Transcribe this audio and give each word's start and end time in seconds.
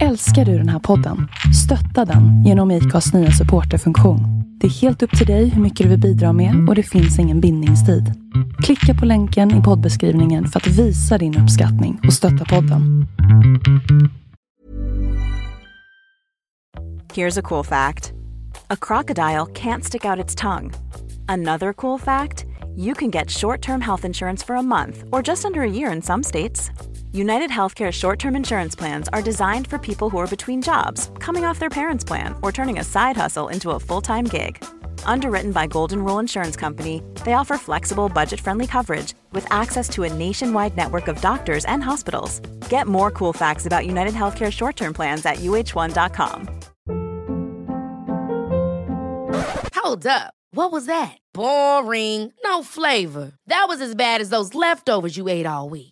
Älskar 0.00 0.44
du 0.44 0.58
den 0.58 0.68
här 0.68 0.78
podden? 0.78 1.28
Stötta 1.64 2.04
den 2.12 2.44
genom 2.44 2.70
IKAs 2.70 3.12
nya 3.12 3.30
supporterfunktion. 3.30 4.20
Det 4.60 4.66
är 4.66 4.70
helt 4.70 5.02
upp 5.02 5.18
till 5.18 5.26
dig 5.26 5.48
hur 5.48 5.62
mycket 5.62 5.84
du 5.84 5.90
vill 5.90 6.00
bidra 6.00 6.32
med 6.32 6.68
och 6.68 6.74
det 6.74 6.82
finns 6.82 7.18
ingen 7.18 7.40
bindningstid. 7.40 8.12
Klicka 8.62 8.94
på 9.00 9.06
länken 9.06 9.60
i 9.60 9.62
poddbeskrivningen 9.62 10.46
för 10.46 10.60
att 10.60 10.66
visa 10.66 11.18
din 11.18 11.38
uppskattning 11.38 12.00
och 12.06 12.12
stötta 12.12 12.44
podden. 12.44 13.06
Here's 17.14 17.38
a 17.38 17.42
cool 17.42 17.64
fact 17.64 18.12
a 18.68 18.76
crocodile 18.80 19.46
can't 19.54 19.82
stick 19.82 20.04
out 20.04 20.24
its 20.24 20.34
tongue. 20.34 20.70
Another 21.28 21.72
cool 21.72 22.00
fact 22.00 22.44
you 22.76 22.94
can 22.94 23.10
get 23.10 23.30
short 23.30 23.62
term 23.62 23.80
health 23.80 24.06
insurance 24.06 24.46
for 24.46 24.56
a 24.56 24.62
month 24.62 25.04
or 25.12 25.22
just 25.28 25.44
under 25.44 25.60
a 25.60 25.70
year 25.70 25.96
in 25.96 26.02
some 26.02 26.22
states. 26.22 26.70
United 27.12 27.50
Healthcare 27.50 27.92
short 27.92 28.18
term 28.18 28.34
insurance 28.34 28.74
plans 28.74 29.06
are 29.12 29.20
designed 29.20 29.66
for 29.66 29.78
people 29.78 30.08
who 30.08 30.16
are 30.16 30.26
between 30.26 30.62
jobs, 30.62 31.10
coming 31.18 31.44
off 31.44 31.58
their 31.58 31.68
parents' 31.68 32.04
plan, 32.04 32.34
or 32.42 32.50
turning 32.50 32.78
a 32.78 32.84
side 32.84 33.18
hustle 33.18 33.48
into 33.48 33.70
a 33.72 33.78
full 33.78 34.00
time 34.00 34.24
gig. 34.24 34.64
Underwritten 35.04 35.52
by 35.52 35.66
Golden 35.66 36.02
Rule 36.02 36.20
Insurance 36.20 36.56
Company, 36.56 37.02
they 37.26 37.34
offer 37.34 37.58
flexible, 37.58 38.08
budget 38.08 38.40
friendly 38.40 38.66
coverage 38.66 39.12
with 39.32 39.46
access 39.52 39.90
to 39.90 40.04
a 40.04 40.12
nationwide 40.14 40.74
network 40.74 41.06
of 41.06 41.20
doctors 41.20 41.66
and 41.66 41.84
hospitals. 41.84 42.40
Get 42.70 42.86
more 42.86 43.10
cool 43.10 43.34
facts 43.34 43.66
about 43.66 43.86
United 43.86 44.14
Healthcare 44.14 44.50
short 44.50 44.76
term 44.76 44.94
plans 44.94 45.26
at 45.26 45.36
uh1.com. 45.36 46.48
Hold 49.74 50.06
up. 50.06 50.32
What 50.54 50.72
was 50.72 50.86
that? 50.86 51.18
Boring. 51.34 52.32
No 52.42 52.62
flavor. 52.62 53.32
That 53.48 53.66
was 53.68 53.82
as 53.82 53.94
bad 53.94 54.22
as 54.22 54.30
those 54.30 54.54
leftovers 54.54 55.18
you 55.18 55.28
ate 55.28 55.46
all 55.46 55.68
week. 55.68 55.91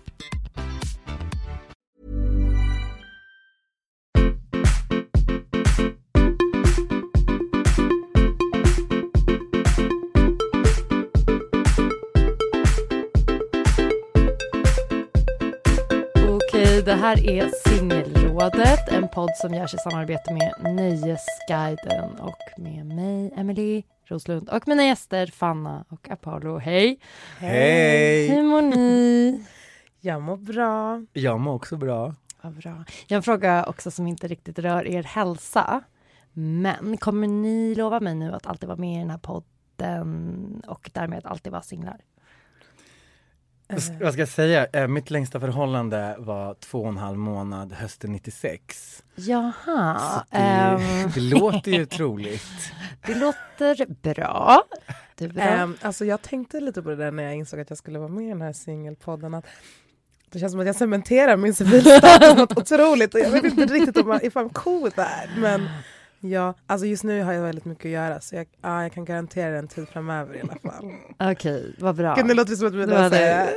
Det 16.85 16.93
här 16.93 17.29
är 17.29 17.51
Singelrådet, 17.67 18.89
en 18.89 19.07
podd 19.07 19.29
som 19.35 19.53
görs 19.53 19.73
i 19.73 19.77
samarbete 19.77 20.33
med 20.33 20.75
Nöjesguiden 20.75 22.19
och 22.19 22.61
med 22.61 22.85
mig, 22.85 23.33
Emily 23.35 23.83
Roslund 24.05 24.49
och 24.49 24.67
mina 24.67 24.83
gäster 24.83 25.27
Fanna 25.27 25.85
och 25.89 26.09
Apollo. 26.09 26.57
Hej! 26.57 26.99
Hej! 27.37 28.27
Hur 28.27 28.43
mår 28.43 28.61
ni? 28.61 29.45
Jag 29.99 30.21
mår 30.21 30.37
bra. 30.37 31.05
Jag 31.13 31.39
mår 31.39 31.53
också 31.53 31.77
bra. 31.77 32.15
Vad 32.41 32.53
bra. 32.53 32.85
Jag 33.07 33.15
har 33.15 33.17
en 33.17 33.23
fråga 33.23 33.65
också 33.65 33.91
som 33.91 34.07
inte 34.07 34.27
riktigt 34.27 34.59
rör 34.59 34.87
er 34.87 35.03
hälsa. 35.03 35.83
Men 36.33 36.97
kommer 36.97 37.27
ni 37.27 37.75
lova 37.75 37.99
mig 37.99 38.15
nu 38.15 38.33
att 38.33 38.47
alltid 38.47 38.67
vara 38.67 38.79
med 38.79 38.95
i 38.95 38.99
den 38.99 39.09
här 39.09 39.17
podden 39.17 40.63
och 40.67 40.89
därmed 40.93 41.25
alltid 41.25 41.51
vara 41.51 41.61
singlar? 41.61 42.01
Vad 43.71 43.83
ska- 43.83 43.93
Vad 44.03 44.13
ska 44.13 44.21
jag 44.21 44.29
säga? 44.29 44.65
Eh, 44.73 44.87
Mitt 44.87 45.09
längsta 45.11 45.39
förhållande 45.39 46.15
var 46.19 46.53
två 46.53 46.81
och 46.81 46.87
en 46.89 46.97
halv 46.97 47.17
månad 47.17 47.73
hösten 47.73 48.11
96. 48.11 49.03
Jaha. 49.15 49.99
Så 49.99 50.23
det, 50.31 50.37
ehm, 50.37 51.09
det 51.15 51.21
låter 51.21 51.71
ju 51.71 51.85
troligt. 51.85 52.71
det 53.07 53.15
låter 53.15 53.85
bra. 54.13 54.63
Det 55.15 55.27
bra. 55.27 55.43
Ehm, 55.43 55.77
alltså 55.81 56.05
jag 56.05 56.21
tänkte 56.21 56.59
lite 56.59 56.81
på 56.81 56.89
det 56.89 56.95
där 56.95 57.11
när 57.11 57.23
jag 57.23 57.35
insåg 57.35 57.59
att 57.59 57.69
jag 57.69 57.77
skulle 57.77 57.99
vara 57.99 58.09
med 58.09 58.25
i 58.25 58.29
den 58.29 58.41
här 58.41 58.53
singelpodden. 58.53 59.33
Att 59.33 59.45
det 60.31 60.39
känns 60.39 60.51
som 60.51 60.59
att 60.61 60.67
jag 60.67 60.75
cementerar 60.75 61.37
min 61.37 61.53
civilstatus 61.55 62.35
något 62.37 62.57
otroligt. 62.57 63.13
Och 63.13 63.19
jag 63.19 63.29
vet 63.31 63.43
inte 63.43 63.65
riktigt 63.65 63.97
om 63.97 64.09
jag, 64.09 64.23
if 64.23 64.35
I'm 64.35 64.53
cool 64.53 64.91
that. 64.91 65.29
Men 65.37 65.69
ja, 66.21 66.53
alltså 66.67 66.87
just 66.87 67.03
nu 67.03 67.23
har 67.23 67.33
jag 67.33 67.41
väldigt 67.41 67.65
mycket 67.65 67.85
att 67.85 67.91
göra 67.91 68.21
så 68.21 68.35
jag, 68.35 68.47
ja, 68.61 68.81
jag 68.83 68.93
kan 68.93 69.05
garantera 69.05 69.57
en 69.59 69.67
tid 69.67 69.87
framöver 69.89 70.35
i 70.35 70.41
alla 70.41 70.55
fall. 70.71 70.91
Okej, 71.31 71.75
vad 71.79 71.95
bra. 71.95 72.15
Gud, 72.15 72.27
det 72.27 72.33
låter 72.33 72.55
som 72.55 72.67
att 72.67 72.73
Det 72.73 72.79
vi 72.79 72.85
var 72.85 73.09
säger 73.09 73.45
det. 73.45 73.53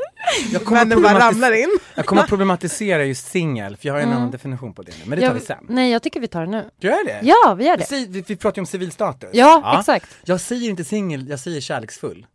Jag 0.53 0.65
kommer, 0.65 0.85
männen 0.85 1.03
bara 1.03 1.19
ramlar 1.29 1.53
in. 1.53 1.79
jag 1.95 2.07
kommer 2.07 2.23
att 2.23 2.29
problematisera 2.29 3.05
just 3.05 3.27
singel, 3.27 3.77
för 3.77 3.87
jag 3.89 3.95
har 3.95 4.01
en 4.01 4.07
Mm. 4.09 4.17
annan 4.19 4.31
definition 4.31 4.75
på 4.75 4.83
det 4.83 4.93
nu. 4.93 5.05
Men 5.07 5.11
det 5.19 5.23
tar 5.27 5.27
Jag- 5.35 5.35
vi 5.35 5.47
sen. 5.47 5.67
Nej, 5.69 5.93
jag 5.93 6.03
tycker 6.03 6.21
vi 6.21 6.29
tar 6.29 6.41
det 6.41 6.51
nu. 6.51 6.71
Gör 6.79 7.05
det? 7.07 7.21
Ja, 7.23 7.55
vi 7.59 7.65
gör 7.65 7.77
Vi, 7.77 7.81
det. 7.81 7.87
säger, 7.87 8.07
vi, 8.09 8.25
vi 8.29 8.37
pratar 8.37 8.57
ju 8.59 8.61
om 8.63 8.67
civilstatus. 8.67 9.31
Ja, 9.33 9.77
exakt. 9.81 10.17
Jag 10.25 10.41
säger 10.41 10.71
inte 10.71 10.85
singel, 10.85 11.29
jag 11.29 11.41
säger 11.41 11.61
kärleksfull. 11.61 12.27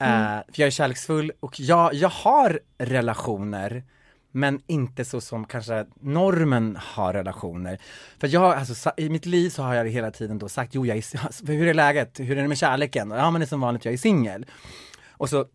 Mm. 0.00 0.22
Eh, 0.22 0.28
för 0.52 0.60
jag 0.62 0.66
är 0.66 0.70
kärleksfull 0.70 1.32
och 1.40 1.60
jag, 1.60 1.94
jag 1.94 2.08
har 2.08 2.60
relationer 2.78 3.84
men 4.32 4.60
inte 4.66 5.04
så 5.04 5.20
som 5.20 5.44
kanske 5.44 5.86
normen 6.00 6.78
har 6.80 7.12
relationer. 7.12 7.78
För 8.18 8.28
jag, 8.28 8.54
alltså, 8.54 8.92
i 8.96 9.08
mitt 9.08 9.26
liv 9.26 9.50
så 9.50 9.62
har 9.62 9.74
jag 9.74 9.88
hela 9.88 10.10
tiden 10.10 10.38
då 10.38 10.48
sagt, 10.48 10.74
jo 10.74 10.86
jag 10.86 10.96
är, 10.96 11.46
hur 11.46 11.66
är 11.66 11.74
läget, 11.74 12.20
hur 12.20 12.38
är 12.38 12.42
det 12.42 12.48
med 12.48 12.58
kärleken? 12.58 13.10
Ja 13.10 13.30
men 13.30 13.40
det 13.40 13.44
är 13.44 13.48
som 13.48 13.60
vanligt, 13.60 13.84
jag 13.84 13.94
är 13.94 13.98
singel. 13.98 14.46
Och 15.10 15.28
så 15.28 15.46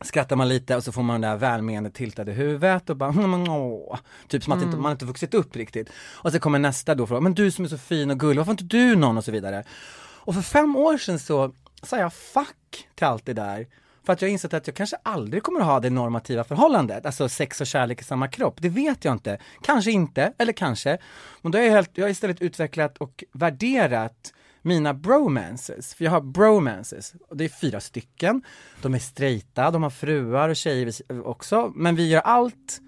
skrattar 0.00 0.36
man 0.36 0.48
lite 0.48 0.76
och 0.76 0.84
så 0.84 0.92
får 0.92 1.02
man 1.02 1.20
det 1.20 1.28
där 1.28 1.36
välmenande 1.36 1.90
tiltade 1.90 2.32
huvudet 2.32 2.90
och 2.90 2.96
bara 2.96 3.10
mm, 3.10 3.48
åh. 3.48 3.98
Typ 4.28 4.44
som 4.44 4.52
att 4.52 4.62
inte, 4.62 4.76
man 4.76 4.92
inte 4.92 5.04
vuxit 5.04 5.34
upp 5.34 5.56
riktigt. 5.56 5.90
Och 6.14 6.32
så 6.32 6.40
kommer 6.40 6.58
nästa 6.58 6.94
då 6.94 7.02
och 7.02 7.08
frågar, 7.08 7.20
men 7.20 7.34
du 7.34 7.50
som 7.50 7.64
är 7.64 7.68
så 7.68 7.78
fin 7.78 8.10
och 8.10 8.20
gullig, 8.20 8.38
varför 8.38 8.52
inte 8.52 8.64
du 8.64 8.96
någon 8.96 9.18
och 9.18 9.24
så 9.24 9.32
vidare. 9.32 9.64
Och 9.98 10.34
för 10.34 10.42
fem 10.42 10.76
år 10.76 10.98
sedan 10.98 11.18
så 11.18 11.52
sa 11.82 11.98
jag 11.98 12.12
fuck 12.12 12.88
till 12.94 13.06
allt 13.06 13.26
det 13.26 13.32
där. 13.32 13.66
För 14.06 14.12
att 14.12 14.22
jag 14.22 14.28
har 14.28 14.32
insett 14.32 14.54
att 14.54 14.66
jag 14.66 14.76
kanske 14.76 14.96
aldrig 15.02 15.42
kommer 15.42 15.60
att 15.60 15.66
ha 15.66 15.80
det 15.80 15.90
normativa 15.90 16.44
förhållandet, 16.44 17.06
alltså 17.06 17.28
sex 17.28 17.60
och 17.60 17.66
kärlek 17.66 18.00
i 18.00 18.04
samma 18.04 18.28
kropp. 18.28 18.54
Det 18.58 18.68
vet 18.68 19.04
jag 19.04 19.14
inte. 19.14 19.38
Kanske 19.62 19.90
inte, 19.90 20.32
eller 20.38 20.52
kanske. 20.52 20.98
Men 21.42 21.52
då 21.52 21.58
har 21.58 21.64
jag, 21.64 21.72
helt, 21.72 21.90
jag 21.94 22.04
har 22.04 22.10
istället 22.10 22.40
utvecklat 22.40 22.98
och 22.98 23.24
värderat 23.32 24.32
mina 24.62 24.94
bromances, 24.94 25.94
för 25.94 26.04
jag 26.04 26.12
har 26.12 26.20
bromances, 26.20 27.14
och 27.28 27.36
det 27.36 27.44
är 27.44 27.48
fyra 27.48 27.80
stycken. 27.80 28.42
De 28.82 28.94
är 28.94 28.98
straighta, 28.98 29.70
de 29.70 29.82
har 29.82 29.90
fruar 29.90 30.48
och 30.48 30.56
tjejer 30.56 30.92
också, 31.24 31.72
men 31.74 31.96
vi 31.96 32.08
gör 32.08 32.20
allt 32.20 32.80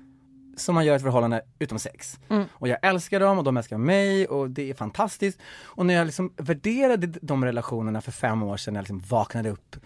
som 0.57 0.75
man 0.75 0.85
gör 0.85 0.97
ett 0.97 1.03
förhållande 1.03 1.43
utom 1.59 1.79
sex. 1.79 2.19
Och 2.51 2.69
jag 2.69 2.79
älskar 2.83 3.21
dem 3.21 3.39
och 3.39 3.45
de 3.45 3.57
älskar 3.57 3.79
mig 3.79 4.27
och 4.27 4.51
det 4.51 4.71
är 4.71 4.75
fantastiskt. 4.75 5.41
Och 5.63 5.87
när 5.87 5.95
jag 5.95 6.07
liksom 6.07 6.33
värderade 6.37 7.07
de 7.07 7.45
relationerna 7.45 8.01
för 8.01 8.13
fem 8.13 8.43
år 8.43 8.57
sedan, 8.57 8.75
när 8.75 8.79
jag 8.79 8.83
liksom 8.83 9.01
vaknade 9.01 9.51
upp, 9.51 9.77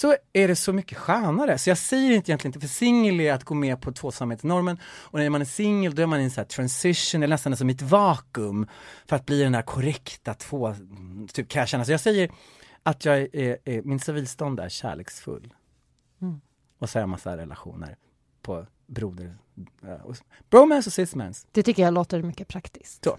så 0.00 0.16
är 0.32 0.48
det 0.48 0.56
så 0.56 0.72
mycket 0.72 0.98
skönare. 0.98 1.58
Så 1.58 1.70
jag 1.70 1.78
säger 1.78 2.10
inte 2.10 2.30
egentligen 2.30 2.48
inte, 2.54 2.60
för 2.60 2.74
singel 2.74 3.20
är 3.20 3.32
att 3.32 3.44
gå 3.44 3.54
med 3.54 3.80
på 3.80 3.92
tvåsamhetsnormen 3.92 4.78
och 4.84 5.18
när 5.18 5.30
man 5.30 5.40
är 5.40 5.44
singel 5.44 5.94
då 5.94 6.02
är 6.02 6.06
man 6.06 6.20
i 6.20 6.24
en 6.24 6.30
sån 6.30 6.40
här 6.42 6.48
transition, 6.48 7.22
eller 7.22 7.34
nästan 7.34 7.56
som 7.56 7.68
ett 7.68 7.82
vakuum 7.82 8.66
för 9.06 9.16
att 9.16 9.26
bli 9.26 9.42
den 9.42 9.52
där 9.52 9.62
korrekta 9.62 10.34
två, 10.34 10.74
typ 11.32 11.48
kan 11.48 11.60
jag 11.60 11.68
känna. 11.68 11.84
Så 11.84 11.92
jag 11.92 12.00
säger 12.00 12.30
att 12.82 13.04
jag 13.04 13.18
är, 13.18 13.58
är 13.64 13.82
min 13.82 14.00
civilstånd 14.00 14.60
är 14.60 14.68
kärleksfull. 14.68 15.54
Och 16.78 16.90
så 16.90 16.98
har 16.98 17.00
jag 17.02 17.08
massa 17.08 17.36
relationer 17.36 17.96
på 18.42 18.66
broder, 18.86 19.36
eh, 19.82 19.92
och- 20.06 20.16
bromance 20.50 20.88
och 20.88 20.92
cismans. 20.92 21.46
Det 21.52 21.62
tycker 21.62 21.82
jag 21.82 21.94
låter 21.94 22.22
mycket 22.22 22.48
praktiskt. 22.48 23.04
Så. 23.04 23.16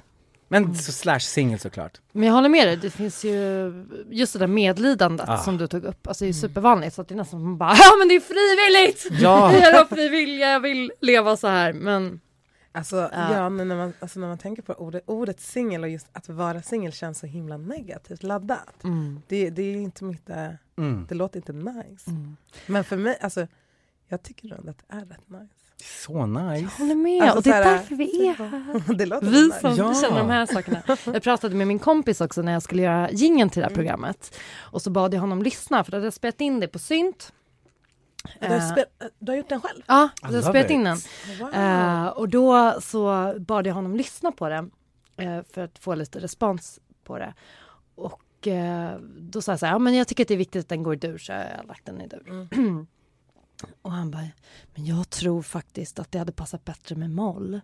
Men 0.51 0.75
så 0.75 0.91
slash 0.91 1.19
singel 1.19 1.59
såklart. 1.59 2.01
Men 2.11 2.27
jag 2.27 2.33
håller 2.33 2.49
med 2.49 2.67
dig, 2.67 2.77
det 2.77 2.89
finns 2.89 3.23
ju 3.25 3.73
just 4.09 4.33
det 4.33 4.39
där 4.39 4.47
medlidandet 4.47 5.29
Ah. 5.29 5.37
som 5.37 5.57
du 5.57 5.67
tog 5.67 5.83
upp. 5.83 6.07
Alltså 6.07 6.23
det 6.25 6.29
är 6.29 6.33
supervanligt 6.33 6.93
så 6.95 7.01
att 7.01 7.07
det 7.07 7.13
är 7.15 7.17
nästan 7.17 7.39
som 7.39 7.43
man 7.49 7.57
bara 7.57 7.73
ja 7.77 7.91
men 7.99 8.07
det 8.07 8.15
är 8.15 8.19
frivilligt! 8.19 9.21
Ja. 9.21 9.53
Jag 9.57 9.77
har 9.77 9.85
frivilliga, 9.85 10.49
jag 10.51 10.59
vill 10.59 10.91
leva 11.01 11.37
så 11.37 11.47
här 11.47 11.73
men 11.73 12.19
Alltså, 12.73 12.95
Ja. 12.95 13.33
ja, 13.33 13.49
men 13.49 13.67
när, 13.67 13.75
man, 13.75 13.93
alltså 13.99 14.19
när 14.19 14.27
man 14.27 14.37
tänker 14.37 14.61
på 14.61 14.73
ordet, 14.73 15.03
ordet 15.05 15.39
singel 15.41 15.83
och 15.83 15.89
just 15.89 16.07
att 16.13 16.29
vara 16.29 16.61
singel 16.61 16.91
känns 16.93 17.19
så 17.19 17.25
himla 17.27 17.57
negativt 17.57 18.23
laddat. 18.23 18.83
mm, 18.83 19.21
Det, 19.27 19.49
det 19.49 19.61
är 19.61 19.75
inte 19.75 20.03
mitt, 20.03 20.29
eh, 20.29 20.47
Mm. 20.77 21.05
det 21.09 21.15
låter 21.15 21.37
inte 21.37 21.53
nice. 21.53 22.09
mm. 22.11 22.35
Men 22.65 22.83
för 22.83 22.97
mig, 22.97 23.17
alltså, 23.21 23.47
jag 24.07 24.23
tycker 24.23 24.53
ändå 24.55 24.69
att 24.71 24.77
det 24.87 24.95
är 24.95 24.99
rätt 24.99 25.29
nice. 25.29 25.53
Så 25.81 26.25
nice. 26.25 26.61
Jag 26.61 26.69
håller 26.69 26.95
med 26.95 27.21
Alltså, 27.23 27.37
och 27.37 27.43
det 27.43 27.49
är 27.49 27.63
så 27.63 27.69
här- 27.69 27.77
därför 27.77 27.95
vi 27.95 28.27
är 28.27 28.33
här. 28.33 28.93
det 28.97 29.05
låter 29.05 29.27
Vi 29.27 29.51
som 29.51 29.75
Ja. 29.75 29.93
känner 30.01 30.17
de 30.17 30.29
här 30.29 30.45
sakerna. 30.45 30.81
Jag 31.05 31.23
pratade 31.23 31.55
med 31.55 31.67
min 31.67 31.79
kompis 31.79 32.21
också 32.21 32.41
när 32.41 32.51
jag 32.51 32.61
skulle 32.63 32.81
göra 32.81 33.11
jingeln 33.11 33.49
till 33.49 33.61
det 33.61 33.67
här 33.67 33.75
programmet. 33.75 34.39
Och 34.59 34.81
så 34.81 34.89
bad 34.89 35.13
jag 35.13 35.21
honom 35.21 35.41
lyssna 35.43 35.83
för 35.83 35.91
då 35.91 35.97
hade 35.97 36.05
jag 36.05 36.13
spelat 36.13 36.41
in 36.41 36.59
det 36.59 36.67
på 36.67 36.79
synt. 36.79 37.33
Du 38.39 38.47
har, 38.47 38.55
Eh, 38.55 38.71
spel, 38.71 38.85
du 39.19 39.31
har 39.31 39.37
gjort 39.37 39.49
den 39.49 39.61
själv? 39.61 39.81
Ja, 39.87 40.09
jag 40.21 40.29
har 40.31 40.41
spelat 40.41 40.69
in 40.69 40.83
den. 40.83 40.97
Wow. 41.39 41.53
Eh, 41.53 42.07
och 42.07 42.29
då 42.29 42.73
så 42.81 43.33
bad 43.39 43.67
jag 43.67 43.73
honom 43.73 43.95
lyssna 43.95 44.31
på 44.31 44.49
det 44.49 44.69
eh, 45.17 45.39
för 45.53 45.61
att 45.61 45.79
få 45.79 45.95
lite 45.95 46.19
respons 46.19 46.79
på 47.03 47.17
det. 47.17 47.33
Och 47.95 48.21
då 49.19 49.41
sa 49.41 49.51
jag 49.51 49.59
så 49.59 49.65
här, 49.65 49.73
ja 49.73 49.79
men 49.79 49.95
jag 49.95 50.07
tycker 50.07 50.23
att 50.23 50.27
det 50.27 50.33
är 50.33 50.37
viktigt 50.37 50.59
att 50.65 50.69
den 50.69 50.83
går 50.83 50.93
i 50.93 50.97
dur 50.97 51.17
så 51.17 51.31
jag 51.31 51.37
har 51.39 51.63
lagt 51.67 51.85
den 51.85 52.01
i 52.01 52.07
dur. 52.07 52.47
Och 53.81 53.91
han 53.91 54.11
bara, 54.11 54.27
men 54.75 54.85
jag 54.85 55.09
tror 55.09 55.41
faktiskt 55.41 55.99
att 55.99 56.11
det 56.11 56.19
hade 56.19 56.31
passat 56.31 56.65
bättre 56.65 56.95
med 56.95 57.09
moll. 57.11 57.61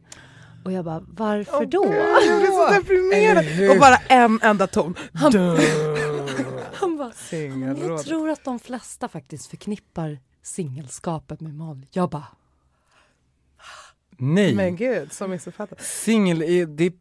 Och 0.65 0.71
jag 0.71 0.85
bara, 0.85 1.03
varför 1.07 1.65
då? 1.65 1.85
Jag 1.85 2.39
blir 2.39 2.47
så 2.47 2.73
deprimerad. 2.79 3.71
Och 3.71 3.77
bara 3.79 3.97
en 3.97 4.39
enda 4.43 4.67
ton. 4.67 4.95
Han, 5.13 5.33
han 6.73 6.97
bara, 6.97 7.11
jag 7.85 8.03
tror 8.03 8.29
att 8.29 8.43
de 8.43 8.59
flesta 8.59 9.07
faktiskt 9.07 9.45
förknippar 9.47 10.19
singelskapet 10.41 11.41
med 11.41 11.53
moll. 11.53 11.85
Jag 11.91 12.09
bara, 12.09 12.27
Nej. 14.19 14.55
Men 14.55 14.75
gud, 14.75 15.11
så 15.13 15.27
missuppfattat. 15.27 15.81
Singel, 15.81 16.41
är- 16.41 16.65
det 16.65 16.93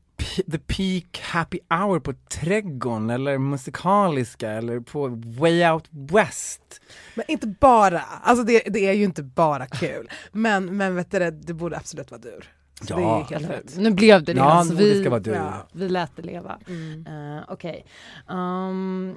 the 0.50 0.58
peak 0.58 1.20
happy 1.20 1.58
hour 1.70 2.00
på 2.00 2.12
Trädgården 2.12 3.10
eller 3.10 3.38
Musikaliska 3.38 4.50
eller 4.50 4.80
på 4.80 5.08
Way 5.40 5.70
Out 5.70 5.88
West. 5.90 6.80
Men 7.14 7.24
inte 7.28 7.46
bara, 7.46 8.00
alltså 8.00 8.44
det, 8.44 8.62
det 8.66 8.86
är 8.86 8.92
ju 8.92 9.04
inte 9.04 9.22
bara 9.22 9.66
kul. 9.66 10.10
Men, 10.32 10.76
men 10.76 10.96
vet 10.96 11.10
du, 11.10 11.18
det, 11.18 11.30
det 11.30 11.54
borde 11.54 11.76
absolut 11.76 12.10
vara 12.10 12.20
dur. 12.20 12.52
Så 12.80 13.26
Ja. 13.28 13.60
Nu 13.76 13.90
blev 13.90 14.24
det 14.24 14.32
det. 14.32 14.38
Ja, 14.38 14.44
alltså, 14.44 14.74
vi, 14.74 15.00
ska 15.00 15.10
vara 15.10 15.20
du. 15.20 15.30
Ja. 15.30 15.66
vi 15.72 15.88
lät 15.88 16.16
det 16.16 16.22
leva. 16.22 16.58
Mm. 16.68 17.06
Uh, 17.06 17.44
Okej. 17.48 17.86
Ehm, 18.30 19.16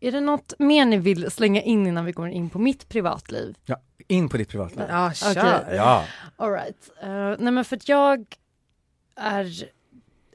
är 0.00 0.12
det 0.12 0.20
något 0.20 0.52
mer 0.58 0.84
ni 0.84 0.96
vill 0.96 1.30
slänga 1.30 1.62
in 1.62 1.86
innan 1.86 2.04
vi 2.04 2.12
går 2.12 2.28
in 2.28 2.50
på 2.50 2.58
mitt 2.58 2.88
privatliv? 2.88 3.56
Ja, 3.64 3.80
in 4.08 4.28
på 4.28 4.36
ditt 4.36 4.48
privatliv. 4.48 4.86
Ja, 4.88 5.12
kör. 5.12 5.30
Okej. 5.30 5.76
Ja. 5.76 6.04
All 6.36 6.52
right. 6.52 6.90
Eh, 7.02 7.34
nej 7.38 7.52
men 7.52 7.64
för 7.64 7.76
att 7.76 7.88
jag 7.88 8.26
är 9.16 9.68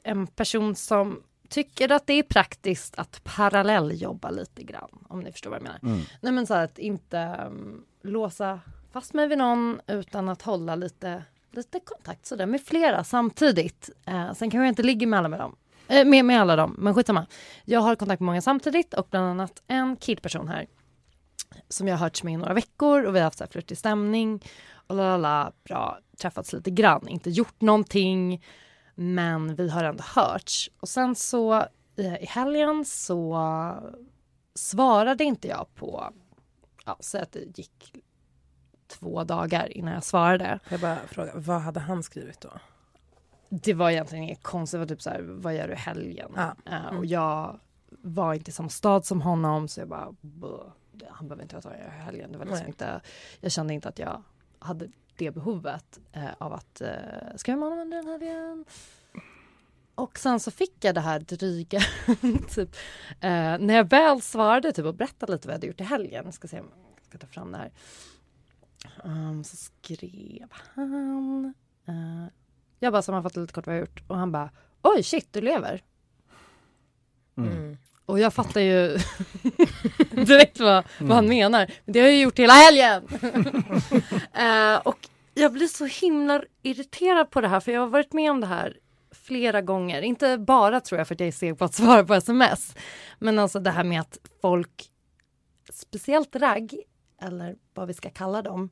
en 0.03 0.27
person 0.27 0.75
som 0.75 1.23
tycker 1.49 1.91
att 1.91 2.07
det 2.07 2.13
är 2.13 2.23
praktiskt 2.23 2.95
att 2.97 3.23
parallelljobba 3.23 4.29
lite 4.29 4.63
grann. 4.63 5.05
Om 5.09 5.19
ni 5.19 5.31
förstår 5.31 5.49
vad 5.49 5.59
jag 5.59 5.63
menar. 5.63 5.79
Mm. 5.83 6.01
Nej 6.21 6.31
men 6.33 6.47
så 6.47 6.53
här 6.53 6.63
att 6.63 6.79
inte 6.79 7.39
um, 7.47 7.85
låsa 8.01 8.59
fast 8.91 9.13
mig 9.13 9.27
vid 9.27 9.37
någon 9.37 9.81
utan 9.87 10.29
att 10.29 10.41
hålla 10.41 10.75
lite, 10.75 11.23
lite 11.51 11.79
kontakt 11.79 12.25
sådär 12.25 12.45
med 12.45 12.61
flera 12.61 13.03
samtidigt. 13.03 13.89
Eh, 14.05 14.33
sen 14.33 14.51
kanske 14.51 14.57
jag 14.57 14.67
inte 14.67 14.83
ligger 14.83 15.07
med 15.07 15.19
alla 15.19 15.29
med 15.29 15.39
dem. 15.39 15.55
Eh, 15.87 16.05
med, 16.05 16.25
med 16.25 16.41
alla 16.41 16.55
dem, 16.55 16.75
men 16.77 16.95
skitsamma. 16.95 17.25
Jag 17.65 17.79
har 17.79 17.95
kontakt 17.95 18.19
med 18.19 18.25
många 18.25 18.41
samtidigt 18.41 18.93
och 18.93 19.07
bland 19.11 19.25
annat 19.25 19.63
en 19.67 19.95
killperson 19.95 20.47
här 20.47 20.67
som 21.69 21.87
jag 21.87 21.97
har 21.97 22.05
hört 22.05 22.23
med 22.23 22.33
i 22.33 22.37
några 22.37 22.53
veckor 22.53 23.03
och 23.03 23.15
vi 23.15 23.19
har 23.19 23.23
haft 23.23 23.37
så 23.37 23.47
flörtig 23.51 23.77
stämning 23.77 24.43
och 24.87 24.95
lalala, 24.95 25.51
bra, 25.63 25.99
träffats 26.17 26.53
lite 26.53 26.71
grann, 26.71 27.07
inte 27.07 27.29
gjort 27.29 27.61
någonting 27.61 28.43
men 29.01 29.55
vi 29.55 29.69
har 29.69 29.83
ändå 29.83 30.03
hörts. 30.07 30.69
Och 30.79 30.89
sen 30.89 31.15
så 31.15 31.53
eh, 31.95 32.15
i 32.23 32.25
helgen 32.25 32.85
så 32.85 33.39
svarade 34.55 35.23
inte 35.23 35.47
jag 35.47 35.67
på, 35.75 36.13
ja, 36.85 36.97
säg 36.99 37.21
att 37.21 37.31
det 37.31 37.57
gick 37.57 37.93
två 38.87 39.23
dagar 39.23 39.77
innan 39.77 39.93
jag 39.93 40.03
svarade. 40.03 40.59
Jag 40.69 40.79
bara 40.79 40.97
fråga, 41.07 41.31
vad 41.35 41.61
hade 41.61 41.79
han 41.79 42.03
skrivit 42.03 42.41
då? 42.41 42.49
Det 43.49 43.73
var 43.73 43.89
egentligen 43.89 44.23
inget 44.23 44.43
konstigt, 44.43 44.75
det 44.77 44.79
var 44.79 44.85
typ 44.87 45.01
så 45.01 45.09
här, 45.09 45.21
vad 45.21 45.55
gör 45.55 45.67
du 45.67 45.75
helgen? 45.75 46.31
Ja. 46.35 46.55
Eh, 46.65 46.85
Mm. 46.85 46.97
och 46.97 47.05
jag 47.05 47.59
var 48.03 48.33
inte 48.33 48.49
i 48.49 48.53
samma 48.53 48.69
stad 48.69 49.05
som 49.05 49.21
honom 49.21 49.67
så 49.67 49.79
jag 49.81 49.87
bara, 49.87 50.15
"Buh, 50.21 50.61
han 51.09 51.27
behöver 51.27 51.43
inte 51.43 51.55
veta 51.55 51.69
vad 51.69 51.77
jag 51.77 51.83
gör 51.85 51.91
helgen. 51.91 52.31
Det 52.31 52.37
var 52.37 52.45
liksom 52.45 52.59
Nej. 52.63 52.67
inte, 52.67 53.01
jag 53.39 53.51
kände 53.51 53.73
inte 53.73 53.89
att 53.89 53.99
jag 53.99 54.23
hade 54.59 54.87
det 55.21 55.31
behovet 55.31 55.99
eh, 56.11 56.33
av 56.37 56.53
att 56.53 56.81
eh, 56.81 57.55
med 57.55 57.59
honom 57.59 57.79
under 57.79 57.97
den 57.97 58.07
här 58.07 58.19
helgen. 58.19 58.65
Och 59.95 60.19
sen 60.19 60.39
så 60.39 60.51
fick 60.51 60.83
jag 60.85 60.95
det 60.95 61.01
här 61.01 61.19
dryga, 61.19 61.79
typ, 62.49 62.75
eh, 63.09 63.57
när 63.59 63.73
jag 63.73 63.89
väl 63.89 64.21
svarade 64.21 64.71
typ, 64.71 64.85
och 64.85 64.95
berättade 64.95 65.31
lite 65.31 65.47
vad 65.47 65.53
jag 65.53 65.57
hade 65.57 65.67
gjort 65.67 65.81
i 65.81 65.83
helgen, 65.83 66.25
jag 66.25 66.33
ska 66.33 66.47
se 66.47 66.59
om 66.59 66.65
jag 66.95 67.05
ska 67.05 67.17
ta 67.17 67.27
fram 67.27 67.51
det 67.51 67.57
här. 67.57 67.71
Um, 69.03 69.43
så 69.43 69.57
skrev 69.57 70.47
han, 70.51 71.53
eh, 71.85 72.25
jag 72.79 72.93
bara 72.93 73.01
sammanfattade 73.01 73.41
lite 73.41 73.53
kort 73.53 73.67
vad 73.67 73.75
jag 73.75 73.79
gjort 73.79 74.03
och 74.07 74.17
han 74.17 74.31
bara, 74.31 74.49
oj 74.81 75.03
shit 75.03 75.33
du 75.33 75.41
lever. 75.41 75.83
Mm. 77.37 77.51
Mm. 77.51 77.77
Och 78.11 78.19
jag 78.19 78.33
fattar 78.33 78.61
ju 78.61 78.97
direkt 80.25 80.59
vad, 80.59 80.83
vad 80.99 81.15
han 81.15 81.27
menar. 81.27 81.71
Men 81.85 81.93
det 81.93 81.99
har 81.99 82.07
jag 82.07 82.15
ju 82.15 82.21
gjort 82.21 82.39
hela 82.39 82.53
helgen. 82.53 83.07
Eh, 84.33 84.75
och 84.75 84.97
jag 85.33 85.53
blir 85.53 85.67
så 85.67 85.85
himla 85.85 86.43
irriterad 86.61 87.29
på 87.29 87.41
det 87.41 87.47
här 87.47 87.59
för 87.59 87.71
jag 87.71 87.81
har 87.81 87.87
varit 87.87 88.13
med 88.13 88.31
om 88.31 88.41
det 88.41 88.47
här 88.47 88.77
flera 89.11 89.61
gånger. 89.61 90.01
Inte 90.01 90.37
bara 90.37 90.81
tror 90.81 90.99
jag 90.99 91.07
för 91.07 91.15
att 91.15 91.19
jag 91.19 91.27
är 91.27 91.31
seg 91.31 91.57
på 91.57 91.65
att 91.65 91.73
svara 91.73 92.03
på 92.03 92.13
sms. 92.13 92.75
Men 93.19 93.39
alltså 93.39 93.59
det 93.59 93.71
här 93.71 93.83
med 93.83 94.01
att 94.01 94.17
folk, 94.41 94.85
speciellt 95.71 96.35
ragg, 96.35 96.75
eller 97.21 97.55
vad 97.73 97.87
vi 97.87 97.93
ska 97.93 98.09
kalla 98.09 98.41
dem, 98.41 98.69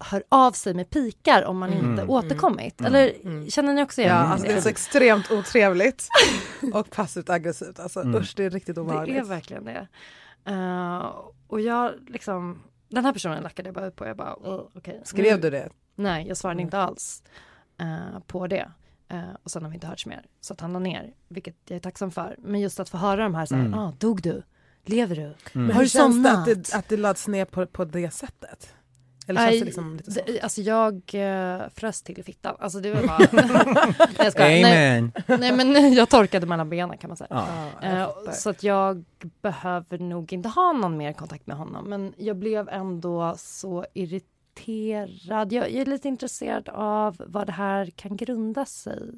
hör 0.00 0.22
av 0.28 0.52
sig 0.52 0.74
med 0.74 0.90
pikar 0.90 1.44
om 1.44 1.58
man 1.58 1.72
inte 1.72 2.04
återkommit. 2.06 2.80
Eller 2.80 3.12
känner 3.50 3.72
ni 3.74 3.82
också 3.82 4.00
igen 4.00 4.16
Ja, 4.16 4.22
det? 4.22 4.28
alltså 4.28 4.46
det 4.46 4.52
är 4.52 4.60
så 4.60 4.68
extremt 4.68 5.30
otrevligt 5.30 6.08
och 6.74 6.90
passivt 6.90 7.30
aggressivt. 7.30 7.80
Alltså 7.80 8.00
Mm. 8.00 8.20
usch, 8.20 8.32
det 8.36 8.44
är 8.44 8.50
riktigt 8.50 8.74
Det 8.74 8.80
är 8.80 9.24
verkligen 9.24 9.64
det. 9.64 9.88
Eh, 10.44 11.12
och 11.46 11.60
jag 11.60 11.92
liksom, 12.08 12.62
den 12.88 13.04
här 13.04 13.12
personen 13.12 13.42
lackade 13.42 13.68
jag 13.68 13.74
bara 13.74 13.86
ut 13.86 13.96
på. 13.96 14.06
Jag 14.06 14.16
bara, 14.16 14.36
"Åh, 14.36 14.60
okej. 14.74 15.00
Skrev 15.04 15.36
Nu- 15.36 15.42
du 15.42 15.50
det? 15.50 15.68
Nej, 15.94 16.28
jag 16.28 16.36
svarade 16.36 16.62
inte 16.62 16.78
alls 16.78 17.22
eh, 17.80 18.18
på 18.26 18.46
det. 18.46 18.70
Eh, 19.08 19.20
och 19.42 19.50
sen 19.50 19.62
har 19.62 19.70
vi 19.70 19.74
inte 19.74 19.86
hörts 19.86 20.06
mer. 20.06 20.26
Så 20.40 20.52
att 20.52 20.60
han 20.60 20.72
la 20.72 20.78
ner, 20.78 21.14
vilket 21.28 21.56
jag 21.68 21.76
är 21.76 21.80
tacksam 21.80 22.10
för. 22.10 22.36
Men 22.38 22.60
just 22.60 22.80
att 22.80 22.88
få 22.88 22.96
höra 22.96 23.22
de 23.22 23.34
här 23.34 23.46
så 23.46 23.54
här, 23.54 23.64
Mm. 23.64 23.78
ah, 23.78 23.92
dog 23.98 24.22
du? 24.22 24.42
Lever 24.84 25.16
du? 25.16 25.34
Men 25.52 25.70
Har 25.76 25.82
du 25.82 25.88
känns 25.88 26.22
det 26.22 26.30
att 26.30 26.44
somnat? 26.44 26.64
det, 26.64 26.74
att 26.74 26.88
det 26.88 26.96
lads 26.96 27.28
ner 27.28 27.44
på, 27.44 27.66
på 27.66 27.84
det 27.84 28.10
sättet? 28.10 28.74
Eller 29.30 29.40
känns 29.40 29.50
Nej, 29.50 29.58
det 29.58 29.64
liksom 29.64 29.96
lite 29.96 30.12
så? 30.12 30.20
det, 30.26 30.40
alltså 30.40 30.60
jag 30.60 30.94
uh, 30.94 31.68
frös 31.74 32.02
till 32.02 32.20
i 32.20 32.22
fittan. 32.22 32.56
Alltså 32.58 32.80
det 32.80 32.94
var 32.94 33.06
bara... 33.06 33.18
nej, 33.32 34.08
jag 34.18 34.32
skojar. 34.32 34.48
nej, 34.48 34.98
Amen. 34.98 35.12
nej 35.26 35.52
men 35.52 35.92
jag 35.94 36.08
torkade 36.08 36.46
mellan 36.46 36.68
benen 36.70 36.98
kan 36.98 37.08
man 37.08 37.16
säga. 37.16 37.46
Ja. 37.82 37.88
Eh, 37.88 38.32
så 38.32 38.50
att 38.50 38.62
jag 38.62 39.04
behöver 39.42 39.98
nog 39.98 40.32
inte 40.32 40.48
ha 40.48 40.72
någon 40.72 40.96
mer 40.96 41.12
kontakt 41.12 41.46
med 41.46 41.56
honom. 41.56 41.84
Men 41.88 42.14
jag 42.16 42.36
blev 42.36 42.68
ändå 42.68 43.34
så 43.38 43.86
irriterad. 43.94 45.52
Jag, 45.52 45.70
jag 45.70 45.80
är 45.80 45.86
lite 45.86 46.08
intresserad 46.08 46.68
av 46.68 47.16
vad 47.26 47.46
det 47.46 47.52
här 47.52 47.90
kan 47.90 48.16
grunda 48.16 48.64
sig 48.66 49.10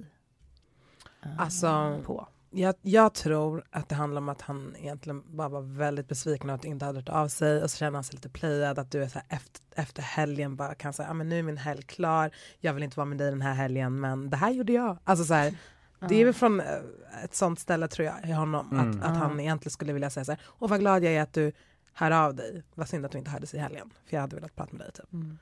eh, 1.23 1.31
Alltså, 1.39 2.01
på. 2.05 2.27
Jag, 2.55 2.75
jag 2.83 3.15
tror 3.15 3.65
att 3.71 3.89
det 3.89 3.95
handlar 3.95 4.21
om 4.21 4.29
att 4.29 4.43
han 4.43 4.77
egentligen 4.79 5.23
bara 5.37 5.49
var 5.49 5.61
väldigt 5.61 6.09
besviken 6.09 6.51
och 6.51 6.55
att 6.57 6.65
inte 6.65 6.85
hade 6.85 6.99
hört 6.99 7.09
av 7.09 7.29
sig 7.29 7.63
och 7.63 7.71
så 7.71 7.77
känner 7.77 7.95
han 7.95 8.05
sig 8.05 8.15
lite 8.15 8.29
playad 8.29 8.79
att 8.79 8.91
du 8.91 9.03
är 9.03 9.09
så 9.09 9.19
här 9.19 9.27
efter, 9.29 9.61
efter 9.75 10.03
helgen 10.03 10.57
bara 10.57 10.75
kan 10.75 10.93
säga 10.93 11.11
ah, 11.11 11.15
men 11.15 11.29
nu 11.29 11.39
är 11.39 11.43
min 11.43 11.57
helg 11.57 11.83
klar, 11.83 12.31
jag 12.61 12.75
vill 12.75 12.83
inte 12.83 12.97
vara 12.97 13.05
med 13.05 13.19
dig 13.19 13.31
den 13.31 13.43
här 13.43 13.55
helgen 13.55 14.01
men 14.01 14.31
det 14.31 14.37
här 14.37 14.51
gjorde 14.51 14.73
jag. 14.73 14.99
Alltså 15.05 15.25
så 15.25 15.35
här, 15.35 15.55
det 16.09 16.15
är 16.15 16.25
väl 16.25 16.35
från 16.35 16.61
eh, 16.61 16.67
ett 17.25 17.35
sånt 17.35 17.61
ställe 17.61 17.89
tror 17.89 18.07
jag 18.07 18.31
i 18.31 18.33
honom 18.33 18.69
Mm. 18.73 18.91
att, 18.91 19.07
att 19.07 19.17
han 19.17 19.41
egentligen 19.41 19.71
skulle 19.73 19.93
vilja 19.93 20.11
säga 20.11 20.25
så 20.25 20.33
här, 20.33 20.41
och 20.45 20.71
vad 20.71 20.81
glad 20.81 21.05
jag 21.05 21.13
är 21.13 21.23
att 21.23 21.33
du 21.33 21.53
hör 21.93 22.11
av 22.11 22.35
dig, 22.35 22.63
vad 22.75 22.89
synd 22.89 23.07
att 23.07 23.13
du 23.13 23.19
inte 23.19 23.31
hördes 23.31 23.55
i 23.55 23.59
helgen 23.59 23.91
för 24.07 24.17
jag 24.17 24.21
hade 24.21 24.37
velat 24.37 24.57
prata 24.57 24.77
med 24.77 24.87
dig 24.87 24.93
typ. 24.93 25.13
Mm. 25.13 25.39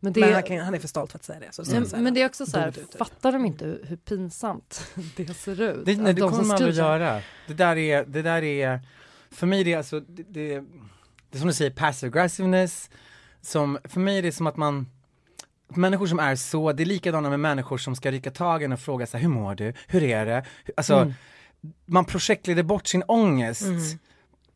Men, 0.00 0.12
det, 0.12 0.20
Men 0.20 0.34
han, 0.34 0.42
kan, 0.42 0.58
han 0.58 0.74
är 0.74 0.78
för 0.78 0.88
stolt 0.88 1.12
för 1.12 1.18
att 1.18 1.24
säga 1.24 1.40
det. 1.40 1.52
Så 1.52 1.62
men, 1.72 1.88
så 1.88 1.96
här, 1.96 2.02
men 2.02 2.14
det 2.14 2.22
är 2.22 2.26
också 2.26 2.46
så 2.46 2.58
här, 2.58 2.74
fattar 2.98 3.32
de 3.32 3.44
inte 3.44 3.64
hur, 3.64 3.96
pinsamt 3.96 4.92
det 5.16 5.34
ser 5.34 5.60
ut? 5.60 5.86
Det, 5.86 5.96
nej, 5.96 6.14
det 6.14 6.20
de 6.20 6.30
kommer 6.30 6.44
man 6.44 6.56
aldrig 6.56 6.74
göra. 6.74 7.22
Det 7.46 7.54
där 7.54 7.76
är, 7.76 8.04
det 8.04 8.22
där 8.22 8.42
är, 8.42 8.80
för 9.30 9.46
mig 9.46 9.64
det 9.64 9.72
är 9.72 9.78
alltså, 9.78 10.00
det, 10.00 10.22
det, 10.22 10.60
det 11.30 11.38
är 11.38 11.38
som 11.38 11.48
du 11.48 11.54
säger, 11.54 11.70
passive 11.70 12.10
aggressiveness, 12.20 12.90
som, 13.40 13.78
för 13.84 14.00
mig 14.00 14.18
är 14.18 14.22
det 14.22 14.32
som 14.32 14.46
att 14.46 14.56
man, 14.56 14.86
människor 15.68 16.06
som 16.06 16.18
är 16.18 16.36
så, 16.36 16.72
det 16.72 16.82
är 16.82 16.84
likadana 16.84 17.30
med 17.30 17.40
människor 17.40 17.78
som 17.78 17.96
ska 17.96 18.10
rycka 18.10 18.30
tag 18.30 18.62
i 18.62 18.66
och 18.66 18.80
fråga 18.80 19.06
så 19.06 19.16
här, 19.16 19.22
hur 19.22 19.28
mår 19.28 19.54
du, 19.54 19.72
hur 19.86 20.02
är 20.02 20.26
det? 20.26 20.44
Alltså, 20.76 20.94
Mm. 20.94 21.14
man 21.86 22.04
projektleder 22.04 22.62
bort 22.62 22.86
sin 22.86 23.02
ångest 23.02 23.62
Mm. 23.62 23.98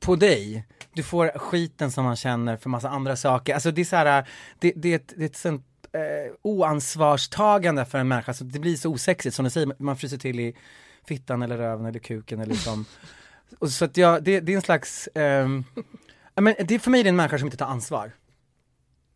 På 0.00 0.16
dig. 0.16 0.66
Du 0.92 1.02
får 1.02 1.38
skiten 1.38 1.90
som 1.90 2.04
man 2.04 2.16
känner 2.16 2.57
för 2.57 2.71
massa 2.71 2.88
andra 2.88 3.16
saker. 3.16 3.54
Alltså 3.54 3.71
det 3.71 3.80
är 3.80 3.85
så 3.85 3.97
här, 3.97 4.28
det, 4.59 4.73
det 4.76 4.92
är 4.92 4.97
ett, 4.97 5.12
det 5.16 5.25
är 5.25 5.26
ett 5.26 5.37
sånt 5.37 5.66
eh, 5.92 6.35
oansvarstagande 6.42 7.85
för 7.85 7.99
en 7.99 8.09
människa, 8.09 8.35
så 8.35 8.45
det 8.45 8.59
blir 8.59 8.76
så 8.76 8.90
osexigt 8.90 9.37
som 9.37 9.45
du 9.45 9.50
säger, 9.50 9.75
man 9.78 9.97
fryser 9.97 10.19
till 10.19 10.40
i 10.40 10.57
fittan 11.04 11.42
eller 11.42 11.59
röven 11.59 11.87
eller 11.87 11.99
kuken 11.99 12.40
eller 12.40 12.52
liksom. 12.52 12.85
Och 13.59 13.71
så 13.71 13.85
att 13.85 13.97
jag, 13.97 14.25
det, 14.25 14.40
det 14.40 14.52
är 14.52 14.57
en 14.57 14.62
slags, 14.62 15.09
ja, 16.35 16.40
men 16.42 16.54
det 16.64 16.75
är 16.75 16.78
för 16.78 16.90
mig 16.90 17.00
är 17.00 17.04
det 17.04 17.11
en 17.11 17.16
människa 17.16 17.38
som 17.38 17.47
inte 17.47 17.57
tar 17.57 17.66
ansvar. 17.66 18.12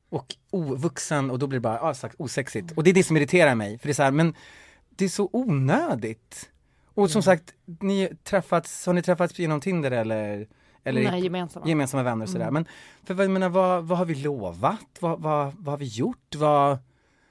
Och 0.08 0.36
ovuxen 0.50 1.30
och 1.30 1.38
då 1.38 1.46
blir 1.46 1.56
det 1.56 1.62
bara, 1.62 1.78
ja, 1.82 1.94
sagt, 1.94 2.14
osexigt. 2.18 2.72
Och 2.72 2.84
det 2.84 2.90
är 2.90 2.94
det 2.94 3.04
som 3.04 3.16
irriterar 3.16 3.54
mig, 3.54 3.78
för 3.78 3.88
det 3.88 3.92
är 3.92 3.94
så 3.94 4.02
här, 4.02 4.10
men 4.10 4.34
det 4.88 5.04
är 5.04 5.08
så 5.08 5.30
onödigt. 5.32 6.50
Och 6.94 7.10
som 7.10 7.22
sagt, 7.22 7.54
ni 7.80 8.10
träffats, 8.24 8.86
har 8.86 8.92
ni 8.92 9.02
träffats 9.02 9.38
genom 9.38 9.60
Tinder 9.60 9.90
eller? 9.90 10.46
Eller 10.84 11.10
Nej, 11.10 11.22
gemensamma. 11.24 11.68
gemensamma 11.68 12.02
vänner 12.02 12.24
och 12.24 12.28
sådär. 12.30 12.48
Mm. 12.48 12.54
Men 12.54 12.64
för 13.04 13.14
vad, 13.14 13.24
jag 13.24 13.30
menar, 13.30 13.48
vad, 13.48 13.84
vad 13.84 13.98
har 13.98 14.04
vi 14.04 14.14
lovat? 14.14 14.80
Vad, 15.00 15.20
vad, 15.20 15.52
vad 15.58 15.72
har 15.72 15.76
vi 15.78 15.86
gjort? 15.86 16.34
Vad, 16.34 16.78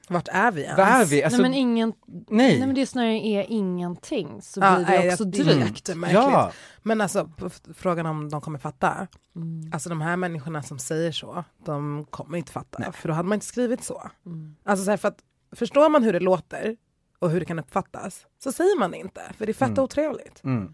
Vart 0.07 0.27
är 0.31 0.51
vi 0.51 0.61
ens? 0.61 0.77
Vad 0.77 0.87
är 0.87 1.05
vi? 1.05 1.23
Alltså, 1.23 1.41
nej, 1.41 1.49
men 1.51 1.59
ingen, 1.59 1.93
nej. 2.07 2.25
nej 2.29 2.59
men 2.59 2.75
det 2.75 2.85
snarare 2.85 3.13
är 3.27 3.45
ingenting 3.49 4.41
så 4.41 4.59
Ja, 4.59 4.75
blir 4.75 4.85
det 4.85 4.91
nej, 4.99 5.09
också 5.09 5.23
är 5.23 5.27
drygt. 5.27 5.89
Ja, 6.11 6.51
Men 6.81 7.01
alltså 7.01 7.29
frågan 7.73 8.05
om 8.05 8.29
de 8.29 8.41
kommer 8.41 8.59
fatta. 8.59 9.07
Mm. 9.35 9.69
Alltså 9.73 9.89
de 9.89 10.01
här 10.01 10.15
människorna 10.17 10.63
som 10.63 10.79
säger 10.79 11.11
så, 11.11 11.43
de 11.65 12.05
kommer 12.09 12.37
inte 12.37 12.51
fatta. 12.51 12.79
Nej. 12.79 12.91
För 12.91 13.07
då 13.07 13.13
hade 13.13 13.29
man 13.29 13.35
inte 13.35 13.45
skrivit 13.45 13.83
så. 13.83 14.09
Mm. 14.25 14.55
Alltså 14.63 14.85
så 14.85 14.89
här, 14.91 14.97
för 14.97 15.07
att 15.07 15.19
förstår 15.51 15.89
man 15.89 16.03
hur 16.03 16.13
det 16.13 16.19
låter 16.19 16.75
och 17.19 17.29
hur 17.29 17.39
det 17.39 17.45
kan 17.45 17.59
uppfattas 17.59 18.25
så 18.43 18.51
säger 18.51 18.79
man 18.79 18.91
det 18.91 18.97
inte. 18.97 19.21
För 19.37 19.45
det 19.45 19.51
är 19.51 19.53
fett 19.53 19.67
Mm. 19.69 19.83
otrevligt. 19.83 20.43
mm, 20.43 20.73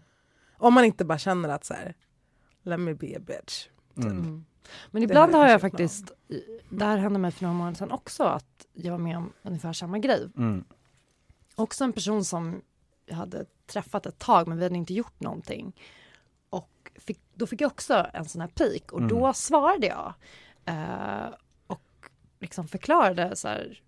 Om 0.58 0.74
man 0.74 0.84
inte 0.84 1.04
bara 1.04 1.18
känner 1.18 1.48
att 1.48 1.64
så 1.64 1.74
här, 1.74 1.94
let 2.62 2.80
me 2.80 2.94
be 2.94 3.16
a 3.16 3.20
bitch. 3.20 3.68
mm. 3.96 4.10
Mm. 4.10 4.44
Men 4.90 5.02
ibland 5.02 5.34
har 5.34 5.48
jag 5.48 5.60
faktiskt, 5.60 6.12
det 6.70 6.84
här 6.84 6.96
hände 6.96 7.18
mig 7.18 7.30
för 7.30 7.42
några 7.42 7.54
månader 7.54 7.76
sedan 7.76 7.90
också, 7.90 8.24
att 8.24 8.66
jag 8.72 8.90
var 8.90 8.98
med 8.98 9.16
om 9.16 9.32
ungefär 9.42 9.72
samma 9.72 9.98
grej. 9.98 10.28
Mm. 10.36 10.64
Också 11.54 11.84
en 11.84 11.92
person 11.92 12.24
som 12.24 12.62
jag 13.06 13.16
hade 13.16 13.44
träffat 13.66 14.06
ett 14.06 14.18
tag 14.18 14.48
men 14.48 14.58
vi 14.58 14.64
hade 14.64 14.76
inte 14.76 14.94
gjort 14.94 15.20
någonting. 15.20 15.76
Och 16.50 16.90
fick, 16.96 17.20
då 17.34 17.46
fick 17.46 17.60
jag 17.60 17.70
också 17.72 18.06
en 18.14 18.24
sån 18.24 18.40
här 18.40 18.48
pik 18.48 18.92
och 18.92 18.98
Mm. 18.98 19.08
då 19.08 19.32
svarade 19.32 19.86
jag. 19.86 20.14
Eh, 20.64 21.34
och 21.66 22.10
liksom 22.40 22.68
förklarade 22.68 23.36
så 23.36 23.48
här, 23.48 23.82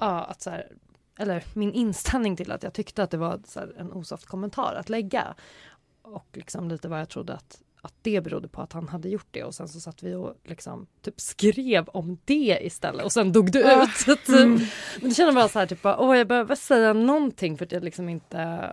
ja, 0.00 0.24
att 0.24 0.42
så 0.42 0.50
här, 0.50 0.72
eller 1.18 1.44
min 1.54 1.72
inställning 1.72 2.36
till 2.36 2.52
att 2.52 2.62
jag 2.62 2.74
tyckte 2.74 3.02
att 3.02 3.10
det 3.10 3.16
var 3.16 3.40
så 3.44 3.60
här, 3.60 3.74
en 3.78 3.92
osoft 3.92 4.26
kommentar 4.26 4.74
att 4.74 4.88
lägga. 4.88 5.34
Och 6.12 6.26
liksom 6.32 6.68
lite 6.68 6.88
vad 6.88 7.00
jag 7.00 7.08
trodde 7.08 7.34
att, 7.34 7.62
att 7.80 7.94
det 8.02 8.20
berodde 8.20 8.48
på 8.48 8.62
att 8.62 8.72
han 8.72 8.88
hade 8.88 9.08
gjort 9.08 9.26
det 9.30 9.44
och 9.44 9.54
sen 9.54 9.68
så 9.68 9.80
satt 9.80 10.02
vi 10.02 10.14
och 10.14 10.34
liksom 10.44 10.86
typ 11.02 11.20
skrev 11.20 11.88
om 11.88 12.18
det 12.24 12.58
istället 12.62 13.04
och 13.04 13.12
sen 13.12 13.32
dog 13.32 13.52
det 13.52 13.64
Ah. 13.64 13.84
ut. 13.84 14.08
Att, 14.18 14.28
Mm. 14.38 14.58
Men 15.00 15.08
det 15.08 15.14
känner 15.14 15.32
bara 15.32 15.48
så 15.48 15.58
här 15.58 15.66
typ 15.66 15.78
åh 15.84 16.16
jag 16.18 16.28
behöver 16.28 16.54
säga 16.54 16.92
någonting 16.92 17.58
för 17.58 17.64
att 17.64 17.72
jag 17.72 17.84
liksom 17.84 18.08
inte 18.08 18.68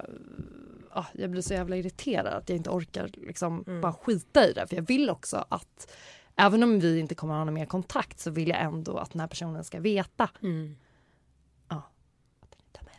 ah, 0.92 1.06
jag 1.13 1.30
blir 1.32 1.42
så 1.42 1.54
jävla 1.54 1.75
irriterad 1.75 2.34
att 2.34 2.50
jag 2.50 2.56
inte 2.56 2.70
orkar 2.70 3.10
liksom 3.13 3.63
Mm. 3.68 3.82
bara 3.82 3.94
skita 3.94 4.48
i 4.48 4.54
det 4.54 4.68
för 4.68 4.75
jag 4.75 4.88
vill 4.88 5.10
också 5.10 5.46
att 5.50 5.92
även 6.36 6.63
om 6.63 6.80
vi 6.80 7.00
inte 7.00 7.15
kommer 7.15 7.34
att 7.34 7.39
ha 7.39 7.46
någon 7.46 7.54
mer 7.54 7.65
kontakt 7.65 8.20
så 8.20 8.32
vill 8.32 8.50
jag 8.50 8.62
ändå 8.62 8.98
att 8.98 9.12
den 9.12 9.20
här 9.20 9.27
personen 9.27 9.63
ska 9.63 9.80
veta. 9.80 10.30
Med 10.39 10.75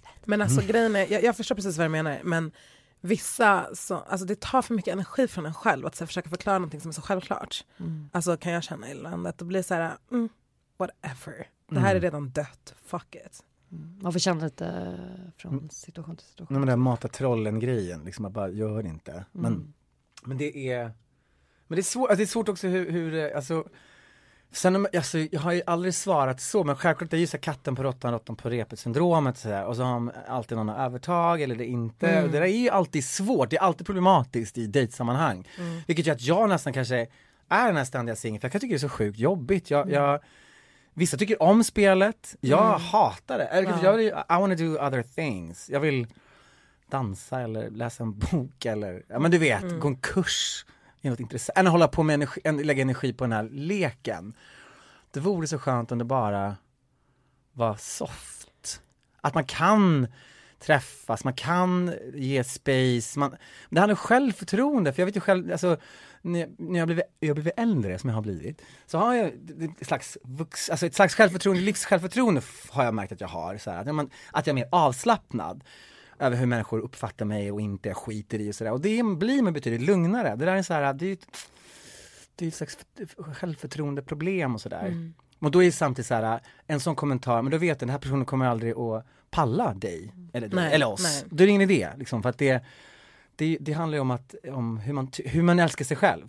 rätt. 0.04 0.26
Men 0.26 0.42
alltså 0.42 0.60
grejen 0.66 0.96
är, 0.96 1.12
jag, 1.12 1.22
jag 1.24 1.36
förstår 1.36 1.54
precis 1.54 1.76
vad 1.78 1.84
du 1.84 1.88
menar, 1.88 2.20
men 2.24 2.52
vissa, 3.06 3.74
så, 3.74 3.94
alltså 3.96 4.26
det 4.26 4.40
tar 4.40 4.62
för 4.62 4.74
mycket 4.74 4.92
energi 4.92 5.28
från 5.28 5.46
en 5.46 5.54
själv 5.54 5.86
att 5.86 5.94
så 5.96 6.04
här, 6.04 6.06
försöka 6.06 6.28
förklara 6.30 6.58
någonting 6.58 6.80
som 6.80 6.88
är 6.88 6.92
så 6.92 7.02
självklart. 7.02 7.64
Mm. 7.78 8.08
Alltså 8.12 8.36
kan 8.36 8.52
jag 8.52 8.62
känna 8.62 8.90
ibland 8.90 9.26
att 9.26 9.38
det 9.38 9.44
blir 9.44 9.62
så 9.62 9.74
här, 9.74 9.92
mm, 10.10 10.28
whatever. 10.76 11.48
Det 11.68 11.80
här 11.80 11.86
är 11.90 11.90
Mm. 11.90 12.02
redan 12.02 12.30
dött, 12.30 12.74
fuck 12.84 13.14
it. 13.14 13.44
Mm. 13.72 13.98
Man 14.02 14.12
får 14.12 14.18
känna 14.20 14.44
lite 14.44 14.98
från 15.36 15.52
Mm. 15.52 15.68
situation 15.68 16.16
till 16.16 16.26
situation. 16.26 16.54
Nej, 16.54 16.60
men 16.60 16.66
den 16.66 16.78
här 16.78 16.84
mata 16.84 17.08
trollen-grejen, 17.08 18.04
liksom 18.04 18.24
att 18.24 18.32
bara 18.32 18.48
gör 18.48 18.82
det 18.82 18.88
inte. 18.88 19.24
Men, 19.32 19.52
Mm. 19.52 19.72
men 20.24 20.38
det 20.38 20.70
är 20.70 20.92
Men 21.68 21.76
det 21.76 21.80
är 21.80 21.82
svårt, 21.82 22.10
alltså, 22.10 22.16
det 22.16 22.24
är 22.24 22.26
svårt 22.26 22.48
också 22.48 22.66
hur, 22.68 22.90
hur 22.90 23.14
eh, 23.14 23.36
alltså 23.36 23.68
Sen, 24.52 24.86
alltså, 24.96 25.18
jag 25.18 25.40
har 25.40 25.52
ju 25.52 25.62
aldrig 25.66 25.94
svarat 25.94 26.40
så, 26.40 26.64
men 26.64 26.76
självklart 26.76 27.10
det 27.10 27.16
är 27.16 27.18
ju 27.20 27.26
så 27.26 27.38
katten 27.38 27.76
på 27.76 27.82
råttan, 27.82 28.12
råttan 28.12 28.36
på 28.36 28.50
repet 28.50 28.78
syndromet 28.78 29.38
så 29.38 29.48
här, 29.48 29.64
och 29.66 29.76
så 29.76 29.82
har 29.82 30.00
man 30.00 30.12
alltid 30.28 30.58
någon 30.58 30.68
övertag 30.68 31.42
eller 31.42 31.56
det 31.56 31.64
inte. 31.66 32.08
Mm. 32.08 32.32
Det 32.32 32.38
där 32.38 32.42
är 32.46 32.46
ju 32.46 32.68
alltid 32.68 33.04
svårt, 33.04 33.50
det 33.50 33.56
är 33.56 33.60
alltid 33.60 33.86
problematiskt 33.86 34.58
i 34.58 34.66
dejtsammanhang. 34.66 35.48
Mm. 35.58 35.80
Vilket 35.86 36.06
gör 36.06 36.14
att 36.14 36.22
jag 36.22 36.48
nästan 36.48 36.72
kanske 36.72 37.06
är 37.48 37.66
den 37.66 37.76
här 37.76 37.84
ständiga 37.84 38.16
singeln, 38.16 38.40
för 38.40 38.46
jag 38.46 38.52
kan 38.52 38.60
tycka 38.60 38.70
det 38.72 38.76
är 38.76 38.78
så 38.78 38.88
sjukt 38.88 39.18
jobbigt. 39.18 39.70
Jag, 39.70 39.90
jag, 39.90 40.20
vissa 40.94 41.16
tycker 41.16 41.42
om 41.42 41.64
spelet, 41.64 42.36
jag 42.40 42.66
Mm. 42.68 42.80
hatar 42.80 43.38
det. 43.38 43.44
Eller, 43.44 43.70
Ja. 43.70 43.78
Jag 43.82 43.92
vill, 43.96 44.06
I 44.06 44.12
wanna 44.28 44.54
do 44.54 44.64
other 44.86 45.02
things. 45.02 45.70
Jag 45.70 45.80
vill 45.80 46.06
dansa 46.90 47.40
eller 47.40 47.70
läsa 47.70 48.02
en 48.02 48.18
bok 48.18 48.64
eller, 48.64 49.02
ja 49.08 49.18
men 49.18 49.30
du 49.30 49.38
vet, 49.38 49.62
Mm. 49.62 49.80
gå 49.80 49.88
en 49.88 49.96
kurs 49.96 50.66
är 51.06 51.10
något 51.10 51.20
intressant, 51.20 51.58
än 51.58 51.66
att 51.66 51.72
hålla 51.72 51.88
på 51.88 52.02
med 52.02 52.14
energi, 52.14 52.40
lägga 52.64 52.82
energi 52.82 53.12
på 53.12 53.24
den 53.24 53.32
här 53.32 53.48
leken. 53.50 54.34
Det 55.10 55.20
vore 55.20 55.46
så 55.46 55.58
skönt 55.58 55.92
om 55.92 55.98
det 55.98 56.04
bara 56.04 56.56
var 57.52 57.76
soft. 57.76 58.82
Att 59.20 59.34
man 59.34 59.44
kan 59.44 60.06
träffas, 60.58 61.24
man 61.24 61.34
kan 61.34 61.94
ge 62.14 62.44
space, 62.44 63.18
man, 63.18 63.36
det 63.70 63.80
handlar 63.80 63.94
om 63.94 63.96
självförtroende, 63.96 64.92
för 64.92 65.02
jag 65.02 65.06
vet 65.06 65.16
ju 65.16 65.20
själv, 65.20 65.52
alltså 65.52 65.76
när, 66.22 66.48
när 66.58 66.78
jag 66.78 66.88
blivit, 66.88 67.04
jag 67.20 67.28
har 67.28 67.34
blivit 67.34 67.54
äldre 67.56 67.98
som 67.98 68.10
jag 68.10 68.14
har 68.14 68.22
blivit, 68.22 68.62
så 68.86 68.98
har 68.98 69.14
jag 69.14 69.26
ett 69.80 69.86
slags, 69.86 70.18
vux, 70.22 70.70
alltså 70.70 70.86
ett 70.86 70.94
slags 70.94 71.14
självförtroende, 71.14 71.62
livssjälvförtroende 71.62 72.42
har 72.70 72.84
jag 72.84 72.94
märkt 72.94 73.12
att 73.12 73.20
jag 73.20 73.28
har, 73.28 73.58
så 73.58 73.70
här, 73.70 73.80
att, 73.80 73.94
man, 73.94 74.10
att 74.32 74.46
jag 74.46 74.52
är 74.52 74.62
mer 74.62 74.68
avslappnad 74.72 75.64
över 76.18 76.36
hur 76.36 76.46
människor 76.46 76.78
uppfattar 76.78 77.24
mig 77.24 77.52
och 77.52 77.60
inte 77.60 77.94
skiter 77.94 78.38
i 78.38 78.50
och 78.50 78.54
sådär. 78.54 78.72
Och 78.72 78.80
det 78.80 79.02
blir 79.02 79.42
man 79.42 79.52
betydligt 79.52 79.88
lugnare. 79.88 80.36
Det 80.36 80.44
där 80.44 80.56
är 80.56 80.62
så 80.62 80.74
här, 80.74 80.94
det 80.94 81.04
är 81.04 81.06
ju 81.06 81.12
ett, 81.12 81.26
det 82.34 82.44
är 82.44 82.48
ett 82.48 82.54
slags 82.54 82.78
självförtroendeproblem 83.18 84.54
och 84.54 84.60
sådär. 84.60 84.86
Mm. 84.86 85.14
Och 85.38 85.50
då 85.50 85.62
är 85.62 85.66
det 85.66 85.72
samtidigt 85.72 86.06
så 86.06 86.14
här, 86.14 86.40
en 86.66 86.80
sån 86.80 86.96
kommentar, 86.96 87.42
men 87.42 87.52
då 87.52 87.58
vet 87.58 87.80
den 87.80 87.88
här 87.90 87.98
personen 87.98 88.24
kommer 88.24 88.46
aldrig 88.46 88.78
att 88.78 89.06
palla 89.30 89.74
dig, 89.74 90.12
eller, 90.32 90.48
dig, 90.48 90.56
Nej, 90.56 90.74
eller 90.74 90.88
oss. 90.88 91.02
nej. 91.02 91.24
Då 91.30 91.44
är 91.44 91.46
det 91.46 91.50
ingen 91.50 91.70
idé, 91.70 91.88
liksom, 91.96 92.22
för 92.22 92.28
att 92.28 92.38
det, 92.38 92.64
det, 93.36 93.58
det 93.60 93.72
handlar 93.72 93.96
ju 93.96 94.00
om, 94.00 94.10
att, 94.10 94.34
om 94.52 94.78
hur, 94.78 94.92
man, 94.92 95.10
hur 95.24 95.42
man 95.42 95.58
älskar 95.58 95.84
sig 95.84 95.96
själv. 95.96 96.28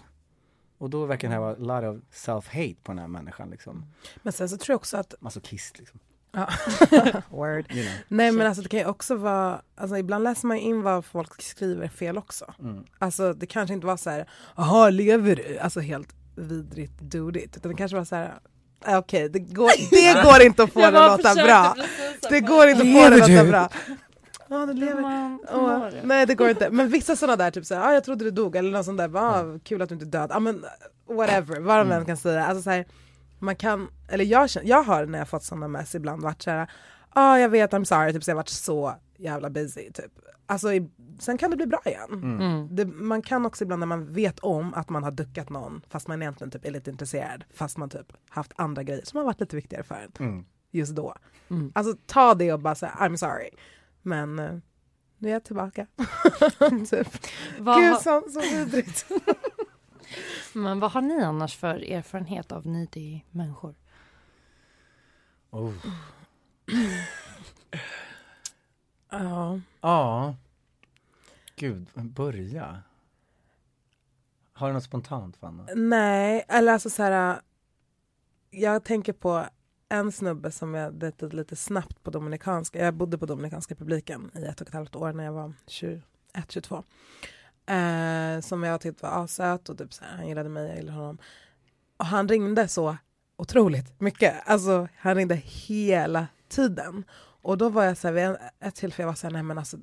Och 0.77 0.89
då 0.89 1.05
verkar 1.05 1.27
det 1.27 1.33
här 1.33 1.41
vara 1.41 1.51
a 1.51 1.81
lot 1.81 1.97
of 1.97 2.03
self-hate 2.13 2.77
på 2.83 2.91
den 2.91 2.99
här 2.99 3.07
människan, 3.07 3.49
liksom. 3.49 3.85
Men 4.23 4.33
sen 4.33 4.49
så 4.49 4.57
tror 4.57 4.73
jag 4.73 4.77
också 4.77 4.97
att, 4.97 5.13
Masochist, 5.19 5.79
liksom. 5.79 5.99
Ja. 6.31 6.47
word. 7.29 7.71
You 7.71 7.83
know. 7.83 7.93
Nej 8.07 8.31
men 8.31 8.47
alltså 8.47 8.61
det 8.63 8.69
kan 8.69 8.79
ju 8.79 8.85
också 8.85 9.15
vara, 9.15 9.61
alltså 9.75 9.97
ibland 9.97 10.23
läser 10.23 10.47
man 10.47 10.57
in 10.57 10.81
vad 10.81 11.05
folk 11.05 11.41
skriver 11.41 11.87
fel 11.87 12.17
också. 12.17 12.53
Mm. 12.59 12.83
Alltså 12.99 13.33
det 13.33 13.45
kanske 13.45 13.73
inte 13.73 13.87
var 13.87 13.97
så 13.97 14.09
här, 14.09 14.25
jaha 14.57 14.89
lever 14.89 15.35
du? 15.35 15.59
Alltså 15.59 15.79
helt 15.79 16.15
vidrigt 16.35 16.99
dudigt. 16.99 17.57
Utan 17.57 17.71
det 17.71 17.77
kanske 17.77 17.97
var 17.97 18.05
så 18.05 18.15
här, 18.15 18.33
"Ah, 18.85 18.97
okej 18.97 19.29
det, 19.29 19.39
går, 19.39 19.71
det 19.91 20.23
går 20.23 20.41
inte 20.45 20.63
att 20.63 20.73
få 20.73 20.79
det 20.79 20.87
att 21.05 21.23
låta 21.23 21.43
bra. 21.43 21.75
Det 22.29 22.39
går 22.39 22.67
inte 22.67 22.81
att 22.81 22.93
få 23.03 23.09
det 23.09 23.23
att 23.23 23.29
låta 23.29 23.43
bra. 23.45 23.69
Ja 24.49 24.65
det 24.65 24.73
lever. 24.73 25.01
Man, 25.01 25.39
Åh, 25.53 25.87
nej 26.03 26.25
det 26.25 26.35
går 26.35 26.49
inte. 26.49 26.69
Men 26.69 26.89
vissa 26.89 27.15
sådana 27.15 27.35
där, 27.35 27.51
typ 27.51 27.65
såhär, 27.65 27.89
ah, 27.89 27.93
jag 27.93 28.03
trodde 28.03 28.25
du 28.25 28.31
dog 28.31 28.55
eller 28.55 28.71
något 28.71 28.85
sånt 28.85 28.97
där, 28.97 29.11
ah, 29.15 29.59
kul 29.63 29.81
att 29.81 29.89
du 29.89 29.95
inte 29.95 30.05
är 30.05 30.21
död. 30.21 30.31
Ah, 30.33 30.39
men, 30.39 30.65
whatever, 31.09 31.59
vad 31.59 31.77
de 31.77 31.91
än 31.91 32.05
kan 32.05 32.17
säga. 32.17 32.45
Alltså, 32.45 32.63
så 32.63 32.69
här, 32.69 32.85
man 33.39 33.55
kan, 33.55 33.89
eller 34.07 34.25
jag, 34.25 34.49
känner, 34.49 34.67
jag 34.67 34.83
har 34.83 35.05
när 35.05 35.19
jag 35.19 35.29
fått 35.29 35.43
sådana 35.43 35.67
mess 35.67 35.95
ibland 35.95 36.21
varit 36.23 36.41
såhär, 36.41 36.71
ah, 37.09 37.37
jag 37.37 37.49
vet 37.49 37.71
I'm 37.71 37.83
sorry, 37.83 38.13
typ, 38.13 38.23
så 38.23 38.29
jag 38.31 38.35
har 38.35 38.39
varit 38.39 38.49
så 38.49 38.95
jävla 39.17 39.49
busy. 39.49 39.91
Typ. 39.91 40.11
Alltså, 40.45 40.73
i, 40.73 40.89
sen 41.19 41.37
kan 41.37 41.51
det 41.51 41.57
bli 41.57 41.67
bra 41.67 41.81
igen. 41.85 42.09
Mm. 42.13 42.75
Det, 42.75 42.85
man 42.85 43.21
kan 43.21 43.45
också 43.45 43.63
ibland 43.63 43.79
när 43.79 43.87
man 43.87 44.13
vet 44.13 44.39
om 44.39 44.73
att 44.73 44.89
man 44.89 45.03
har 45.03 45.11
duckat 45.11 45.49
någon 45.49 45.81
fast 45.89 46.07
man 46.07 46.21
egentligen 46.21 46.51
typ 46.51 46.65
är 46.65 46.71
lite 46.71 46.89
intresserad 46.89 47.43
fast 47.53 47.77
man 47.77 47.89
typ 47.89 48.13
haft 48.29 48.51
andra 48.55 48.83
grejer 48.83 49.01
som 49.05 49.17
har 49.17 49.25
varit 49.25 49.39
lite 49.39 49.55
viktigare 49.55 49.83
för 49.83 49.95
en 49.95 50.27
Mm. 50.27 50.45
just 50.71 50.95
då. 50.95 51.15
Mm. 51.49 51.71
Alltså 51.75 51.95
ta 52.05 52.33
det 52.33 52.53
och 52.53 52.59
bara 52.59 52.75
säga 52.75 52.91
I'm 52.99 53.15
sorry. 53.15 53.49
Men 54.01 54.39
eh, 54.39 54.51
nu 55.17 55.29
är 55.29 55.33
jag 55.33 55.43
tillbaka. 55.43 55.87
typ. 56.89 57.07
Vad, 57.59 57.81
Gud 57.81 57.97
så, 57.97 58.23
så 58.29 58.39
vidrigt. 58.41 59.05
men 60.53 60.79
vad 60.79 60.91
har 60.91 61.01
ni 61.01 61.21
annars 61.21 61.57
för 61.57 61.91
erfarenhet 61.91 62.51
av 62.51 62.67
needy 62.67 63.21
människor? 63.31 63.75
Oh. 65.49 65.73
Ja. 69.09 69.59
Ja. 69.81 70.35
Gud, 71.55 71.87
börja. 71.93 72.81
Har 74.53 74.67
du 74.67 74.73
något 74.73 74.83
spontant 74.83 75.37
Fanna? 75.37 75.67
Nej, 75.75 76.45
eller 76.47 76.73
alltså 76.73 76.89
så 76.89 77.03
här. 77.03 77.41
Jag 78.49 78.83
tänker 78.83 79.13
på 79.13 79.45
en 79.89 80.11
snubbe 80.11 80.51
som 80.51 80.73
jag 80.73 80.93
dejtade 80.93 81.35
lite 81.35 81.55
snabbt 81.55 82.03
på 82.03 82.11
Dominikanska. 82.11 82.79
Jag 82.79 82.93
bodde 82.93 83.17
på 83.17 83.25
Dominikanska 83.25 83.73
republiken 83.73 84.31
i 84.35 84.43
ett 84.43 84.61
och 84.61 84.67
ett 84.67 84.73
halvt 84.73 84.95
år 84.95 85.13
när 85.13 85.23
jag 85.23 85.33
var 85.33 85.53
21, 85.67 86.03
22. 86.49 86.83
Eh, 87.67 88.41
som 88.41 88.63
jag 88.63 88.81
tyckte 88.81 89.05
var 89.05 89.23
assöt 89.23 89.69
och 89.69 89.77
typ 89.77 89.93
så 89.93 90.03
här, 90.03 90.17
han 90.17 90.27
gillade 90.27 90.49
mig, 90.49 90.67
jag 90.67 90.75
gillade 90.77 90.97
honom. 90.97 91.17
Och 91.97 92.05
han 92.05 92.27
ringde 92.27 92.67
så 92.67 92.97
otroligt 93.37 93.99
mycket. 94.01 94.33
Alltså 94.45 94.87
han 94.97 95.15
ringde 95.15 95.35
hela 95.35 96.27
tiden. 96.49 97.03
Och 97.41 97.57
då 97.57 97.69
var 97.69 97.83
jag 97.83 97.97
så 97.97 98.07
här, 98.07 98.13
vid 98.13 98.37
ett 98.59 98.75
tillfälle 98.75 99.03
jag 99.03 99.07
var 99.07 99.15
så 99.15 99.27
här, 99.27 99.33
nej 99.33 99.43
men 99.43 99.57
alltså 99.57 99.77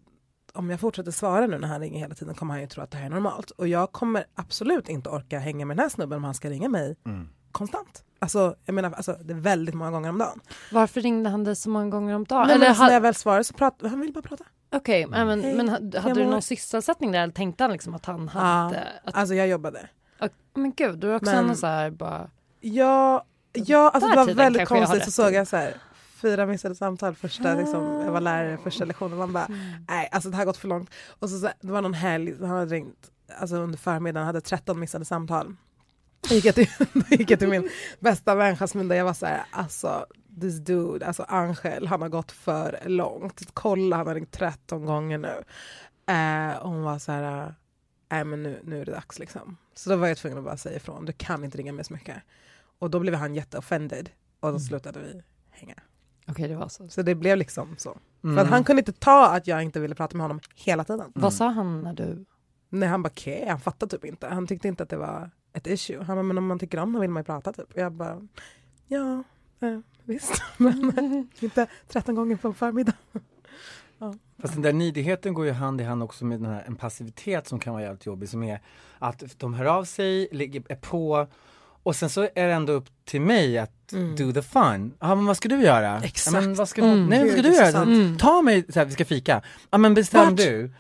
om 0.53 0.71
jag 0.71 0.81
fortsätter 0.81 1.11
svara 1.11 1.47
nu 1.47 1.59
när 1.59 1.69
han 1.69 1.81
ringer 1.81 1.99
hela 1.99 2.15
tiden 2.15 2.35
kommer 2.35 2.55
han 2.55 2.61
ju 2.61 2.67
tro 2.67 2.83
att 2.83 2.91
det 2.91 2.97
här 2.99 3.07
är 3.07 3.11
normalt. 3.11 3.51
Och 3.51 3.69
jag 3.69 3.93
kommer 3.93 4.25
absolut 4.35 4.89
inte 4.89 5.09
orka 5.11 5.39
hänga 5.39 5.67
med 5.67 5.77
den 5.77 5.83
här 5.83 5.89
snubben 5.91 6.17
om 6.19 6.25
han 6.25 6.35
ska 6.35 6.51
ringa 6.51 6.69
mig 6.69 6.97
Mm. 7.07 7.29
konstant. 7.53 8.05
Alltså, 8.19 8.55
jag 8.65 8.75
menar, 8.75 8.93
alltså, 8.93 9.13
det 9.25 9.33
är 9.33 9.39
väldigt 9.39 9.75
många 9.75 9.91
gånger 9.91 10.09
om 10.09 10.19
dagen. 10.19 10.41
Varför 10.73 11.01
ringde 11.01 11.31
han 11.31 11.45
dig 11.45 11.57
så 11.57 11.71
många 11.71 11.91
gånger 11.91 12.15
om 12.15 12.25
dagen? 12.25 12.47
Nej, 12.47 12.55
men 12.57 12.57
Eller 12.57 12.69
alltså, 12.69 12.83
ha- 12.83 12.87
när 12.87 12.95
jag 12.95 13.01
väl 13.01 13.15
svarar 13.15 13.43
så 13.43 13.55
pratar 13.55 13.89
han 13.89 14.01
vill 14.01 14.13
bara 14.13 14.23
prata. 14.23 14.45
Okej, 14.77 15.07
men, 15.07 15.45
Hej, 15.45 15.55
men 15.55 15.69
hade, 15.69 16.01
hade 16.01 16.21
jag 16.21 16.29
du 16.29 16.31
någon 16.31 16.43
sysselsättning 16.43 17.13
där 17.13 17.23
eller 17.23 17.33
tänkte 17.33 17.65
han 17.65 17.73
liksom 17.73 17.95
att 17.95 18.07
han 18.07 18.29
hade... 18.29 18.89
Att, 19.05 19.15
Alltså 19.15 19.35
jag 19.35 19.49
jobbade. 19.49 19.89
men 20.55 20.73
gud, 20.73 20.99
du 20.99 21.11
är 21.11 21.17
också 21.17 21.31
Men- 21.31 21.51
en 21.51 21.57
så 21.57 21.67
här 21.67 21.91
bara... 21.91 22.31
Ja, 22.61 23.25
ja 23.53 23.91
alltså 23.91 24.11
det 24.11 24.17
var 24.17 24.35
väldigt 24.35 24.69
konstigt 24.69 25.05
så 25.05 25.11
såg 25.11 25.33
jag 25.33 25.49
så 25.49 25.57
här 25.57 25.75
fyra 26.17 26.47
missade 26.47 26.75
samtal 26.75 27.15
första, 27.15 27.55
liksom, 27.55 28.03
jag 28.05 28.13
var 28.13 28.21
lärare 28.21 28.59
första 28.59 28.85
lektionen. 28.85 29.19
Man 29.19 29.33
bara, 29.33 29.47
nej 29.89 30.09
alltså 30.13 30.29
det 30.31 30.37
här 30.37 30.41
har 30.41 30.47
gått 30.47 30.57
för 30.57 30.69
långt. 30.69 30.91
Och 31.19 31.31
så, 31.31 31.39
så 31.39 31.49
det 31.61 31.73
var 31.73 31.83
någon 31.83 31.95
helg, 31.95 32.35
han 32.41 32.51
hade 32.51 32.75
ringt 32.75 33.11
alltså 33.41 33.57
under 33.57 33.79
förmiddagen, 33.79 34.27
hade 34.27 34.41
13 34.41 34.81
missade 34.81 35.05
samtal. 35.05 35.57
Då 36.29 36.35
gick 36.35 36.45
jag 36.45 36.55
till, 36.55 36.69
då 36.93 37.01
gick 37.11 37.31
jag 37.31 37.39
till 37.39 37.49
min 37.49 37.71
bästa 38.01 38.35
vän 38.35 38.57
Jasmine 38.57 38.89
där 38.89 38.97
jag 38.97 39.05
var 39.05 39.15
så 39.15 39.27
här, 39.27 39.45
alltså 39.51 40.07
this 40.41 40.59
dude, 40.59 41.07
alltså 41.07 41.23
Angel, 41.23 41.87
han 41.87 42.03
har 42.03 42.09
gått 42.09 42.33
för 42.33 42.79
långt. 42.87 43.43
Kolla, 43.55 43.97
han 43.97 44.07
har 44.07 44.15
ringt 44.15 44.33
13 44.33 44.87
gånger 44.87 45.19
nu. 45.19 45.43
Eh, 46.13 46.57
och 46.57 46.71
hon 46.71 46.83
var 46.83 46.99
så 46.99 47.13
här, 47.13 47.55
nej 48.11 48.25
men 48.25 48.43
nu, 48.43 48.61
nu 48.65 48.81
är 48.81 48.85
det 48.85 48.93
dags 48.93 49.19
liksom. 49.19 49.57
Så 49.75 49.91
då 49.91 49.97
var 49.97 50.09
jag 50.09 50.17
tvungen 50.17 50.39
att 50.39 50.45
bara 50.45 50.57
säga 50.57 50.77
ifrån, 50.77 51.05
du 51.05 51.13
kan 51.13 51.45
inte 51.45 51.59
ringa 51.59 51.73
mig 51.73 51.85
så 51.85 51.93
mycket. 51.93 52.17
Och 52.79 52.91
då 52.91 53.01
blev 53.01 53.15
han 53.15 53.35
jätteoffended 53.35 54.11
och 54.41 54.53
då 54.53 54.59
slutade 54.59 55.01
vi 55.01 55.23
hänga. 55.51 55.75
Okej, 56.27 56.49
det 56.49 56.57
var 56.57 56.69
så. 56.69 56.89
Så 56.89 57.03
det 57.03 57.15
blev 57.15 57.37
liksom 57.37 57.75
så. 57.79 57.99
Mm. 58.25 58.37
För 58.37 58.43
att 58.43 58.51
han 58.51 58.65
kunde 58.65 58.81
inte 58.81 58.93
ta 58.93 59.27
att 59.29 59.47
jag 59.47 59.63
inte 59.63 59.81
ville 59.81 59.95
prata 59.95 60.17
med 60.17 60.25
honom 60.25 60.41
hela 60.55 60.85
tiden. 60.85 61.13
Vad 61.15 61.35
sa 61.35 61.49
han 61.49 61.81
när 61.81 61.93
du... 61.93 62.25
Nej 62.69 62.89
han 62.89 63.03
bara 63.03 63.09
okej, 63.09 63.37
okay. 63.37 63.49
han 63.49 63.61
fattade 63.61 63.91
typ 63.91 64.05
inte. 64.05 64.27
Han 64.29 64.47
tyckte 64.47 64.69
inte 64.69 64.83
att 64.83 64.89
det 64.89 64.97
var 64.97 65.31
ett 65.53 65.67
issue. 65.67 66.03
Han 66.05 66.17
bara, 66.17 66.23
men 66.23 66.39
om 66.39 66.47
man 66.47 66.59
tycker 66.59 66.79
om 66.79 66.89
honom 66.89 67.01
vill 67.01 67.11
man 67.11 67.21
ju 67.21 67.25
prata 67.25 67.53
typ. 67.53 67.73
Och 67.73 67.79
jag 67.79 67.93
bara, 67.93 68.29
ja, 68.87 69.23
eh, 69.61 69.81
visst. 70.05 70.43
men 70.57 71.29
inte 71.41 71.67
13 71.89 72.15
gånger 72.15 72.37
på 72.37 72.53
förmiddag. 72.55 72.93
Fast 74.43 74.55
den 74.55 74.63
där 74.63 74.73
nidigheten 74.73 75.35
går 75.35 75.47
ju 75.47 75.53
hand 75.53 75.81
i 75.81 75.85
hand 75.85 76.03
också 76.03 76.25
med 76.25 76.41
den 76.41 76.51
här, 76.53 76.65
en 76.67 76.77
passivitet 76.77 77.49
som 77.49 77.59
kan 77.59 77.73
vara 77.73 77.83
jävligt 77.83 78.07
jobbig 78.07 78.29
som 78.29 78.43
är 78.43 78.61
att 78.99 79.23
de 79.39 79.55
hör 79.55 79.65
av 79.65 79.85
sig, 79.85 80.29
ligger, 80.33 80.63
är 80.69 80.77
på 80.77 81.27
och 81.83 81.97
sen 81.97 82.11
så 82.11 82.23
är 82.23 82.47
det 82.47 82.53
ändå 82.53 82.73
upp 82.73 82.87
till 83.05 83.21
mig 83.21 83.59
att 83.59 83.71
Mm. 83.93 84.17
do 84.17 84.33
the 84.33 84.43
fun. 84.43 84.93
Ja 85.01 85.15
men 85.15 85.27
vad 85.27 85.37
ska 85.37 85.49
du 85.49 85.61
göra? 85.63 86.01
Exakt. 86.05 86.35
Ja, 86.35 86.41
men 86.41 86.55
vad 86.55 86.69
ska, 86.69 86.83
Mm. 86.83 87.07
Nej 87.07 87.23
vad 87.23 87.33
ska 87.33 87.43
du 87.43 87.55
göra? 87.55 87.73
sant. 87.73 87.87
Mm. 87.89 88.19
Ta 88.19 88.43
mig, 88.43 88.65
så 88.73 88.79
här, 88.79 88.87
vi 88.87 88.93
ska 88.93 89.05
fika. 89.05 89.43
Ja 89.71 89.79
men 89.79 89.95
bestäm 89.95 90.29
Vart? 90.29 90.37
du. 90.37 90.71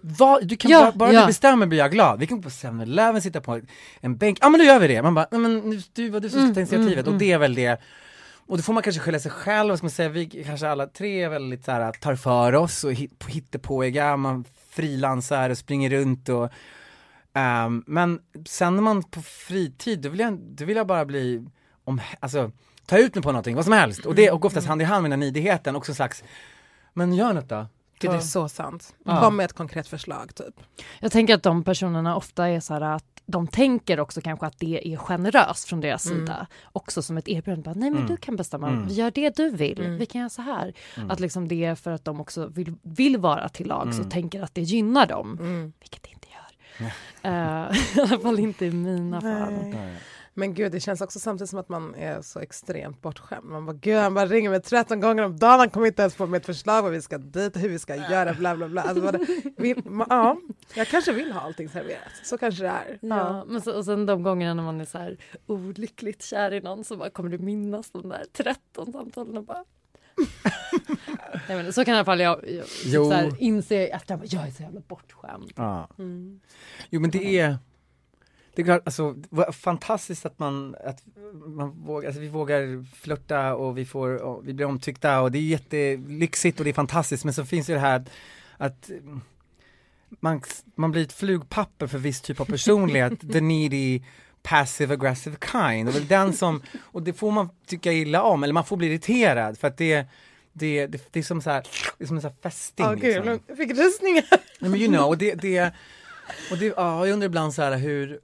Vad, 0.00 0.46
du 0.46 0.56
kan 0.56 0.70
Ja, 0.70 0.80
bara, 0.80 0.92
bara 0.92 1.12
ja. 1.12 1.20
du 1.20 1.26
bestämmer 1.26 1.66
blir 1.66 1.78
jag 1.78 1.90
glad. 1.92 2.18
Vi 2.20 2.26
kan 2.26 2.36
gå 2.38 2.42
på 2.42 2.48
7-Eleven, 2.48 3.22
sitta 3.22 3.40
på 3.40 3.60
en 4.00 4.16
bänk. 4.16 4.38
Ja 4.40 4.48
men 4.48 4.58
då 4.60 4.64
gör 4.66 4.78
vi 4.80 4.88
det. 4.88 5.02
Man 5.02 5.14
bara, 5.14 5.26
men 5.30 5.58
nu, 5.70 5.80
du 5.92 6.08
var 6.10 6.20
du 6.20 6.30
som 6.30 6.40
ska 6.46 6.54
ta 6.54 6.60
initiativet. 6.60 7.06
Och 7.06 7.14
det 7.14 7.32
är 7.32 7.38
väl 7.38 7.54
det 7.54 7.80
och 8.48 8.56
då 8.56 8.62
får 8.62 8.72
man 8.72 8.82
kanske 8.82 9.02
skylla 9.02 9.18
sig 9.18 9.30
själv, 9.30 9.68
vad 9.68 9.78
ska 9.78 9.84
man 9.84 9.90
säga, 9.90 10.08
vi 10.08 10.26
kanske 10.26 10.68
alla 10.68 10.86
tre 10.86 11.22
är 11.22 11.28
väldigt 11.28 11.64
så 11.64 11.72
här, 11.72 11.92
tar 11.92 12.14
för 12.14 12.54
oss 12.54 12.84
och 12.84 12.92
hit, 12.92 13.24
hittepåiga, 13.28 14.16
man 14.16 14.44
frilansar 14.70 15.50
och 15.50 15.58
springer 15.58 15.90
runt 15.90 16.28
och 16.28 16.50
um, 17.32 17.84
Men 17.86 18.20
sen 18.46 18.74
när 18.76 18.82
man 18.82 19.02
på 19.02 19.22
fritid, 19.22 20.00
då 20.00 20.08
vill 20.08 20.20
jag, 20.20 20.38
då 20.38 20.64
vill 20.64 20.76
jag 20.76 20.86
bara 20.86 21.04
bli, 21.04 21.46
om, 21.84 22.00
alltså 22.20 22.52
ta 22.86 22.98
ut 22.98 23.14
mig 23.14 23.22
på 23.22 23.32
någonting, 23.32 23.56
vad 23.56 23.64
som 23.64 23.72
helst. 23.72 24.06
Och 24.06 24.14
det 24.14 24.30
och 24.30 24.44
oftast 24.44 24.66
hand 24.66 24.82
i 24.82 24.84
hand 24.84 25.02
med 25.02 25.10
den 25.10 25.20
här 25.20 25.26
nidigheten, 25.26 25.76
också 25.76 25.92
en 25.92 25.96
slags, 25.96 26.24
men 26.92 27.12
gör 27.12 27.32
något 27.32 27.48
då. 27.48 27.66
Gud, 28.00 28.10
det 28.10 28.16
är 28.16 28.20
så 28.20 28.48
sant. 28.48 28.94
Ja. 29.04 29.20
Kom 29.20 29.36
med 29.36 29.44
ett 29.44 29.52
konkret 29.52 29.88
förslag 29.88 30.34
typ. 30.34 30.60
Jag 31.00 31.12
tänker 31.12 31.34
att 31.34 31.42
de 31.42 31.64
personerna 31.64 32.16
ofta 32.16 32.48
är 32.48 32.60
så 32.60 32.74
här 32.74 32.80
att 32.80 33.04
de 33.26 33.46
tänker 33.46 34.00
också 34.00 34.20
kanske 34.20 34.46
att 34.46 34.58
det 34.58 34.92
är 34.92 34.96
generöst 34.96 35.68
från 35.68 35.80
deras 35.80 36.06
Mm. 36.06 36.18
sida. 36.18 36.46
Också 36.72 37.02
som 37.02 37.18
ett 37.18 37.28
erbjudande. 37.28 37.80
Nej 37.80 37.90
men 37.90 37.98
Mm. 37.98 38.06
du 38.10 38.16
kan 38.16 38.36
bestämma, 38.36 38.68
Mm. 38.68 38.86
vi 38.86 38.94
gör 38.94 39.10
det 39.10 39.36
du 39.36 39.50
vill, 39.50 39.80
Mm. 39.80 39.98
vi 39.98 40.06
kan 40.06 40.18
göra 40.18 40.28
så 40.28 40.42
här. 40.42 40.72
Mm. 40.96 41.10
Att 41.10 41.20
liksom 41.20 41.48
det 41.48 41.64
är 41.64 41.74
för 41.74 41.90
att 41.90 42.04
de 42.04 42.20
också 42.20 42.46
vill, 42.46 42.74
vill 42.82 43.16
vara 43.16 43.48
till 43.48 43.66
lags 43.66 43.94
Mm. 43.96 44.06
och 44.06 44.12
tänker 44.12 44.42
att 44.42 44.54
det 44.54 44.62
gynnar 44.62 45.06
dem. 45.06 45.38
Mm. 45.40 45.72
Vilket 45.80 46.02
det 46.02 46.10
inte 46.10 46.28
gör. 46.28 46.38
Eh, 47.22 47.76
I 47.96 48.00
alla 48.00 48.18
fall 48.20 48.38
inte 48.38 48.66
i 48.66 48.70
mina 48.70 49.20
fall. 49.20 49.52
Nej. 49.52 49.94
Men 50.38 50.54
gud, 50.54 50.72
det 50.72 50.80
känns 50.80 51.00
också 51.00 51.18
samtidigt 51.18 51.50
som 51.50 51.58
att 51.58 51.68
man 51.68 51.94
är 51.94 52.22
så 52.22 52.40
extremt 52.40 53.02
bortskämd. 53.02 53.44
Man 53.44 53.66
bara, 53.66 53.76
gud 53.76 53.96
han 53.96 54.14
bara 54.14 54.26
ringer 54.26 54.50
mig 54.50 54.62
13 54.62 55.00
gånger 55.00 55.22
om 55.22 55.36
dagen, 55.36 55.58
han 55.58 55.70
kommer 55.70 55.86
inte 55.86 56.02
ens 56.02 56.14
på 56.14 56.26
med 56.26 56.38
ett 56.38 56.46
förslag 56.46 56.82
vad 56.82 56.92
vi 56.92 57.02
ska 57.02 57.18
dit, 57.18 57.56
hur 57.56 57.68
vi 57.68 57.78
ska 57.78 57.96
göra, 57.96 58.34
bla 58.34 58.56
bla 58.56 58.68
bla. 58.68 58.82
Alltså, 58.82 59.10
det, 59.10 59.26
vill, 59.56 59.82
ma, 59.84 60.06
ja, 60.08 60.40
jag 60.74 60.88
kanske 60.88 61.12
vill 61.12 61.32
ha 61.32 61.40
allting 61.40 61.68
serverat, 61.68 62.12
så 62.24 62.38
kanske 62.38 62.62
det 62.62 62.68
är. 62.68 62.98
Ja, 63.00 63.44
men 63.48 63.60
så, 63.60 63.76
och 63.76 63.84
sen 63.84 64.06
de 64.06 64.22
gångerna 64.22 64.54
när 64.54 64.62
man 64.62 64.80
är 64.80 64.84
så 64.84 64.98
här 64.98 65.16
olyckligt 65.46 66.22
kär 66.22 66.52
i 66.52 66.60
någon 66.60 66.84
så 66.84 66.96
bara 66.96 67.10
kommer 67.10 67.30
du 67.30 67.38
minnas 67.38 67.90
de 67.90 68.08
där 68.08 68.24
13 68.32 68.92
samtalen 68.92 69.36
och 69.36 69.44
bara 69.44 69.64
Nej, 71.48 71.62
men 71.62 71.72
så 71.72 71.84
kan 71.84 71.94
i 71.94 71.96
alla 71.96 72.04
fall 72.04 72.20
jag, 72.20 72.64
jag 72.84 73.06
så 73.06 73.12
här, 73.12 73.32
inse 73.38 73.86
efter 73.86 74.14
att 74.14 74.32
jag 74.32 74.46
är 74.46 74.50
så 74.50 74.62
jävla 74.62 74.80
bortskämd. 74.80 75.52
Ja. 75.56 75.88
Mm. 75.98 76.40
Jo 76.90 77.00
men 77.00 77.10
det 77.10 77.38
är 77.38 77.58
det 78.58 78.62
är 78.62 78.64
klart, 78.64 78.82
alltså 78.84 79.16
fantastiskt 79.52 80.26
att 80.26 80.38
man, 80.38 80.76
att 80.84 81.02
man 81.46 81.70
vågar, 81.70 82.06
alltså 82.08 82.20
vi 82.20 82.28
vågar 82.28 82.84
flörta 82.94 83.54
och 83.54 83.78
vi 83.78 83.84
får, 83.84 84.22
och 84.22 84.48
vi 84.48 84.54
blir 84.54 84.66
omtyckta 84.66 85.20
och 85.20 85.32
det 85.32 85.38
är 85.38 85.42
jättelyxigt 85.42 86.58
och 86.58 86.64
det 86.64 86.70
är 86.70 86.74
fantastiskt 86.74 87.24
men 87.24 87.34
så 87.34 87.44
finns 87.44 87.70
ju 87.70 87.74
det 87.74 87.80
här 87.80 87.96
att, 87.96 88.08
att 88.56 88.88
mm, 88.90 89.20
man, 90.08 90.42
man 90.74 90.90
blir 90.90 91.02
ett 91.02 91.12
flugpapper 91.12 91.86
för 91.86 91.98
viss 91.98 92.20
typ 92.20 92.40
av 92.40 92.44
personlighet, 92.44 93.20
the 93.32 93.40
needy 93.40 94.02
passive 94.42 94.94
aggressive 94.94 95.36
kind 95.52 95.88
och 95.88 95.96
väl 95.96 96.06
den 96.06 96.32
som, 96.32 96.62
och 96.80 97.02
det 97.02 97.12
får 97.12 97.30
man 97.30 97.48
tycka 97.66 97.92
illa 97.92 98.22
om 98.22 98.42
eller 98.42 98.54
man 98.54 98.64
får 98.64 98.76
bli 98.76 98.86
irriterad 98.86 99.58
för 99.58 99.68
att 99.68 99.76
det 99.76 100.06
det, 100.52 100.86
det, 100.86 101.12
det 101.12 101.18
är 101.18 101.22
som 101.22 101.42
så 101.42 101.50
här, 101.50 101.66
det 101.98 102.04
är 102.04 102.06
som 102.06 102.16
en 102.16 102.22
sån 102.22 102.30
här 102.30 102.50
fästing 102.50 102.86
Ja, 102.86 102.94
gud, 102.94 103.02
liksom. 103.02 103.40
jag 103.46 103.56
fick 103.56 103.70
rysningar. 103.70 104.24
Nej 104.58 104.70
men 104.70 104.80
you 104.80 104.88
know, 104.88 105.18
det, 105.18 105.34
det 105.34 105.72
och 106.50 106.58
det, 106.58 106.66
ja, 106.66 107.06
jag 107.06 107.12
undrar 107.12 107.26
ibland 107.26 107.54
så 107.54 107.62
här 107.62 107.76
hur, 107.76 108.20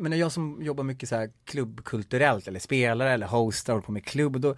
men 0.00 0.18
jag 0.18 0.32
som 0.32 0.62
jobbar 0.62 0.84
mycket 0.84 1.08
så 1.08 1.16
här 1.16 1.30
klubbkulturellt 1.44 2.48
eller 2.48 2.60
spelar 2.60 3.06
eller 3.06 3.26
hostar 3.26 3.76
och 3.76 3.84
på 3.84 3.92
med 3.92 4.04
klubb 4.04 4.34
och 4.34 4.40
då 4.40 4.56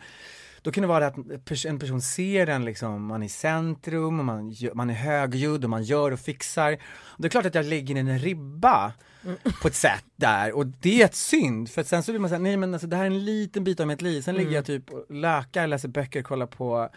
då 0.63 0.73
kan 0.73 0.83
det 0.83 0.89
vara 0.89 1.07
att 1.07 1.17
en 1.65 1.79
person 1.79 2.01
ser 2.01 2.47
en 2.47 2.65
liksom, 2.65 3.07
man 3.07 3.23
är 3.23 3.27
i 3.27 3.29
centrum 3.29 4.19
och 4.19 4.25
man, 4.25 4.55
man 4.75 4.91
är 4.91 4.95
högljudd 4.95 5.65
och 5.65 5.71
man 5.71 5.83
gör 5.83 6.11
och 6.11 6.21
fixar. 6.21 6.73
Och 7.03 7.23
det 7.23 7.29
är 7.29 7.31
klart 7.31 7.47
att 7.47 7.55
jag 7.55 7.67
lägger 7.67 7.97
in 7.97 8.09
en 8.09 8.19
ribba 8.19 8.93
på 9.63 9.69
ett 9.69 9.75
sätt 9.75 10.05
där 10.17 10.53
och 10.53 10.67
det 10.67 11.03
är 11.03 11.05
ett 11.05 11.15
synd 11.15 11.71
för 11.71 11.81
att 11.81 11.87
sen 11.87 12.03
så 12.03 12.13
blir 12.13 12.21
man 12.21 12.31
säga 12.31 12.39
nej 12.39 12.57
men 12.57 12.75
alltså 12.75 12.87
det 12.89 12.97
här 12.97 13.03
är 13.03 13.07
en 13.07 13.25
liten 13.25 13.65
bit 13.65 13.81
av 13.81 13.87
mitt 13.87 14.03
liv, 14.03 14.23
sen 14.23 14.35
ligger 14.35 14.53
jag 14.53 14.65
typ 14.65 14.91
och 14.91 15.15
lökar, 15.15 15.67
läser 15.67 15.89
böcker, 15.89 16.23
kollar 16.23 16.47
på 16.47 16.91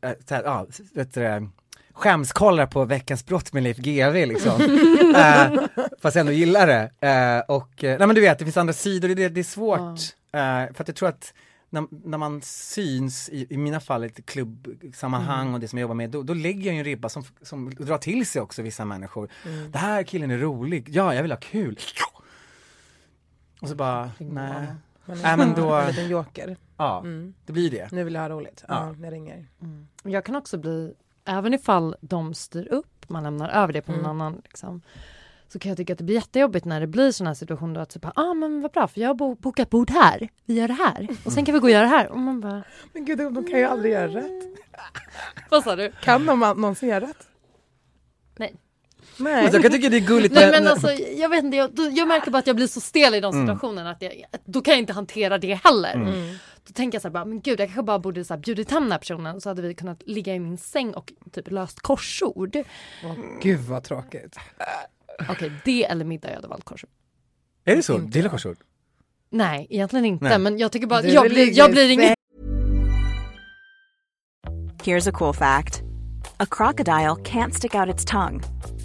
äh, 0.00 0.12
så 0.28 0.34
här, 0.34 0.42
ja, 0.42 0.66
vet 0.94 1.14
du, 1.14 1.48
skämskollar 1.92 2.66
på 2.66 2.84
Veckans 2.84 3.26
brott 3.26 3.52
med 3.52 3.62
Leif 3.62 3.76
GW 3.76 4.26
liksom. 4.26 4.60
eh, 5.16 5.52
fast 6.02 6.16
jag 6.16 6.20
ändå 6.20 6.32
gillar 6.32 6.66
det. 6.66 6.90
Eh, 7.08 7.54
och, 7.56 7.84
eh, 7.84 7.98
nej 7.98 8.06
men 8.06 8.14
du 8.14 8.20
vet, 8.20 8.38
det 8.38 8.44
finns 8.44 8.56
andra 8.56 8.72
sidor, 8.72 9.08
det, 9.08 9.28
det 9.28 9.40
är 9.40 9.44
svårt. 9.44 10.00
Eh, 10.32 10.74
för 10.74 10.82
att 10.82 10.88
jag 10.88 10.96
tror 10.96 11.08
att 11.08 11.34
när, 11.70 11.86
när 12.04 12.18
man 12.18 12.40
syns, 12.42 13.28
i, 13.28 13.46
i 13.50 13.56
mina 13.56 13.80
fall 13.80 14.04
i 14.04 14.06
ett 14.06 14.26
klubbsammanhang 14.26 15.54
och 15.54 15.60
det 15.60 15.68
som 15.68 15.78
jag 15.78 15.82
jobbar 15.82 15.94
med, 15.94 16.10
då, 16.10 16.22
då 16.22 16.34
lägger 16.34 16.66
jag 16.66 16.72
ju 16.74 16.78
en 16.78 16.84
ribba 16.84 17.08
som, 17.08 17.24
som 17.42 17.70
drar 17.74 17.98
till 17.98 18.26
sig 18.26 18.42
också 18.42 18.62
vissa 18.62 18.84
människor. 18.84 19.28
Det 19.70 19.78
här 19.78 20.02
killen 20.02 20.30
är 20.30 20.38
rolig, 20.38 20.88
ja 20.88 21.14
jag 21.14 21.22
vill 21.22 21.32
ha 21.32 21.38
kul. 21.38 21.78
Och 23.60 23.68
så 23.68 23.74
bara, 23.74 24.10
nej. 24.18 24.66
Nej, 25.06 25.36
men 25.36 25.54
då- 25.54 25.74
En 25.80 25.86
liten 25.86 26.08
joker. 26.08 26.56
Ja, 26.76 27.00
Mm. 27.00 27.34
det 27.46 27.52
blir 27.52 27.70
det. 27.70 27.88
Nu 27.92 28.04
vill 28.04 28.14
jag 28.14 28.20
ha 28.22 28.28
roligt. 28.28 28.64
Ja, 28.68 28.94
Ja. 28.98 29.04
jag 29.04 29.12
ringer. 29.12 29.46
Jag 30.02 30.24
kan 30.24 30.36
också 30.36 30.58
bli, 30.58 30.94
även 31.24 31.54
ifall 31.54 31.96
de 32.00 32.34
styr 32.34 32.68
upp, 32.72 33.04
man 33.08 33.22
lämnar 33.22 33.48
över 33.48 33.72
det 33.72 33.82
på 33.82 33.92
någon 33.92 34.00
Mm. 34.00 34.10
annan 34.10 34.40
liksom, 34.44 34.82
så 35.48 35.58
kan 35.58 35.68
jag 35.68 35.76
tycka 35.76 35.92
att 35.92 35.98
det 35.98 36.04
blir 36.04 36.14
jättejobbigt 36.14 36.64
när 36.64 36.80
det 36.80 36.86
blir 36.86 37.12
sådana 37.12 37.30
här 37.30 37.34
situationer 37.34 37.80
att 37.80 37.90
typ, 37.90 38.04
ah 38.14 38.34
men 38.34 38.60
vad 38.60 38.70
bra 38.72 38.88
för 38.88 39.00
jag 39.00 39.08
har 39.08 39.14
bo- 39.14 39.34
bokat 39.34 39.70
bord 39.70 39.90
här, 39.90 40.28
vi 40.44 40.54
gör 40.54 40.68
det 40.68 40.74
här 40.74 41.08
och 41.24 41.32
sen 41.32 41.44
kan 41.44 41.52
vi 41.54 41.58
gå 41.60 41.66
och 41.66 41.70
göra 41.70 41.82
det 41.82 41.88
här 41.88 42.08
och 42.08 42.18
man 42.18 42.40
bara, 42.40 42.62
Men 42.92 43.04
gud, 43.04 43.18
de 43.18 43.44
kan 43.44 43.58
ju 43.58 43.64
aldrig 43.64 43.92
göra 43.92 44.08
rätt. 44.08 44.42
vad 45.50 45.64
sa 45.64 45.76
du? 45.76 45.92
Kan 46.02 46.26
de 46.26 46.38
någonsin 46.40 46.88
göra 46.88 47.00
rätt? 47.04 47.28
Nej. 49.16 49.48
Och 49.48 49.54
jag 49.54 49.62
kan 49.62 49.72
tycka 49.72 49.88
det 49.88 49.96
är 49.96 50.00
gulligt 50.06 50.34
Nej 50.34 50.50
men 50.50 50.66
alltså 50.66 50.90
jag 50.92 51.28
vet 51.28 51.44
inte, 51.44 51.56
jag, 51.56 51.70
jag 51.92 52.08
märker 52.08 52.30
bara 52.30 52.38
att 52.38 52.46
jag 52.46 52.56
blir 52.56 52.66
så 52.66 52.80
stel 52.80 53.14
i 53.14 53.20
de 53.20 53.34
Mm. 53.34 53.46
situationerna 53.46 53.90
att 53.90 54.02
jag, 54.02 54.12
då 54.44 54.60
kan 54.60 54.72
jag 54.72 54.78
inte 54.78 54.92
hantera 54.92 55.38
det 55.38 55.54
heller. 55.54 55.94
Mm. 55.94 56.34
Då 56.66 56.72
tänker 56.72 56.96
jag 56.96 57.02
så 57.02 57.08
här 57.08 57.12
bara, 57.12 57.24
men 57.24 57.40
gud 57.40 57.60
jag 57.60 57.68
kanske 57.68 57.82
bara 57.82 57.98
borde 57.98 58.24
så 58.24 58.34
här 58.34 58.40
bjudit 58.40 58.70
hem 58.70 58.82
den 58.82 58.92
här 58.92 58.98
personen 58.98 59.40
så 59.40 59.48
hade 59.48 59.62
vi 59.62 59.74
kunnat 59.74 60.02
ligga 60.06 60.34
i 60.34 60.38
min 60.40 60.58
säng 60.58 60.94
och 60.94 61.12
typ 61.32 61.50
löst 61.50 61.80
korsord. 61.80 62.56
Åh, 63.04 63.14
gud 63.42 63.60
vad 63.60 63.84
tråkigt. 63.84 64.36
Okej, 65.28 65.52
det 65.64 65.84
eller 65.84 66.04
middag 66.04 66.28
jag 66.28 66.34
hade 66.36 66.48
valt 66.48 66.64
korsord. 66.64 66.90
Är 67.64 67.76
det 67.76 67.82
så? 67.82 67.94
Inte 67.94 68.18
gillar 68.18 68.30
korsord? 68.30 68.56
Nej, 69.30 69.66
egentligen 69.70 70.04
inte. 70.04 70.24
Nej. 70.24 70.38
Men 70.38 70.58
jag 70.58 70.72
tycker 70.72 70.86
bara, 70.86 71.02
jag 71.02 71.28
blir, 71.30 71.58
jag 71.58 71.70
blir 71.70 71.90
ingen... 71.90 72.14
Here's 74.84 75.08
a 75.08 75.12
cool 75.14 75.34
fact 75.34 75.82
a 76.38 76.46
crocodile 76.50 77.16
can't 77.24 77.52
stick 77.52 77.74
out 77.74 77.88
its 77.94 78.04
tongue. 78.04 78.40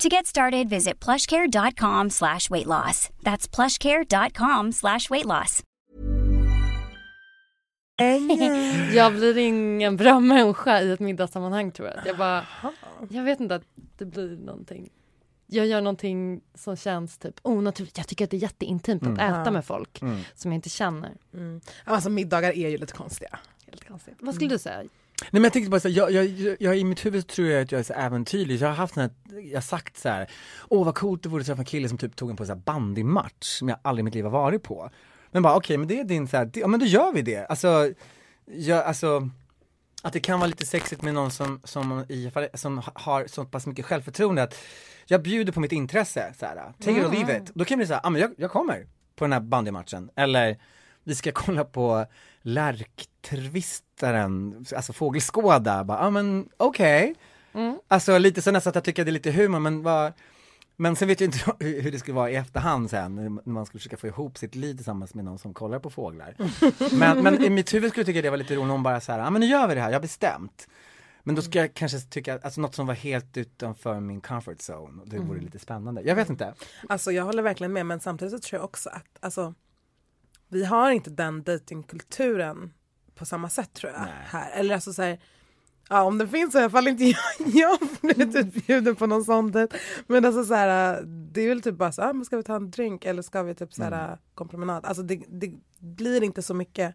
To 0.00 0.08
get 0.08 0.26
started, 0.26 0.68
visit 0.68 0.98
plushcare.com 1.00 2.10
slash 2.10 2.50
weight 2.50 2.66
loss. 2.66 3.10
That's 3.22 3.46
plushcare.com 3.56 4.72
slash 4.72 5.10
weight 5.10 5.24
loss. 5.26 5.62
Jag 8.94 9.12
blir 9.14 9.38
ingen 9.38 9.96
bra 9.96 10.20
människa 10.20 10.80
i 10.80 10.90
ett 10.92 11.00
middagssammanhang 11.00 11.72
tror 11.72 11.88
jag. 11.88 12.06
Jag 12.06 12.16
bara, 12.18 12.46
jag 13.10 13.22
vet 13.22 13.40
inte 13.40 13.54
att 13.54 13.62
det 13.98 14.04
blir 14.04 14.36
någonting. 14.36 14.90
Jag 15.46 15.66
gör 15.66 15.80
någonting 15.80 16.40
som 16.54 16.76
känns 16.76 17.18
typ 17.18 17.34
onaturligt. 17.42 17.98
Jag 17.98 18.08
tycker 18.08 18.24
att 18.24 18.30
det 18.30 18.36
är 18.36 18.42
jätteintimt 18.42 19.02
att 19.06 19.18
äta 19.18 19.50
med 19.50 19.64
folk 19.64 20.02
Mm. 20.02 20.20
som 20.34 20.52
jag 20.52 20.58
inte 20.58 20.68
känner. 20.68 21.12
Mm. 21.34 21.60
Alltså 21.84 22.10
middagar 22.10 22.52
är 22.52 22.68
ju 22.68 22.78
lite 22.78 22.92
konstiga. 22.92 23.38
Helt 23.66 23.88
konstigt. 23.88 24.14
Vad 24.20 24.34
skulle 24.34 24.50
du 24.50 24.58
säga? 24.58 24.82
Nej 25.20 25.28
men 25.32 25.44
jag 25.44 25.52
tänkte 25.52 25.70
bara 25.70 25.80
så 25.80 25.88
här, 25.88 25.96
jag, 25.96 26.10
jag, 26.10 26.56
jag, 26.60 26.78
i 26.78 26.84
mitt 26.84 27.06
huvud 27.06 27.22
så 27.22 27.34
tror 27.34 27.48
jag 27.48 27.62
att 27.62 27.72
jag 27.72 27.78
är 27.78 27.82
så 27.82 27.92
äventyrlig. 27.92 28.60
Jag 28.60 28.68
har 28.68 28.74
haft 28.74 28.94
sån 28.94 29.00
här, 29.00 29.10
jag 29.42 29.56
har 29.56 29.62
sagt 29.62 29.96
så 29.96 30.08
här, 30.08 30.30
åh 30.68 30.84
vad 30.84 30.94
coolt 30.94 31.22
det 31.22 31.28
vore 31.28 31.40
att 31.40 31.46
träffa 31.46 31.62
en 31.62 31.66
kille 31.66 31.88
som 31.88 31.98
typ 31.98 32.16
tog 32.16 32.30
en 32.30 32.36
på 32.36 32.44
en 32.44 32.60
bandymatch 32.60 33.46
som 33.46 33.68
jag 33.68 33.78
aldrig 33.82 34.02
i 34.02 34.04
mitt 34.04 34.14
liv 34.14 34.24
har 34.24 34.30
varit 34.30 34.62
på. 34.62 34.90
Men 35.30 35.42
bara 35.42 35.56
okej, 35.56 35.76
men 35.76 35.88
det 35.88 36.00
är 36.00 36.04
din 36.04 36.28
så 36.28 36.36
här, 36.36 36.44
det, 36.44 36.60
ja 36.60 36.66
men 36.66 36.80
då 36.80 36.86
gör 36.86 37.12
vi 37.12 37.22
det. 37.22 37.46
Alltså, 37.46 37.92
jag, 38.46 38.84
alltså 38.84 39.30
att 40.02 40.12
det 40.12 40.20
kan 40.20 40.40
vara 40.40 40.48
lite 40.48 40.66
sexigt 40.66 41.02
med 41.02 41.14
någon 41.14 41.30
som, 41.30 41.60
som, 41.64 42.04
i, 42.08 42.32
som 42.54 42.82
har 42.94 43.26
så 43.26 43.44
pass 43.44 43.66
mycket 43.66 43.84
självförtroende 43.84 44.42
att 44.42 44.54
jag 45.06 45.22
bjuder 45.22 45.52
på 45.52 45.60
mitt 45.60 45.72
intresse, 45.72 46.34
så 46.38 46.46
här, 46.46 46.56
take 46.56 47.00
it 47.00 47.06
or 47.06 47.12
leave 47.12 47.36
it. 47.36 47.50
Då 47.54 47.64
kan 47.64 47.78
det 47.78 47.80
bli 47.80 47.86
så 47.86 47.92
här, 47.94 48.00
ah, 48.04 48.10
men 48.10 48.20
jag, 48.20 48.30
jag 48.36 48.50
kommer 48.50 48.86
på 49.16 49.24
den 49.24 49.32
här 49.32 49.40
bandymatchen. 49.40 50.10
Eller 50.16 50.58
vi 51.04 51.14
ska 51.14 51.32
kolla 51.32 51.64
på 51.64 52.06
lärktrvistaren, 54.02 54.64
alltså 54.76 54.92
fågelskåda, 54.92 55.84
bara, 55.84 55.98
ja 55.98 56.06
ah, 56.06 56.10
men 56.10 56.48
okej. 56.56 57.14
Alltså 57.88 58.18
lite 58.18 58.42
så 58.42 58.50
nästan 58.50 58.70
att 58.70 58.74
jag 58.74 58.84
tycker 58.84 59.04
det 59.04 59.10
är 59.10 59.12
lite 59.12 59.30
humor 59.30 59.58
men 59.58 59.82
vad 59.82 60.12
men 60.76 60.96
sen 60.96 61.08
vet 61.08 61.20
jag 61.20 61.28
inte 61.28 61.54
hur 61.64 61.92
det 61.92 61.98
skulle 61.98 62.14
vara 62.14 62.30
i 62.30 62.34
efterhand 62.34 62.90
sen, 62.90 63.14
när 63.14 63.52
man 63.52 63.66
skulle 63.66 63.78
försöka 63.78 63.96
få 63.96 64.06
ihop 64.06 64.38
sitt 64.38 64.54
liv 64.54 64.74
tillsammans 64.74 65.14
med 65.14 65.24
någon 65.24 65.38
som 65.38 65.54
kollar 65.54 65.78
på 65.78 65.90
fåglar. 65.90 66.34
Men, 66.98 67.22
men 67.22 67.44
i 67.44 67.50
mitt 67.50 67.74
huvud 67.74 67.90
skulle 67.90 68.00
jag 68.00 68.06
tycka 68.06 68.22
det 68.22 68.30
var 68.30 68.36
lite 68.36 68.54
roligt 68.56 68.72
om 68.72 68.82
bara 68.82 69.00
så 69.00 69.12
här, 69.12 69.18
ja 69.18 69.30
men 69.30 69.40
nu 69.40 69.46
gör 69.46 69.68
vi 69.68 69.74
det 69.74 69.80
här, 69.80 69.88
jag 69.88 69.96
har 69.96 70.02
bestämt. 70.02 70.68
Men 71.22 71.34
då 71.34 71.42
ska 71.42 71.58
jag 71.58 71.74
kanske 71.74 72.00
tycka, 72.00 72.38
alltså 72.42 72.60
något 72.60 72.74
som 72.74 72.86
var 72.86 72.94
helt 72.94 73.36
utanför 73.36 74.00
min 74.00 74.20
comfort 74.20 74.58
zone, 74.58 75.02
det 75.06 75.18
vore 75.18 75.40
lite 75.40 75.58
spännande. 75.58 76.02
Jag 76.02 76.14
vet 76.14 76.30
inte. 76.30 76.54
Alltså 76.88 77.12
jag 77.12 77.24
håller 77.24 77.42
verkligen 77.42 77.72
med 77.72 77.86
men 77.86 78.00
samtidigt 78.00 78.32
så 78.32 78.38
tror 78.38 78.58
jag 78.58 78.64
också 78.64 78.88
att 78.88 79.18
alltså, 79.20 79.54
vi 80.48 80.64
har 80.64 80.90
inte 80.90 81.10
den 81.10 81.42
datingkulturen 81.42 82.72
på 83.14 83.26
samma 83.26 83.48
sätt 83.48 83.72
tror 83.72 83.92
jag. 83.92 84.00
Nej. 84.00 84.10
Här. 84.26 84.50
Eller 84.50 84.74
alltså 84.74 84.92
så 84.92 85.02
här, 85.02 85.20
ja 85.88 86.02
om 86.02 86.18
det 86.18 86.28
finns 86.28 86.52
så 86.52 86.58
i 86.58 86.62
alla 86.62 86.70
fall 86.70 86.88
inte 86.88 87.04
jag, 87.04 87.18
jag 87.38 87.78
blivit 88.02 88.36
utbjuden 88.36 88.96
på 88.96 89.06
någon 89.06 89.24
sån 89.24 89.52
dejt. 89.52 89.76
Men 90.06 90.24
alltså 90.24 90.44
så 90.44 90.54
här, 90.54 91.02
det 91.02 91.40
är 91.40 91.48
väl 91.48 91.62
typ 91.62 91.74
bara 91.74 91.92
så 91.92 92.02
ah, 92.02 92.12
men 92.12 92.24
ska 92.24 92.36
vi 92.36 92.42
ta 92.42 92.56
en 92.56 92.70
drink 92.70 93.04
eller 93.04 93.22
ska 93.22 93.42
vi 93.42 93.54
typ 93.54 93.74
så 93.74 93.82
här, 93.82 94.18
gå 94.34 94.44
en 94.44 94.48
promenad. 94.48 94.84
Alltså 94.84 95.02
det, 95.02 95.22
det 95.28 95.52
blir 95.78 96.22
inte 96.22 96.42
så 96.42 96.54
mycket 96.54 96.94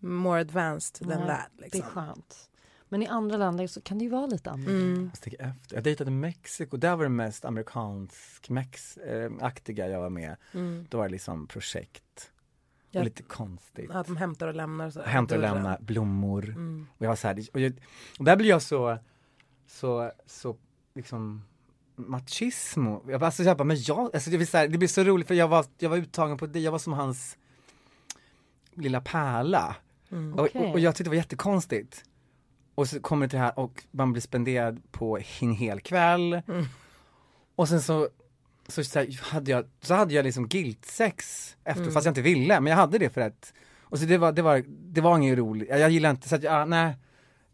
more 0.00 0.40
advanced 0.40 1.08
than 1.08 1.18
Nej, 1.18 1.28
that. 1.28 1.50
Det 1.56 1.64
är 1.64 1.70
Liksom. 1.70 1.82
skönt. 1.82 2.48
Men 2.88 3.02
i 3.02 3.06
andra 3.06 3.36
länder 3.36 3.66
så 3.66 3.80
kan 3.80 3.98
det 3.98 4.04
ju 4.04 4.10
vara 4.10 4.26
lite 4.26 4.50
annorlunda. 4.50 4.84
Mm. 4.84 5.10
Jag, 5.24 5.34
efter. 5.34 5.74
jag 5.74 5.84
dejtade 5.84 6.10
Mexiko, 6.10 6.76
där 6.76 6.96
var 6.96 7.04
det 7.04 7.10
mest 7.10 7.44
amerikansk, 7.44 8.48
mex, 8.50 8.96
äh, 8.96 9.32
aktiga 9.40 9.88
jag 9.88 10.00
var 10.00 10.10
med. 10.10 10.36
Mm. 10.52 10.86
Då 10.90 10.98
var 10.98 11.04
det 11.04 11.12
liksom 11.12 11.46
projekt. 11.46 12.31
Ja. 12.94 13.00
Och 13.00 13.04
lite 13.04 13.22
konstigt. 13.22 13.90
Att 13.90 14.06
de 14.06 14.16
hämtar 14.16 14.48
och 14.48 14.54
lämnar. 14.54 14.90
Så, 14.90 15.02
Hämta 15.02 15.34
och 15.34 15.40
dörren. 15.40 15.54
lämna 15.54 15.78
blommor. 15.80 16.44
Mm. 16.48 16.86
Och 16.98 17.04
jag 17.04 17.08
var 17.08 17.16
så 17.16 17.28
här, 17.28 17.46
och, 17.52 17.60
jag, 17.60 17.72
och 18.18 18.24
där 18.24 18.36
blir 18.36 18.48
jag 18.48 18.62
så, 18.62 18.98
så, 19.66 20.12
så 20.26 20.56
liksom 20.94 21.42
machismo. 21.96 23.02
Jag 23.08 23.20
bara, 23.20 23.26
alltså, 23.26 23.42
jag 23.42 23.56
bara 23.56 23.64
men 23.64 23.76
jag, 23.80 23.98
alltså 24.14 24.30
det 24.30 24.36
blir 24.36 24.46
så 24.46 24.56
här, 24.56 24.68
det 24.68 24.78
blir 24.78 24.88
så 24.88 25.04
roligt 25.04 25.28
för 25.28 25.34
jag 25.34 25.48
var, 25.48 25.66
jag 25.78 25.90
var 25.90 25.96
uttagen 25.96 26.36
på 26.36 26.46
det, 26.46 26.60
jag 26.60 26.72
var 26.72 26.78
som 26.78 26.92
hans 26.92 27.38
lilla 28.74 29.00
pärla. 29.00 29.76
Mm. 30.10 30.34
Och, 30.34 30.40
Okej. 30.40 30.60
och, 30.60 30.72
och 30.72 30.80
jag 30.80 30.94
tyckte 30.94 31.04
det 31.04 31.10
var 31.10 31.16
jättekonstigt. 31.16 32.04
Och 32.74 32.88
så 32.88 33.00
kommer 33.00 33.26
det 33.26 33.30
till 33.30 33.38
det 33.38 33.44
här 33.44 33.58
och 33.58 33.84
man 33.90 34.12
blir 34.12 34.22
spenderad 34.22 34.92
på 34.92 35.18
en 35.40 35.52
hel 35.52 35.80
kväll. 35.80 36.32
Mm. 36.32 36.64
Och 37.54 37.68
sen 37.68 37.82
så, 37.82 38.08
så, 38.72 38.84
så 38.84 38.98
här, 38.98 39.20
hade 39.32 39.50
jag, 39.50 39.64
så 39.82 39.94
hade 39.94 40.14
jag 40.14 40.24
liksom 40.24 40.48
guilt-sex 40.48 41.48
efter, 41.64 41.82
Mm. 41.82 41.94
fast 41.94 42.04
jag 42.06 42.10
inte 42.10 42.22
ville, 42.22 42.60
men 42.60 42.70
jag 42.70 42.76
hade 42.76 42.98
det 42.98 43.10
för 43.10 43.20
att 43.20 43.52
och 43.82 43.98
så 43.98 44.04
det 44.04 44.18
var, 44.18 44.32
det 44.32 44.42
var, 44.42 44.64
det 44.68 45.00
var 45.00 45.16
inget 45.18 45.38
roligt, 45.38 45.68
jag, 45.68 45.78
jag 45.80 45.90
gillar 45.90 46.10
inte, 46.10 46.28
så 46.28 46.34
att 46.34 46.42
jag, 46.42 46.68
nej, 46.68 46.96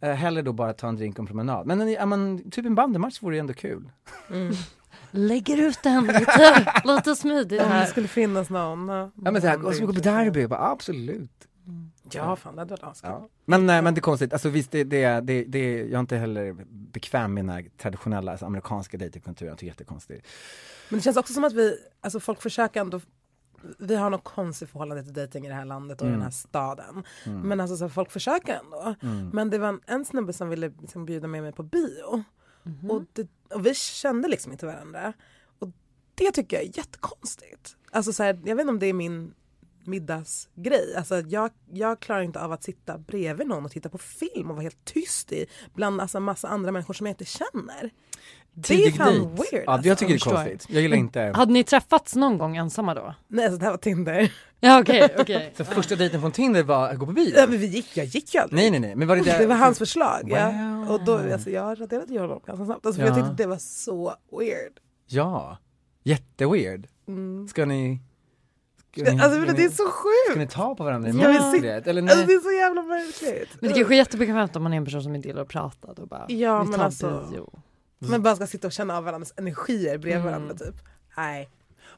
eh, 0.00 0.11
hellre 0.12 0.42
då 0.42 0.52
bara 0.52 0.72
ta 0.72 0.88
en 0.88 0.96
drink 0.96 1.14
och 1.18 1.20
en 1.22 1.26
promenad. 1.26 1.66
Men, 1.66 1.81
en- 1.81 1.92
ja, 1.92 2.07
men 2.07 2.50
typ 2.50 2.66
en 2.66 2.74
bandymatch 2.74 3.22
vore 3.22 3.37
ju 3.37 3.40
ändå 3.40 3.52
kul. 3.54 3.90
Mm. 4.31 4.54
Lägger 5.11 5.57
ut 5.57 5.83
den 5.83 6.07
lite, 6.07 6.72
lite 6.85 7.16
smidigt 7.16 7.62
Om 7.62 7.68
det 7.68 7.74
här. 7.74 7.87
skulle 7.87 8.09
finnas 8.09 8.50
någon. 8.50 8.88
Ja, 8.88 9.11
Ja 9.24 9.31
men 9.31 9.40
såhär, 9.42 9.66
och 9.66 9.74
så 9.74 9.87
går 9.87 9.92
på 9.92 10.00
derby, 10.00 10.46
bara, 10.46 10.70
absolut. 10.70 11.47
Ja 12.11 12.37
fan 12.37 12.54
det 12.54 12.61
hade 12.61 12.70
varit 12.70 12.83
askul. 12.83 13.11
Ja. 13.11 13.28
Men, 13.44 13.66
nej, 13.66 13.83
men 13.83 13.94
det 13.94 13.98
är 13.98 14.02
konstigt, 14.02 14.33
alltså 14.33 14.48
visst 14.48 14.70
det, 14.70 14.85
det, 14.85 15.20
det, 15.20 15.44
det, 15.44 15.78
jag 15.78 15.92
är 15.92 16.00
inte 16.00 16.16
heller 16.16 16.57
bekväm 16.70 17.35
med 17.35 17.44
den 17.44 17.50
här 17.50 17.70
traditionella 17.76 18.31
alltså, 18.31 18.46
amerikanska 18.46 18.96
dejtingkulturen, 18.96 19.48
jag 19.48 19.59
tycker 19.59 19.66
det 19.66 19.70
är 19.70 19.74
jättekonstigt. 19.74 20.26
Men 20.88 20.98
det 20.98 21.02
känns 21.02 21.16
också 21.16 21.33
som 21.33 21.44
att 21.44 21.52
vi, 21.52 21.76
alltså 22.00 22.20
folk 22.20 22.42
försöker 22.42 22.81
ändå 22.81 23.00
vi 23.78 23.96
har 23.96 24.11
något 24.11 24.24
konstigt 24.24 24.70
förhållande 24.70 25.04
till 25.04 25.12
dejting 25.12 25.46
i 25.46 25.48
det 25.48 25.54
här 25.54 25.64
landet 25.64 26.00
och 26.00 26.09
i 26.09 26.11
den 26.11 26.22
här 26.22 26.31
staden. 26.31 27.04
Men 27.24 27.61
alltså 27.61 27.76
så 27.76 27.88
folk 27.88 28.11
försöker 28.11 28.54
ändå. 28.54 28.94
Men 29.33 29.50
det 29.50 29.59
var 29.59 29.68
en, 29.68 29.81
en 29.87 30.04
snubbe 30.04 30.33
som 30.33 30.48
ville 30.48 30.72
liksom 30.81 31.04
bjuda 31.04 31.28
med 31.28 31.42
mig 31.42 31.52
på 31.52 31.62
bio. 31.62 32.24
Och, 32.88 33.02
det, 33.12 33.28
och 33.54 33.66
vi 33.66 33.74
kände 33.74 34.28
liksom 34.28 34.52
inte 34.52 34.66
varandra. 34.66 35.12
Och 35.59 35.68
det 36.14 36.31
tycker 36.31 36.57
jag 36.57 36.64
är 36.64 36.78
jättekonstigt. 36.78 37.76
Alltså 37.90 38.12
så 38.12 38.22
här, 38.22 38.40
jag 38.44 38.57
vet 38.57 38.61
inte 38.61 38.70
om 38.70 38.78
det 38.78 38.87
är 38.87 38.92
min 38.92 39.35
middagsgrej. 39.88 40.94
Alltså 40.96 41.20
jag, 41.20 41.51
jag 41.72 42.01
klarar 42.01 42.22
inte 42.22 42.40
av 42.40 42.53
att 42.53 42.62
sitta 42.64 42.98
bredvid 42.98 43.46
någon 43.46 43.64
och 43.64 43.70
titta 43.70 43.88
på 43.88 43.98
film 43.98 44.51
och 44.51 44.57
vara 44.57 44.62
helt 44.62 44.85
tyst 44.85 45.33
i 45.33 45.46
bland 45.74 46.01
alltså 46.01 46.20
massa 46.20 46.48
andra 46.48 46.72
människor 46.72 46.94
som 46.94 47.07
jag 47.07 47.12
inte 47.12 47.24
känner. 47.24 47.90
Det 48.55 48.74
är 48.74 48.77
Tidig 48.77 48.96
fan 48.96 49.12
dejt. 49.12 49.27
weird. 49.27 49.64
Ja, 49.66 49.72
alltså. 49.72 49.88
jag 49.88 49.98
tycker 49.98 50.12
det 50.14 50.18
är 50.31 50.35
konstigt. 50.35 50.66
Jag 50.68 50.83
gillar 50.83 50.96
inte... 50.96 51.33
Hade 51.35 51.53
ni 51.53 51.64
träffats 51.64 52.14
någon 52.16 52.38
gång 52.38 52.57
ensamma 52.57 52.94
då? 52.94 53.14
Nej 53.29 53.44
alltså 53.44 53.59
det 53.59 53.64
här 53.64 53.70
var 53.72 53.79
Tinder. 53.79 54.33
Ja 54.61 54.81
okej, 54.81 55.09
okej. 55.18 55.53
Så 55.57 55.64
första 55.64 55.96
dejten 55.96 56.20
från 56.20 56.33
Tinder 56.33 56.62
var 56.62 56.88
att 56.88 56.98
gå 56.98 57.07
på 57.07 57.12
bio? 57.12 57.33
Ja, 57.37 57.46
men 57.46 57.59
vi 57.59 57.66
gick, 57.66 57.96
jag 57.96 58.07
gick 58.07 58.35
ju 58.35 58.40
aldrig. 58.40 58.57
Nej 58.61 58.70
nej 58.70 58.81
nej, 58.81 58.96
men 58.96 59.09
var 59.09 59.16
det 59.16 59.22
där... 59.24 59.38
Det 59.38 59.46
var 59.46 59.57
hans 59.57 59.79
förslag. 59.79 60.20
Ja. 60.27 60.51
Wow. 60.53 60.90
Och 60.90 61.05
då, 61.05 61.33
alltså, 61.33 61.51
jag 61.51 61.81
raderade 61.81 62.12
ju 62.12 62.18
honom 62.20 62.40
ganska 62.46 62.64
snabbt. 62.64 62.87
Alltså, 62.87 63.01
Ja. 63.01 63.07
Jag 63.07 63.16
tyckte 63.16 63.35
det 63.42 63.46
var 63.46 63.57
så 63.59 64.14
weird. 64.38 64.72
Ja, 65.07 65.59
jätteweird. 66.05 66.88
Mm. 67.09 67.48
Ska 67.48 67.64
ni... 67.64 68.01
Ska 69.04 69.12
ni, 69.14 69.20
Alltså 69.22 69.38
men 69.38 69.54
det 69.56 69.64
är 69.64 69.68
så 69.68 69.74
ska 69.74 70.34
ni 70.34 70.40
sjukt. 70.40 70.52
ta 70.52 70.74
på 70.74 70.84
varandra 70.84 71.08
i 71.11 71.12
mörkret? 71.12 71.87
Eller 71.87 72.02
Alltså, 72.02 72.16
det 72.18 72.26
nej? 72.26 72.37
är 72.37 72.40
så 72.40 72.52
jävla 72.52 72.82
märkligt. 72.82 73.48
Men 73.61 73.68
det 73.70 73.74
kanske 73.76 73.94
är 73.94 73.96
jättebekvämt 73.96 74.56
om 74.56 74.62
man 74.62 74.72
är 74.72 74.76
en 74.76 74.84
person 74.84 75.02
som 75.02 75.14
inte 75.14 75.28
gillar 75.28 75.42
att 75.42 75.48
prata. 75.48 75.94
Då 75.94 76.06
bara, 76.06 76.24
Ja, 76.28 76.62
vi 76.62 76.70
men 76.70 76.80
alltså- 76.80 77.26
bio. 77.30 77.50
Men 77.98 78.22
bara 78.22 78.37
ska 78.37 78.46
sitta 78.46 78.66
och 78.66 78.72
känna 78.72 78.96
av 78.96 79.04
varandras 79.04 79.34
energier 79.37 79.98
bredvid 79.98 80.12
Mm. 80.20 80.24
varandra 80.26 80.54
typ. 80.54 80.74
Nej. 81.16 81.48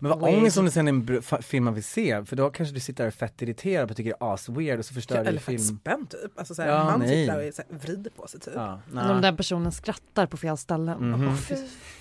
Men 0.03 0.11
vad 0.19 0.23
ångest 0.35 0.59
om 0.59 0.65
du 0.65 0.71
sen 0.71 0.89
är 0.89 0.93
en 0.93 1.23
film 1.43 1.65
man 1.65 1.75
vill 1.75 1.85
se, 1.85 2.25
för 2.25 2.37
då 2.37 2.51
kanske 2.51 2.75
du 2.75 2.81
sitter 2.81 3.05
där 3.05 3.09
och 3.09 3.15
är 3.15 3.17
fett 3.17 3.43
irriterad 3.43 3.91
och 3.91 3.97
tycker 3.97 4.11
det 4.11 4.25
är 4.27 4.35
as-weird 4.35 4.79
och 4.79 4.85
så 4.85 4.95
förstör 4.95 5.23
du 5.23 5.29
Eller 5.29 5.39
fett 5.41 5.47
film. 5.47 5.79
spänd 5.79 6.11
typ. 6.11 6.39
Alltså, 6.39 6.55
såhär, 6.55 6.69
Ja, 6.69 6.77
han 6.77 7.01
nej. 7.01 7.09
sitter 7.09 7.37
där 7.41 7.49
och 7.49 7.55
så 7.55 7.63
här, 7.71 7.79
vrider 7.79 8.11
på 8.11 8.27
sig 8.27 8.41
typ. 8.41 8.53
Ja. 8.57 8.81
Ja, 8.95 9.01
Eller 9.01 9.11
om 9.11 9.17
nej. 9.17 9.23
den 9.23 9.37
personen 9.37 9.73
skrattar 9.73 10.27
på 10.27 10.37
fel 10.37 10.57
ställen. 10.57 11.11
Mhm. 11.11 11.29
Åh, 11.29 11.35
fy- 11.37 11.57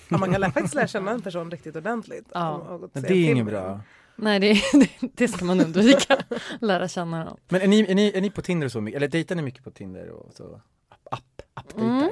man 0.08 0.32
kan 0.32 0.52
faktiskt 0.52 0.74
lära 0.74 0.86
känna 0.86 1.10
en 1.10 1.22
person 1.22 1.50
riktigt 1.50 1.76
ordentligt. 1.76 2.24
Ja. 2.34 2.50
och- 2.50 2.82
och 2.82 2.90
se 2.94 3.00
det 3.00 3.14
är 3.14 3.30
inget 3.30 3.46
bra. 3.46 3.80
Nej 4.22 4.40
det, 4.40 4.54
det, 4.80 4.90
det 5.14 5.28
ska 5.28 5.44
man 5.44 5.60
undvika. 5.60 6.16
Lära 6.60 6.88
känna 6.88 7.24
dem. 7.24 7.36
Men 7.48 7.60
är 7.60 7.66
ni, 7.68 7.80
är 7.90 7.94
ni, 7.94 8.12
är 8.14 8.20
ni 8.20 8.30
på 8.30 8.42
Tinder 8.42 8.68
så 8.68 8.80
mycket, 8.80 8.96
eller 8.96 9.08
dejtar 9.08 9.34
ni 9.36 9.42
mycket 9.42 9.64
på 9.64 9.70
Tinder 9.70 10.08
och 10.10 10.32
så? 10.34 10.60
App, 10.88 11.08
app, 11.10 11.42
appdejtar? 11.54 11.96
Mm. 11.96 12.10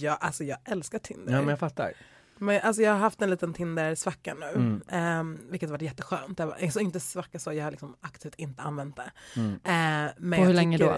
Ja, 0.00 0.14
alltså 0.14 0.44
jag 0.44 0.58
älskar 0.64 0.98
Tinder. 0.98 1.32
Ja 1.32 1.38
men 1.38 1.48
jag 1.48 1.58
fattar. 1.58 1.92
Men 2.38 2.60
alltså 2.62 2.82
jag 2.82 2.92
har 2.92 2.98
haft 2.98 3.22
en 3.22 3.30
liten 3.30 3.54
Tinder-svacka 3.54 4.34
nu, 4.34 4.46
Mm. 4.46 4.82
ehm, 4.88 5.38
vilket 5.50 5.68
har 5.68 5.74
varit 5.74 5.82
jätteskönt. 5.82 6.38
Det 6.38 6.46
var, 6.46 6.54
alltså 6.62 6.80
inte 6.80 7.00
svacka 7.00 7.38
så, 7.38 7.52
jag 7.52 7.64
har 7.64 7.70
liksom 7.70 7.96
aktivt 8.00 8.34
inte 8.36 8.62
använt 8.62 8.96
det. 8.96 9.12
Mm. 9.36 9.52
Eh, 9.52 10.12
men 10.18 10.38
På 10.38 10.44
hur 10.44 10.44
jag 10.44 10.54
länge 10.54 10.78
då? 10.78 10.96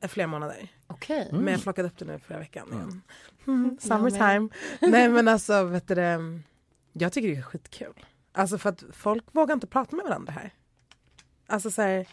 eh, 0.00 0.08
Flera 0.08 0.26
månader. 0.26 0.68
Okej. 0.86 1.28
Men 1.32 1.46
jag 1.48 1.62
plockade 1.62 1.88
upp 1.88 1.98
det 1.98 2.04
nu 2.04 2.18
förra 2.18 2.38
veckan 2.38 2.66
Mm. 2.72 2.78
igen. 2.78 3.02
Mm, 3.46 3.76
summertime. 3.80 4.48
Nej 4.80 5.08
men 5.08 5.28
alltså 5.28 5.64
vet 5.64 5.88
du 5.88 5.94
det, 5.94 6.40
Jag 6.92 7.12
tycker 7.12 7.28
det 7.28 7.36
är 7.36 7.42
skitkul. 7.42 7.94
Alltså 8.36 8.58
för 8.58 8.68
att 8.68 8.84
folk 8.92 9.24
vågar 9.32 9.54
inte 9.54 9.66
prata 9.66 9.96
med 9.96 10.04
varandra 10.04 10.32
här. 10.32 10.50
Alltså 11.46 11.70
så 11.70 11.82
här, 11.82 12.08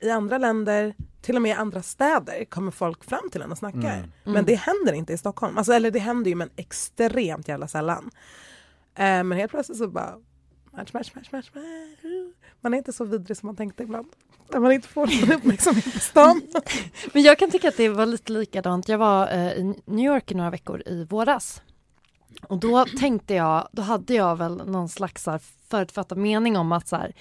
i 0.00 0.10
andra 0.10 0.38
länder, 0.38 0.94
till 1.22 1.36
och 1.36 1.42
med 1.42 1.50
i 1.50 1.52
andra 1.52 1.82
städer 1.82 2.44
kommer 2.44 2.70
folk 2.70 3.04
fram 3.04 3.30
till 3.30 3.42
en 3.42 3.52
och 3.52 3.58
snackar. 3.58 3.96
Mm. 3.96 4.10
Men 4.24 4.44
det 4.44 4.54
händer 4.54 4.92
inte 4.92 5.12
i 5.12 5.18
Stockholm. 5.18 5.58
Alltså, 5.58 5.72
eller 5.72 5.90
det 5.90 5.98
händer 5.98 6.30
ju 6.30 6.34
men 6.34 6.50
extremt 6.56 7.48
jävla 7.48 7.68
sällan. 7.68 8.10
Eh, 8.94 9.24
men 9.24 9.32
helt 9.32 9.50
plötsligt 9.50 9.78
så 9.78 9.88
bara 9.88 10.14
match, 10.72 10.92
match, 10.92 11.10
match, 11.14 11.28
match. 11.32 11.50
Man 12.60 12.74
är 12.74 12.78
inte 12.78 12.92
så 12.92 13.04
vidrig 13.04 13.36
som 13.36 13.46
man 13.46 13.56
tänkte 13.56 13.82
ibland. 13.82 14.08
När 14.52 14.60
man 14.60 14.72
inte 14.72 14.88
får 14.88 15.06
någon 15.06 15.36
uppmärksamhet 15.36 15.92
på 15.92 16.00
stan. 16.00 16.42
Men 17.12 17.22
jag 17.22 17.38
kan 17.38 17.50
tycka 17.50 17.68
att 17.68 17.76
det 17.76 17.88
var 17.88 18.06
lite 18.06 18.32
likadant. 18.32 18.88
Jag 18.88 18.98
var 18.98 19.28
eh, 19.28 19.52
i 19.52 19.74
New 19.84 20.06
York 20.06 20.30
i 20.30 20.34
några 20.34 20.50
veckor 20.50 20.82
i 20.86 21.04
våras. 21.04 21.62
Och 22.42 22.58
då 22.58 22.84
tänkte 22.84 23.34
jag, 23.34 23.68
då 23.72 23.82
hade 23.82 24.14
jag 24.14 24.36
väl 24.36 24.56
någon 24.56 24.88
slags 24.88 25.26
här 25.26 25.40
förutfattad 25.68 26.18
mening 26.18 26.56
om 26.56 26.72
att 26.72 26.88
så 26.88 26.96
här, 26.96 27.12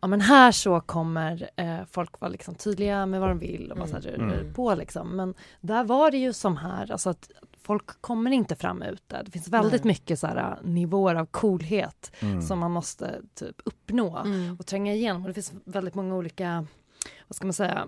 ja 0.00 0.08
men 0.08 0.20
här 0.20 0.52
så 0.52 0.80
kommer 0.80 1.50
eh, 1.56 1.78
folk 1.90 2.20
vara 2.20 2.30
liksom 2.30 2.54
tydliga 2.54 3.06
med 3.06 3.20
vad 3.20 3.28
de 3.30 3.38
vill 3.38 3.72
och 3.72 3.78
vara 3.78 3.88
så 3.88 3.94
här, 3.94 4.14
Mm. 4.14 4.54
på 4.54 4.74
liksom. 4.74 5.08
Men 5.16 5.34
där 5.60 5.84
var 5.84 6.10
det 6.10 6.16
ju 6.18 6.32
som 6.32 6.56
här, 6.56 6.92
alltså 6.92 7.10
att 7.10 7.30
folk 7.62 8.00
kommer 8.00 8.30
inte 8.30 8.56
fram 8.56 8.82
ute. 8.82 9.22
Det 9.22 9.30
finns 9.30 9.48
väldigt 9.48 9.84
mycket 9.84 10.18
så 10.18 10.26
här 10.26 10.58
nivåer 10.62 11.14
av 11.14 11.26
coolhet 11.26 12.12
Mm. 12.20 12.42
som 12.42 12.58
man 12.58 12.70
måste 12.70 13.20
typ 13.34 13.56
uppnå 13.64 14.18
Mm. 14.18 14.56
och 14.58 14.66
tränga 14.66 14.94
igenom. 14.94 15.22
Och 15.22 15.28
det 15.28 15.34
finns 15.34 15.52
väldigt 15.64 15.94
många 15.94 16.14
olika, 16.16 16.66
vad 17.28 17.36
ska 17.36 17.46
man 17.46 17.52
säga, 17.52 17.86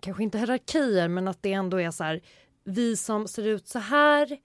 kanske 0.00 0.22
inte 0.22 0.38
hierarkier, 0.38 1.08
men 1.08 1.28
att 1.28 1.42
det 1.42 1.52
ändå 1.52 1.80
är 1.80 1.90
så 1.90 2.04
här, 2.04 2.20
vi 2.64 2.96
som 2.96 3.28
ser 3.28 3.46
ut 3.46 3.68
så 3.68 3.78
här, 3.78 4.38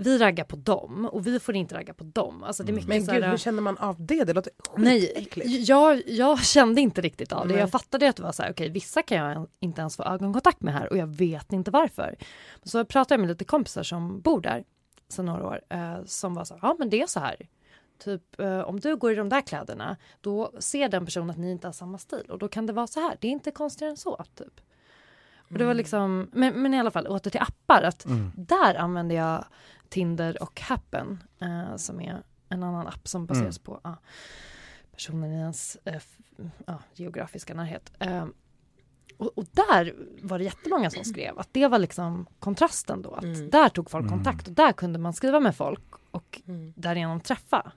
vi 0.00 0.18
raggar 0.18 0.44
på 0.44 0.56
dem 0.56 1.08
och 1.12 1.26
vi 1.26 1.40
får 1.40 1.56
inte 1.56 1.74
ragga 1.74 1.94
på 1.94 2.04
dem. 2.04 2.42
Alltså 2.42 2.62
det 2.62 2.72
är 2.72 2.74
mycket 2.74 2.88
Men 2.88 3.04
så 3.04 3.12
gud, 3.12 3.24
hur 3.24 3.36
känner 3.36 3.62
man 3.62 3.78
av 3.78 3.96
det? 3.98 4.24
Det 4.24 4.32
låter 4.32 4.52
Nej, 4.76 5.00
skitäckligt. 5.00 5.68
jag, 5.68 6.02
jag 6.06 6.44
kände 6.44 6.80
inte 6.80 7.00
riktigt 7.00 7.32
av 7.32 7.48
det. 7.48 7.54
Nej. 7.54 7.60
Jag 7.60 7.70
fattade 7.70 8.08
att 8.08 8.16
det 8.16 8.22
var 8.22 8.32
så 8.32 8.42
här, 8.42 8.50
okej, 8.50 8.68
vissa 8.68 9.02
kan 9.02 9.18
jag 9.18 9.46
inte 9.58 9.80
ens 9.80 9.96
få 9.96 10.02
ögonkontakt 10.02 10.62
med 10.62 10.74
här 10.74 10.90
och 10.90 10.96
jag 10.96 11.06
vet 11.06 11.52
inte 11.52 11.70
varför. 11.70 12.16
Så 12.62 12.84
pratade 12.84 13.14
jag 13.14 13.20
med 13.20 13.28
lite 13.28 13.44
kompisar 13.44 13.82
som 13.82 14.20
bor 14.20 14.40
där 14.40 14.64
sedan 15.08 15.26
några 15.26 15.46
år 15.46 15.60
eh, 15.68 16.04
som 16.06 16.34
var 16.34 16.44
så 16.44 16.54
här, 16.54 16.60
ja 16.62 16.76
men 16.78 16.90
det 16.90 17.02
är 17.02 17.06
så 17.06 17.20
här. 17.20 17.36
Typ 18.04 18.40
eh, 18.40 18.60
om 18.60 18.80
du 18.80 18.96
går 18.96 19.12
i 19.12 19.14
de 19.14 19.28
där 19.28 19.40
kläderna, 19.40 19.96
då 20.20 20.52
ser 20.58 20.88
den 20.88 21.04
personen 21.04 21.30
att 21.30 21.38
ni 21.38 21.50
inte 21.50 21.66
har 21.66 21.72
samma 21.72 21.98
stil 21.98 22.24
och 22.28 22.38
då 22.38 22.48
kan 22.48 22.66
det 22.66 22.72
vara 22.72 22.86
så 22.86 23.00
här. 23.00 23.16
Det 23.20 23.28
är 23.28 23.32
inte 23.32 23.50
konstigare 23.50 23.90
än 23.90 23.96
så. 23.96 24.24
Typ. 24.34 24.60
Och 25.50 25.58
det 25.58 25.64
var 25.64 25.74
liksom, 25.74 26.30
men, 26.32 26.62
men 26.62 26.74
i 26.74 26.80
alla 26.80 26.90
fall 26.90 27.06
åter 27.06 27.30
till 27.30 27.40
appar. 27.40 27.82
Att 27.82 28.06
Där 28.36 28.74
använde 28.74 29.14
jag 29.14 29.44
Tinder 29.90 30.42
och 30.42 30.60
Happen 30.60 31.22
eh, 31.40 31.76
som 31.76 32.00
är 32.00 32.22
en 32.48 32.62
annan 32.62 32.86
app 32.86 33.08
som 33.08 33.26
baseras 33.26 33.58
på 33.58 33.80
ja, 33.84 33.96
personen 34.92 35.32
i 35.32 35.36
ens 35.38 35.76
eh, 35.84 36.02
ja, 36.66 36.78
geografiska 36.94 37.54
närhet. 37.54 37.92
Eh, 37.98 38.26
och, 39.16 39.38
och 39.38 39.44
där 39.52 39.94
var 40.22 40.38
det 40.38 40.44
jättemånga 40.44 40.90
som 40.90 41.04
skrev 41.04 41.38
att 41.38 41.48
det 41.52 41.66
var 41.68 41.78
liksom 41.78 42.26
kontrasten 42.38 43.02
då. 43.02 43.14
Att 43.14 43.24
Mm. 43.24 43.50
Där 43.50 43.68
tog 43.68 43.90
folk 43.90 44.08
kontakt 44.08 44.48
och 44.48 44.54
där 44.54 44.72
kunde 44.72 44.98
man 44.98 45.12
skriva 45.12 45.40
med 45.40 45.56
folk 45.56 45.82
och 46.10 46.42
Mm. 46.46 46.72
därigenom 46.76 47.20
träffa 47.20 47.72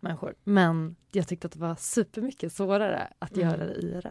människor. 0.00 0.34
Men 0.44 0.96
jag 1.12 1.28
tyckte 1.28 1.46
att 1.46 1.52
det 1.52 1.58
var 1.58 1.74
supermycket 1.74 2.52
svårare 2.52 3.08
att 3.18 3.36
Mm. 3.36 3.48
göra 3.48 3.64
det 3.66 3.74
IRL. 3.74 4.06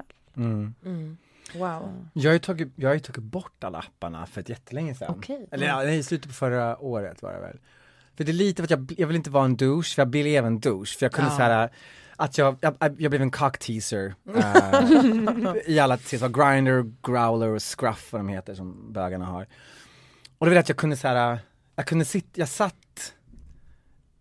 Mm. 1.56 1.68
Mm. 1.68 1.80
Wow. 1.82 2.08
Jag 2.14 2.30
har, 2.30 2.34
ju 2.34 2.40
tagit, 2.40 2.74
jag 2.76 2.90
har 2.90 3.00
tagit 3.00 3.24
bort 3.24 3.64
alla 3.64 3.78
apparna 3.80 4.26
för 4.26 4.42
ett 4.42 4.50
jättelänge 4.50 4.96
sedan. 4.96 5.16
Okej. 5.18 5.48
Eller 5.52 5.68
ja, 5.68 5.78
nej, 5.78 5.98
i 5.98 6.04
slutet 6.04 6.28
på 6.28 6.34
förra 6.34 6.78
året 6.78 7.22
var 7.22 7.34
det 7.34 7.40
väl. 7.40 7.60
För 8.18 8.24
det 8.24 8.32
är 8.32 8.34
lite 8.34 8.62
för 8.62 8.64
att 8.64 8.70
jag, 8.80 8.94
jag 8.98 9.08
vill 9.08 9.16
inte 9.16 9.30
vara 9.30 9.46
en 9.46 9.56
douche, 9.58 9.84
för 9.96 10.02
jag 10.02 10.08
blev 10.10 10.46
en 10.46 10.60
douche. 10.60 10.98
För 11.00 11.06
jag 11.06 11.12
kunde 11.14 11.32
Ja. 11.32 11.38
säga 11.38 11.70
att 12.16 12.38
jag, 12.38 12.58
jag, 12.62 12.76
jag 12.80 13.12
blev 13.12 13.22
en 13.22 13.32
cockteaser 13.32 14.14
eh, 14.36 15.56
i 15.66 15.80
alla 15.80 15.98
så 15.98 16.28
grinder, 16.28 16.92
growler 17.04 17.48
och 17.48 17.62
scruff 17.62 18.12
vad 18.14 18.20
de 18.20 18.30
heter 18.30 18.56
som 18.56 18.94
bögarna 18.94 19.26
har. 19.26 19.48
Och 20.38 20.46
det 20.46 20.52
var 20.52 20.60
att 20.60 20.70
jag 20.70 20.78
kunde 20.78 20.98
säga, 20.98 21.40
jag 21.76 21.86
kunde 21.88 22.06
sitta, 22.06 22.28
jag 22.34 22.50
satt 22.50 22.76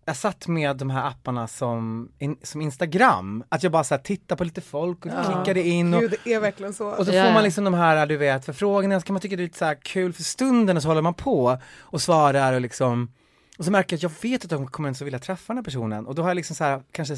jag 0.09 0.17
satt 0.17 0.47
med 0.47 0.77
de 0.77 0.89
här 0.89 1.07
apparna 1.07 1.47
som, 1.47 2.11
in, 2.19 2.37
som 2.43 2.61
Instagram, 2.61 3.43
att 3.49 3.63
jag 3.63 3.71
bara 3.71 3.83
så 3.83 3.93
här, 3.93 4.01
tittade 4.01 4.37
på 4.37 4.43
lite 4.43 4.61
folk 4.61 5.05
och 5.05 5.11
klickade 5.25 5.61
in 5.67 5.93
och, 5.93 6.01
Gud, 6.01 6.13
det 6.23 6.33
är 6.33 6.39
verkligen 6.39 6.73
så. 6.73 6.87
och 6.87 7.05
så 7.05 7.11
Ja, 7.13 7.21
får 7.21 7.27
ja. 7.27 7.33
man 7.33 7.43
liksom 7.43 7.63
de 7.63 7.73
här, 7.73 8.05
du 8.05 8.17
vet, 8.17 8.45
förfrågningarna, 8.45 8.99
så 8.99 9.05
kan 9.05 9.13
man 9.13 9.21
tycka 9.21 9.35
det 9.35 9.41
är 9.41 9.45
lite 9.45 9.57
så 9.57 9.65
här 9.65 9.75
kul 9.75 10.13
för 10.13 10.23
stunden 10.23 10.77
och 10.77 10.83
så 10.83 10.89
håller 10.89 11.01
man 11.01 11.13
på 11.13 11.57
och 11.79 12.01
svarar 12.01 12.53
och 12.53 12.61
liksom 12.61 13.11
och 13.57 13.65
så 13.65 13.71
märker 13.71 13.93
jag 13.93 13.97
att 13.97 14.03
jag 14.23 14.29
vet 14.29 14.43
att 14.43 14.49
de 14.49 14.67
kommer 14.67 14.89
inte 14.89 14.99
så 14.99 15.05
vilja 15.05 15.19
träffa 15.19 15.53
den 15.53 15.57
här 15.57 15.63
personen 15.63 16.07
och 16.07 16.15
då 16.15 16.21
har 16.21 16.29
jag 16.29 16.35
liksom 16.35 16.55
så 16.55 16.63
här, 16.63 16.81
kanske 16.91 17.17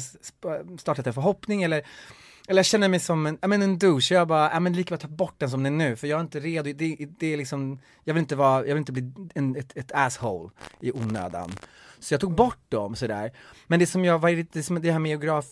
startat 0.78 1.06
en 1.06 1.14
förhoppning 1.14 1.62
eller 1.62 1.82
eller 2.48 2.58
jag 2.58 2.66
känner 2.66 2.88
mig 2.88 3.00
som 3.00 3.26
en, 3.26 3.38
ja 3.40 3.48
men 3.48 3.62
en 3.62 3.78
douche, 3.78 4.14
jag 4.14 4.28
bara, 4.28 4.52
ja 4.52 4.60
men 4.60 4.72
lika 4.72 4.88
bra 4.88 4.98
ta 4.98 5.08
bort 5.08 5.34
den 5.38 5.50
som 5.50 5.62
den 5.62 5.80
är 5.80 5.88
nu 5.88 5.96
för 5.96 6.06
jag 6.06 6.16
är 6.18 6.22
inte 6.22 6.40
redo, 6.40 6.72
det, 6.72 6.96
det 7.18 7.26
är 7.32 7.36
liksom, 7.36 7.78
jag 8.04 8.14
vill 8.14 8.20
inte 8.20 8.36
vara, 8.36 8.58
jag 8.58 8.74
vill 8.74 8.76
inte 8.76 8.92
bli 8.92 9.12
en, 9.34 9.56
ett, 9.56 9.76
ett 9.76 9.92
asshole 9.92 10.50
i 10.80 10.92
onödan. 10.92 11.52
Så 12.02 12.14
jag 12.14 12.20
tog 12.20 12.34
bort 12.34 12.58
dem 12.68 12.96
sådär. 12.96 13.32
Men 13.66 13.80
det 13.80 13.86
som 13.86 14.04
jag 14.04 14.18
var 14.18 14.28
irrit- 14.30 14.48
det, 14.52 14.62
som, 14.62 14.82
det 14.82 14.92
här 14.92 14.98
med 14.98 15.08
geograf, 15.10 15.46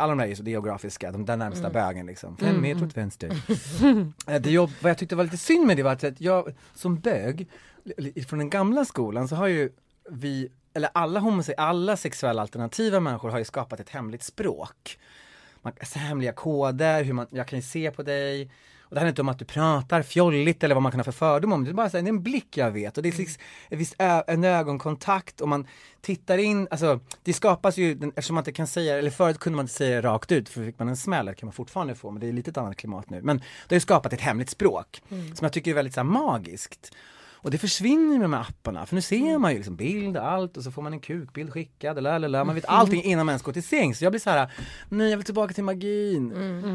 alla 0.00 0.06
de 0.06 0.18
där 0.18 0.42
det 0.44 0.50
geografiska, 0.50 1.12
de 1.12 1.24
där 1.26 1.36
närmsta 1.36 1.70
bögen 1.70 2.06
liksom. 2.06 2.36
Fem 2.36 2.60
meter 2.62 2.86
åt 2.86 2.96
vänster. 2.96 3.30
Eh, 4.26 4.40
det 4.40 4.50
jag, 4.50 4.70
vad 4.80 4.90
jag 4.90 4.98
tyckte 4.98 5.16
var 5.16 5.24
lite 5.24 5.36
synd 5.36 5.66
med 5.66 5.76
det 5.76 5.82
var 5.82 5.92
att 5.92 6.20
jag 6.20 6.54
som 6.74 7.00
bög, 7.00 7.48
från 8.28 8.38
den 8.38 8.50
gamla 8.50 8.84
skolan 8.84 9.28
så 9.28 9.36
har 9.36 9.46
ju 9.46 9.70
vi, 10.10 10.48
eller 10.74 10.90
alla 10.94 11.20
homose, 11.20 11.54
alla 11.56 11.96
sexuella 11.96 12.42
alternativa 12.42 13.00
människor 13.00 13.30
har 13.30 13.38
ju 13.38 13.44
skapat 13.44 13.80
ett 13.80 13.90
hemligt 13.90 14.22
språk. 14.22 14.98
Man, 15.62 15.72
alltså, 15.80 15.98
hemliga 15.98 16.32
koder, 16.32 17.04
hur 17.04 17.12
man, 17.12 17.26
jag 17.30 17.46
kan 17.48 17.58
ju 17.58 17.62
se 17.62 17.90
på 17.90 18.02
dig. 18.02 18.50
Och 18.92 18.94
det 18.94 19.00
handlar 19.00 19.10
inte 19.10 19.22
om 19.22 19.28
att 19.28 19.38
du 19.38 19.44
pratar 19.44 20.02
fjolligt 20.02 20.64
eller 20.64 20.74
vad 20.74 20.82
man 20.82 20.92
kan 20.92 20.98
ha 20.98 21.04
för 21.04 21.12
fördom 21.12 21.52
om, 21.52 21.64
det 21.64 21.70
är 21.70 21.74
bara 21.74 21.90
så 21.90 21.96
här, 21.96 22.02
det 22.02 22.08
är 22.08 22.12
en 22.12 22.22
blick 22.22 22.56
jag 22.56 22.70
vet 22.70 22.96
och 22.96 23.02
det 23.02 23.08
är 23.08 23.18
liksom, 23.18 23.42
en 23.68 23.78
viss 23.78 23.94
ö, 23.98 24.22
en 24.26 24.44
ögonkontakt 24.44 25.40
och 25.40 25.48
man 25.48 25.66
tittar 26.00 26.38
in, 26.38 26.68
alltså 26.70 27.00
det 27.22 27.32
skapas 27.32 27.76
ju, 27.76 27.92
eftersom 27.92 28.34
man 28.34 28.42
inte 28.42 28.52
kan 28.52 28.66
säga, 28.66 28.98
eller 28.98 29.10
förut 29.10 29.38
kunde 29.38 29.56
man 29.56 29.64
inte 29.64 29.74
säga 29.74 30.02
rakt 30.02 30.32
ut 30.32 30.48
för 30.48 30.64
fick 30.64 30.78
man 30.78 30.88
en 30.88 30.96
smäll, 30.96 31.26
det 31.26 31.34
kan 31.34 31.46
man 31.46 31.52
fortfarande 31.52 31.94
få 31.94 32.10
men 32.10 32.20
det 32.20 32.28
är 32.28 32.32
lite 32.32 32.50
ett 32.50 32.56
annat 32.56 32.76
klimat 32.76 33.10
nu. 33.10 33.22
Men 33.22 33.38
det 33.38 33.74
har 33.74 33.76
ju 33.76 33.80
skapat 33.80 34.12
ett 34.12 34.20
hemligt 34.20 34.50
språk 34.50 35.02
som 35.08 35.44
jag 35.44 35.52
tycker 35.52 35.70
är 35.70 35.74
väldigt 35.74 35.94
så 35.94 36.00
här, 36.00 36.04
magiskt. 36.04 36.92
Och 37.42 37.50
det 37.50 37.58
försvinner 37.58 38.18
med 38.18 38.20
de 38.20 38.32
här 38.32 38.40
apparna, 38.40 38.86
för 38.86 38.94
nu 38.94 39.02
ser 39.02 39.38
man 39.38 39.50
ju 39.50 39.56
liksom 39.56 39.76
bild 39.76 40.16
och 40.16 40.28
allt 40.28 40.56
och 40.56 40.62
så 40.62 40.70
får 40.70 40.82
man 40.82 40.92
en 40.92 41.00
kukbild 41.00 41.52
skickad, 41.52 41.98
eller. 41.98 42.44
man 42.44 42.54
vet 42.54 42.64
allting 42.68 43.02
innan 43.02 43.26
man 43.26 43.32
ens 43.32 43.42
går 43.42 43.52
till 43.52 43.62
sängs. 43.62 43.98
Så 43.98 44.04
jag 44.04 44.12
blir 44.12 44.20
så 44.20 44.30
här, 44.30 44.52
nej 44.88 45.10
jag 45.10 45.16
vill 45.16 45.24
tillbaka 45.24 45.54
till 45.54 45.64
magin. 45.64 46.32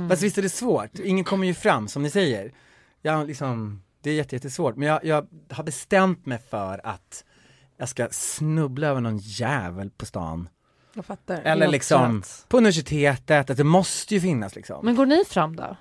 Fast 0.10 0.24
visst 0.24 0.38
är 0.38 0.42
det 0.42 0.50
svårt, 0.50 1.00
ingen 1.00 1.24
kommer 1.24 1.48
ju 1.48 1.54
fram 1.54 1.88
som 1.88 2.04
ni 2.04 2.10
säger. 2.10 2.54
Jag 3.02 3.28
liksom, 3.28 3.82
det 4.02 4.10
är 4.10 4.14
jätte, 4.14 4.36
jättesvårt, 4.36 4.76
men 4.76 4.88
jag, 4.88 5.06
jag 5.06 5.28
har 5.50 5.64
bestämt 5.64 6.26
mig 6.26 6.40
för 6.50 6.82
att 6.84 7.24
jag 7.78 7.90
ska 7.90 8.08
snubbla 8.12 8.88
över 8.88 9.02
någon 9.02 9.18
jävel 9.18 9.90
på 9.90 10.06
stan. 10.06 10.50
Jag 10.94 11.06
fattar. 11.06 11.42
Eller 11.42 11.68
liksom 11.68 12.24
på 12.48 12.58
universitetet, 12.58 13.50
att 13.50 13.58
det 13.58 13.64
måste 13.64 14.14
ju 14.14 14.22
finnas 14.22 14.56
liksom. 14.56 14.86
Men 14.86 14.96
går 14.96 15.06
ni 15.06 15.24
fram 15.26 15.56
då? 15.56 15.78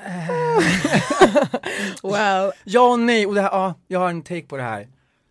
Wow. 2.02 2.52
Ja 2.64 2.92
och 2.92 3.00
nej, 3.00 3.26
och 3.26 3.34
det 3.34 3.40
här, 3.40 3.50
ja, 3.50 3.74
jag 3.88 4.00
har 4.00 4.10
en 4.10 4.22
take 4.22 4.46
på 4.46 4.56
det 4.56 4.62
här. 4.62 4.88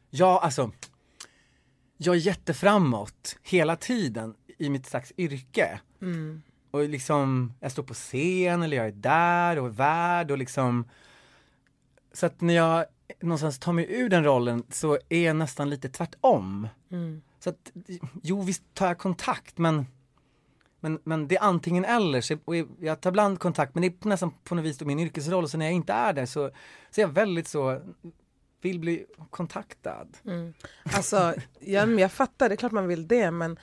Ja, 0.09 0.39
alltså. 0.39 0.71
Jag 1.97 2.15
är 2.15 2.19
jätteframåt 2.19 3.37
hela 3.43 3.75
tiden 3.75 4.35
i 4.57 4.69
mitt 4.69 4.85
slags 4.85 5.13
yrke. 5.17 5.79
Mm. 6.01 6.41
Och 6.71 6.89
liksom, 6.89 7.53
jag 7.59 7.71
står 7.71 7.83
på 7.83 7.93
scen 7.93 8.63
eller 8.63 8.77
jag 8.77 8.87
är 8.87 8.91
där 8.91 9.59
och 9.59 9.67
är 9.67 9.71
värd 9.71 10.31
och 10.31 10.37
liksom 10.37 10.89
Så 12.13 12.25
att 12.25 12.41
när 12.41 12.53
jag 12.53 12.85
någonstans 13.21 13.59
tar 13.59 13.73
mig 13.73 13.85
ur 13.89 14.09
den 14.09 14.23
rollen 14.23 14.63
så 14.69 14.97
är 15.09 15.25
jag 15.25 15.35
nästan 15.35 15.69
lite 15.69 15.89
tvärtom. 15.89 16.67
Mm. 16.91 17.21
Så 17.39 17.49
att, 17.49 17.71
jo 18.23 18.41
visst 18.41 18.63
tar 18.73 18.87
jag 18.87 18.97
kontakt 18.97 19.57
men 19.57 19.85
men, 20.79 20.99
men 21.03 21.27
det 21.27 21.37
är 21.37 21.43
antingen 21.43 21.85
eller, 21.85 22.21
så 22.21 22.37
och 22.45 22.55
jag 22.79 23.01
tar 23.01 23.09
ibland 23.09 23.39
kontakt 23.39 23.75
men 23.75 23.81
det 23.81 23.87
är 23.87 24.07
nästan 24.07 24.31
på 24.43 24.55
något 24.55 24.65
vis 24.65 24.77
då 24.77 24.85
min 24.85 24.99
yrkesroll 24.99 25.49
så 25.49 25.57
när 25.57 25.65
jag 25.65 25.73
inte 25.73 25.93
är 25.93 26.13
där 26.13 26.25
så, 26.25 26.51
så 26.91 27.01
är 27.01 27.05
jag 27.05 27.13
väldigt 27.13 27.47
så, 27.47 27.81
vill 28.61 28.79
bli 28.79 29.05
kontaktad. 29.29 30.07
Mm. 30.25 30.53
Alltså, 30.83 31.33
ja, 31.59 31.85
men 31.85 31.99
jag 31.99 32.11
fattar, 32.11 32.49
det 32.49 32.55
är 32.55 32.57
klart 32.57 32.71
man 32.71 32.87
vill 32.87 33.07
det 33.07 33.31
men 33.31 33.59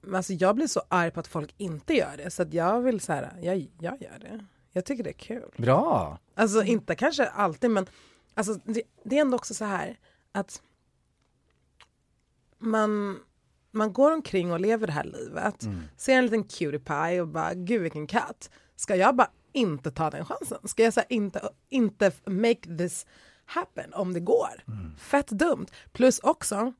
men 0.00 0.14
alltså, 0.14 0.32
jag 0.32 0.54
blir 0.54 0.66
så 0.66 0.82
arg 0.88 1.10
på 1.10 1.20
att 1.20 1.26
folk 1.26 1.54
inte 1.56 1.94
gör 1.94 2.16
det 2.16 2.30
så 2.30 2.42
att 2.42 2.54
jag 2.54 2.80
vill 2.80 3.00
så 3.00 3.12
här, 3.12 3.32
jag, 3.42 3.68
jag 3.78 4.02
gör 4.02 4.18
det. 4.20 4.44
Jag 4.72 4.84
tycker 4.84 5.04
det 5.04 5.10
är 5.10 5.14
kul. 5.14 5.50
Bra! 5.56 6.18
Alltså 6.34 6.62
inte 6.62 6.94
kanske 6.94 7.26
alltid 7.26 7.70
men 7.70 7.86
alltså, 8.34 8.54
det, 8.64 8.82
det 9.04 9.16
är 9.16 9.20
ändå 9.20 9.36
också 9.36 9.54
så 9.54 9.64
här 9.64 9.98
att 10.32 10.62
man, 12.58 13.20
man 13.70 13.92
går 13.92 14.12
omkring 14.12 14.52
och 14.52 14.60
lever 14.60 14.86
det 14.86 14.92
här 14.92 15.04
livet, 15.04 15.64
ser 15.96 16.18
en 16.18 16.24
liten 16.24 16.44
cutie 16.44 16.78
pie 16.78 17.20
och 17.20 17.28
bara 17.28 17.54
gud 17.54 17.82
vilken 17.82 18.06
katt. 18.06 18.50
Ska 18.76 18.96
jag 18.96 19.16
bara 19.16 19.30
inte 19.52 19.90
ta 19.90 20.10
den 20.10 20.24
chansen? 20.24 20.58
Ska 20.64 20.82
jag 20.82 20.94
så 20.94 21.00
här, 21.00 21.06
inte, 21.12 21.48
inte 21.68 22.12
make 22.26 22.76
this 22.78 23.06
happen 23.44 23.94
om 23.94 24.14
det 24.14 24.20
går? 24.20 24.64
Fett 24.98 25.28
dumt. 25.28 25.66
Plus 25.92 26.18
också, 26.18 26.72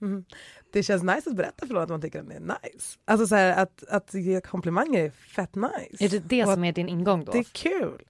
Mm. 0.00 0.24
Det 0.72 0.82
känns 0.82 1.02
nice 1.02 1.30
att 1.30 1.36
berätta 1.36 1.66
för 1.66 1.74
någon 1.74 1.82
att 1.82 1.88
man 1.88 2.00
tycker 2.00 2.20
att 2.20 2.28
den 2.28 2.50
är 2.50 2.58
nice. 2.62 2.98
Alltså 3.04 3.26
så 3.26 3.34
här, 3.34 3.62
att, 3.62 3.84
att 3.88 4.14
ge 4.14 4.40
komplimanger 4.40 5.04
är 5.04 5.10
fett 5.10 5.54
nice. 5.54 6.04
Är 6.04 6.08
det 6.08 6.18
det 6.18 6.44
Och 6.44 6.52
som 6.52 6.64
är 6.64 6.72
din 6.72 6.88
ingång 6.88 7.24
då? 7.24 7.32
Det 7.32 7.38
är 7.38 7.44
kul. 7.44 8.02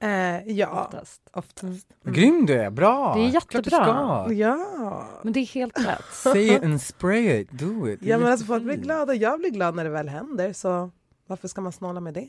Eh, 0.00 0.52
ja, 0.52 0.84
Oftast. 0.84 1.22
oftast. 1.32 1.86
Vad 2.02 2.14
Grym 2.14 2.46
du 2.46 2.54
är, 2.54 2.70
bra! 2.70 3.14
Det 3.14 3.20
är 3.20 3.28
jättebra. 3.28 4.26
Ja. 4.32 5.06
Men 5.22 5.32
det 5.32 5.40
är 5.40 5.46
helt 5.46 5.78
rätt. 5.78 6.04
Say 6.12 6.56
it 6.56 6.62
and 6.62 6.82
spray 6.82 7.40
it, 7.40 7.50
do 7.50 7.88
it. 7.88 8.00
Det 8.00 8.06
ja 8.06 8.18
men 8.18 8.32
alltså 8.32 8.46
folk 8.46 8.64
blir 8.64 8.76
glada, 8.76 9.14
jag 9.14 9.38
blir 9.38 9.50
glad 9.50 9.74
när 9.74 9.84
det 9.84 9.90
väl 9.90 10.08
händer 10.08 10.52
så 10.52 10.90
varför 11.26 11.48
ska 11.48 11.60
man 11.60 11.72
snåla 11.72 12.00
med 12.00 12.14
det? 12.14 12.28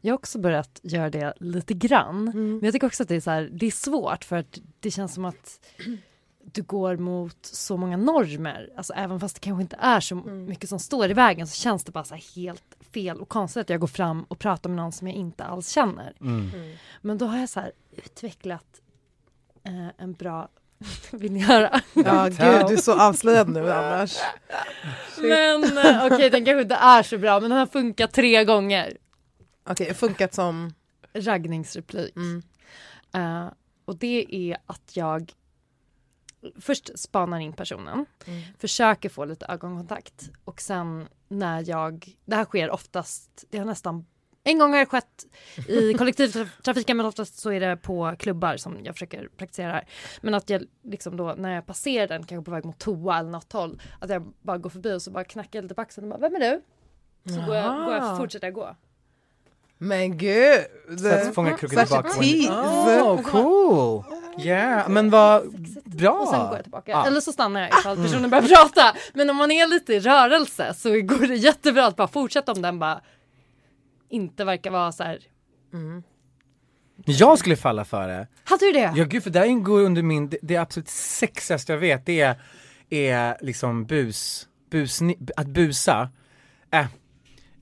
Jag 0.00 0.12
har 0.12 0.18
också 0.18 0.38
börjat 0.38 0.80
göra 0.82 1.10
det 1.10 1.34
lite 1.40 1.74
grann. 1.74 2.28
Mm. 2.28 2.50
Men 2.56 2.64
jag 2.64 2.72
tycker 2.72 2.86
också 2.86 3.02
att 3.02 3.08
det 3.08 3.16
är, 3.16 3.20
så 3.20 3.30
här, 3.30 3.50
det 3.52 3.66
är 3.66 3.70
svårt 3.70 4.24
för 4.24 4.36
att 4.36 4.58
det 4.80 4.90
känns 4.90 5.14
som 5.14 5.24
att 5.24 5.60
du 6.56 6.62
går 6.62 6.96
mot 6.96 7.36
så 7.42 7.76
många 7.76 7.96
normer. 7.96 8.70
Alltså 8.76 8.92
även 8.92 9.20
fast 9.20 9.34
det 9.36 9.40
kanske 9.40 9.62
inte 9.62 9.76
är 9.80 10.00
så 10.00 10.14
Mm. 10.14 10.44
mycket 10.44 10.68
som 10.68 10.78
står 10.78 11.10
i 11.10 11.14
vägen 11.14 11.46
så 11.46 11.56
känns 11.56 11.84
det 11.84 11.92
bara 11.92 12.04
så 12.04 12.14
här 12.14 12.24
helt 12.36 12.76
fel 12.94 13.20
och 13.20 13.28
konstigt 13.28 13.60
att 13.60 13.70
jag 13.70 13.80
går 13.80 13.86
fram 13.86 14.22
och 14.22 14.38
pratar 14.38 14.70
med 14.70 14.76
någon 14.76 14.92
som 14.92 15.06
jag 15.06 15.16
inte 15.16 15.44
alls 15.44 15.68
känner. 15.68 16.12
Mm. 16.20 16.50
Men 17.02 17.18
då 17.18 17.26
har 17.26 17.38
jag 17.38 17.48
så 17.48 17.60
här 17.60 17.72
utvecklat 17.92 18.66
eh, 19.64 19.88
en 19.98 20.12
bra... 20.12 20.48
Vill 21.10 21.32
ni 21.32 21.40
höra? 21.40 21.80
Ja 21.94 22.24
gud, 22.24 22.66
du 22.68 22.74
är 22.74 22.76
så 22.76 23.00
avslöjad 23.00 23.48
nu 23.48 23.72
annars. 23.72 24.16
Men 25.20 25.64
eh, 25.78 26.06
okej, 26.06 26.30
den 26.30 26.44
kanske 26.44 26.62
inte 26.62 26.74
är 26.74 27.02
så 27.02 27.18
bra 27.18 27.40
men 27.40 27.50
den 27.50 27.58
har 27.58 27.66
funkat 27.66 28.12
tre 28.12 28.44
gånger. 28.44 28.96
Okej, 29.68 29.94
funkat 29.94 30.34
som... 30.34 30.74
Raggningsreplik. 31.14 32.16
Mm. 32.16 32.42
Eh, 33.14 33.52
och 33.84 33.96
det 33.96 34.26
är 34.30 34.56
att 34.66 34.90
jag 34.96 35.32
först 36.60 36.98
spanar 36.98 37.38
in 37.40 37.52
personen, 37.52 38.06
Mm. 38.26 38.42
försöker 38.58 39.08
få 39.08 39.24
lite 39.24 39.46
ögonkontakt 39.46 40.30
och 40.44 40.60
sen 40.60 41.08
när 41.28 41.68
jag, 41.68 42.16
det 42.24 42.36
här 42.36 42.44
sker 42.44 42.70
oftast, 42.70 43.44
det 43.50 43.58
har 43.58 43.64
nästan 43.64 44.06
en 44.44 44.58
gång 44.58 44.72
har 44.72 44.78
det 44.78 44.86
skett 44.86 45.26
i 45.68 45.94
kollektivtrafiken 45.98 46.96
men 46.96 47.06
oftast 47.06 47.38
så 47.38 47.50
är 47.52 47.60
det 47.60 47.76
på 47.76 48.14
klubbar 48.18 48.56
som 48.56 48.78
jag 48.84 48.94
försöker 48.94 49.28
praktisera 49.36 49.72
här. 49.72 49.88
Men 50.20 50.34
att 50.34 50.50
jag 50.50 50.62
liksom 50.82 51.16
då 51.16 51.34
när 51.38 51.54
jag 51.54 51.66
passerar 51.66 52.06
den, 52.08 52.26
kanske 52.26 52.44
på 52.44 52.50
väg 52.50 52.64
mot 52.64 52.78
toa 52.78 53.18
eller 53.18 53.30
något 53.30 53.52
håll, 53.52 53.82
att 54.00 54.10
jag 54.10 54.32
bara 54.42 54.58
går 54.58 54.70
förbi 54.70 54.92
och 54.94 55.02
så 55.02 55.10
bara 55.10 55.24
knackar 55.24 55.58
jag 55.58 55.62
lite 55.62 55.74
på 55.74 55.80
axeln 55.80 56.12
och 56.12 56.18
bara, 56.20 56.28
vem 56.28 56.42
är 56.42 56.50
du? 56.50 56.62
Så 57.34 57.40
går 57.46 57.54
jag, 57.56 57.84
går 57.84 57.94
jag, 57.94 58.16
fortsätter 58.16 58.46
jag 58.46 58.54
gå. 58.54 58.76
Men 59.78 60.18
gud! 60.18 60.66
Så 60.98 61.08
att 61.08 61.34
fånga 61.34 61.58
Such 61.58 61.92
a 61.92 62.02
tease. 62.02 63.02
Oh, 63.02 63.22
cool! 63.22 64.04
Yeah, 64.38 64.88
men 64.88 65.10
vad 65.10 65.60
bra! 65.84 66.12
Och 66.12 66.28
sen 66.28 66.40
går 66.40 66.54
jag 66.54 66.62
tillbaka. 66.62 66.90
Ja. 66.90 67.06
Eller 67.06 67.20
så 67.20 67.32
stannar 67.32 67.60
jag 67.60 67.70
ifall 67.80 67.96
personen 67.96 68.30
börjar 68.30 68.42
prata. 68.42 68.96
Men 69.14 69.30
om 69.30 69.36
man 69.36 69.50
är 69.50 69.66
lite 69.66 69.94
i 69.94 70.00
rörelse 70.00 70.74
så 70.74 70.90
går 70.90 71.26
det 71.26 71.34
jättebra 71.34 71.86
att 71.86 71.96
bara 71.96 72.08
fortsätta 72.08 72.52
om 72.52 72.62
den 72.62 72.78
bara 72.78 73.00
inte 74.08 74.44
verkar 74.44 74.70
vara 74.70 74.92
så 74.92 75.04
här. 75.04 75.18
Jag 77.04 77.38
skulle 77.38 77.56
falla 77.56 77.84
för 77.84 78.08
det. 78.08 78.26
Hade 78.44 78.66
du 78.66 78.72
det? 78.72 78.92
Ja 78.96 79.04
gud 79.04 79.22
för 79.22 79.30
det 79.30 79.46
ingår 79.46 79.80
under 79.80 80.02
min, 80.02 80.28
det, 80.28 80.38
det 80.42 80.56
absolut 80.56 80.88
sexigaste 80.88 81.72
jag 81.72 81.78
vet 81.78 82.06
det 82.06 82.20
är, 82.20 82.36
är 82.90 83.36
liksom 83.40 83.84
bus, 83.84 84.48
bus, 84.70 85.00
att 85.36 85.46
busa. 85.46 86.10
Äh, 86.70 86.86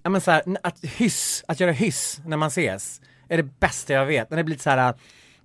ja 0.03 0.11
men 0.11 0.21
så 0.21 0.31
här, 0.31 0.43
att 0.63 0.85
hyss, 0.85 1.45
att 1.49 1.61
göra 1.61 1.73
hyss 1.73 2.21
när 2.27 2.37
man 2.37 2.49
ses 2.49 3.01
är 3.29 3.37
det 3.37 3.61
bästa 3.61 3.93
jag 3.93 4.07
vet. 4.07 4.31
När 4.31 4.37
det 4.37 4.45
blir 4.45 4.59
så 4.59 4.71
här, 4.71 4.95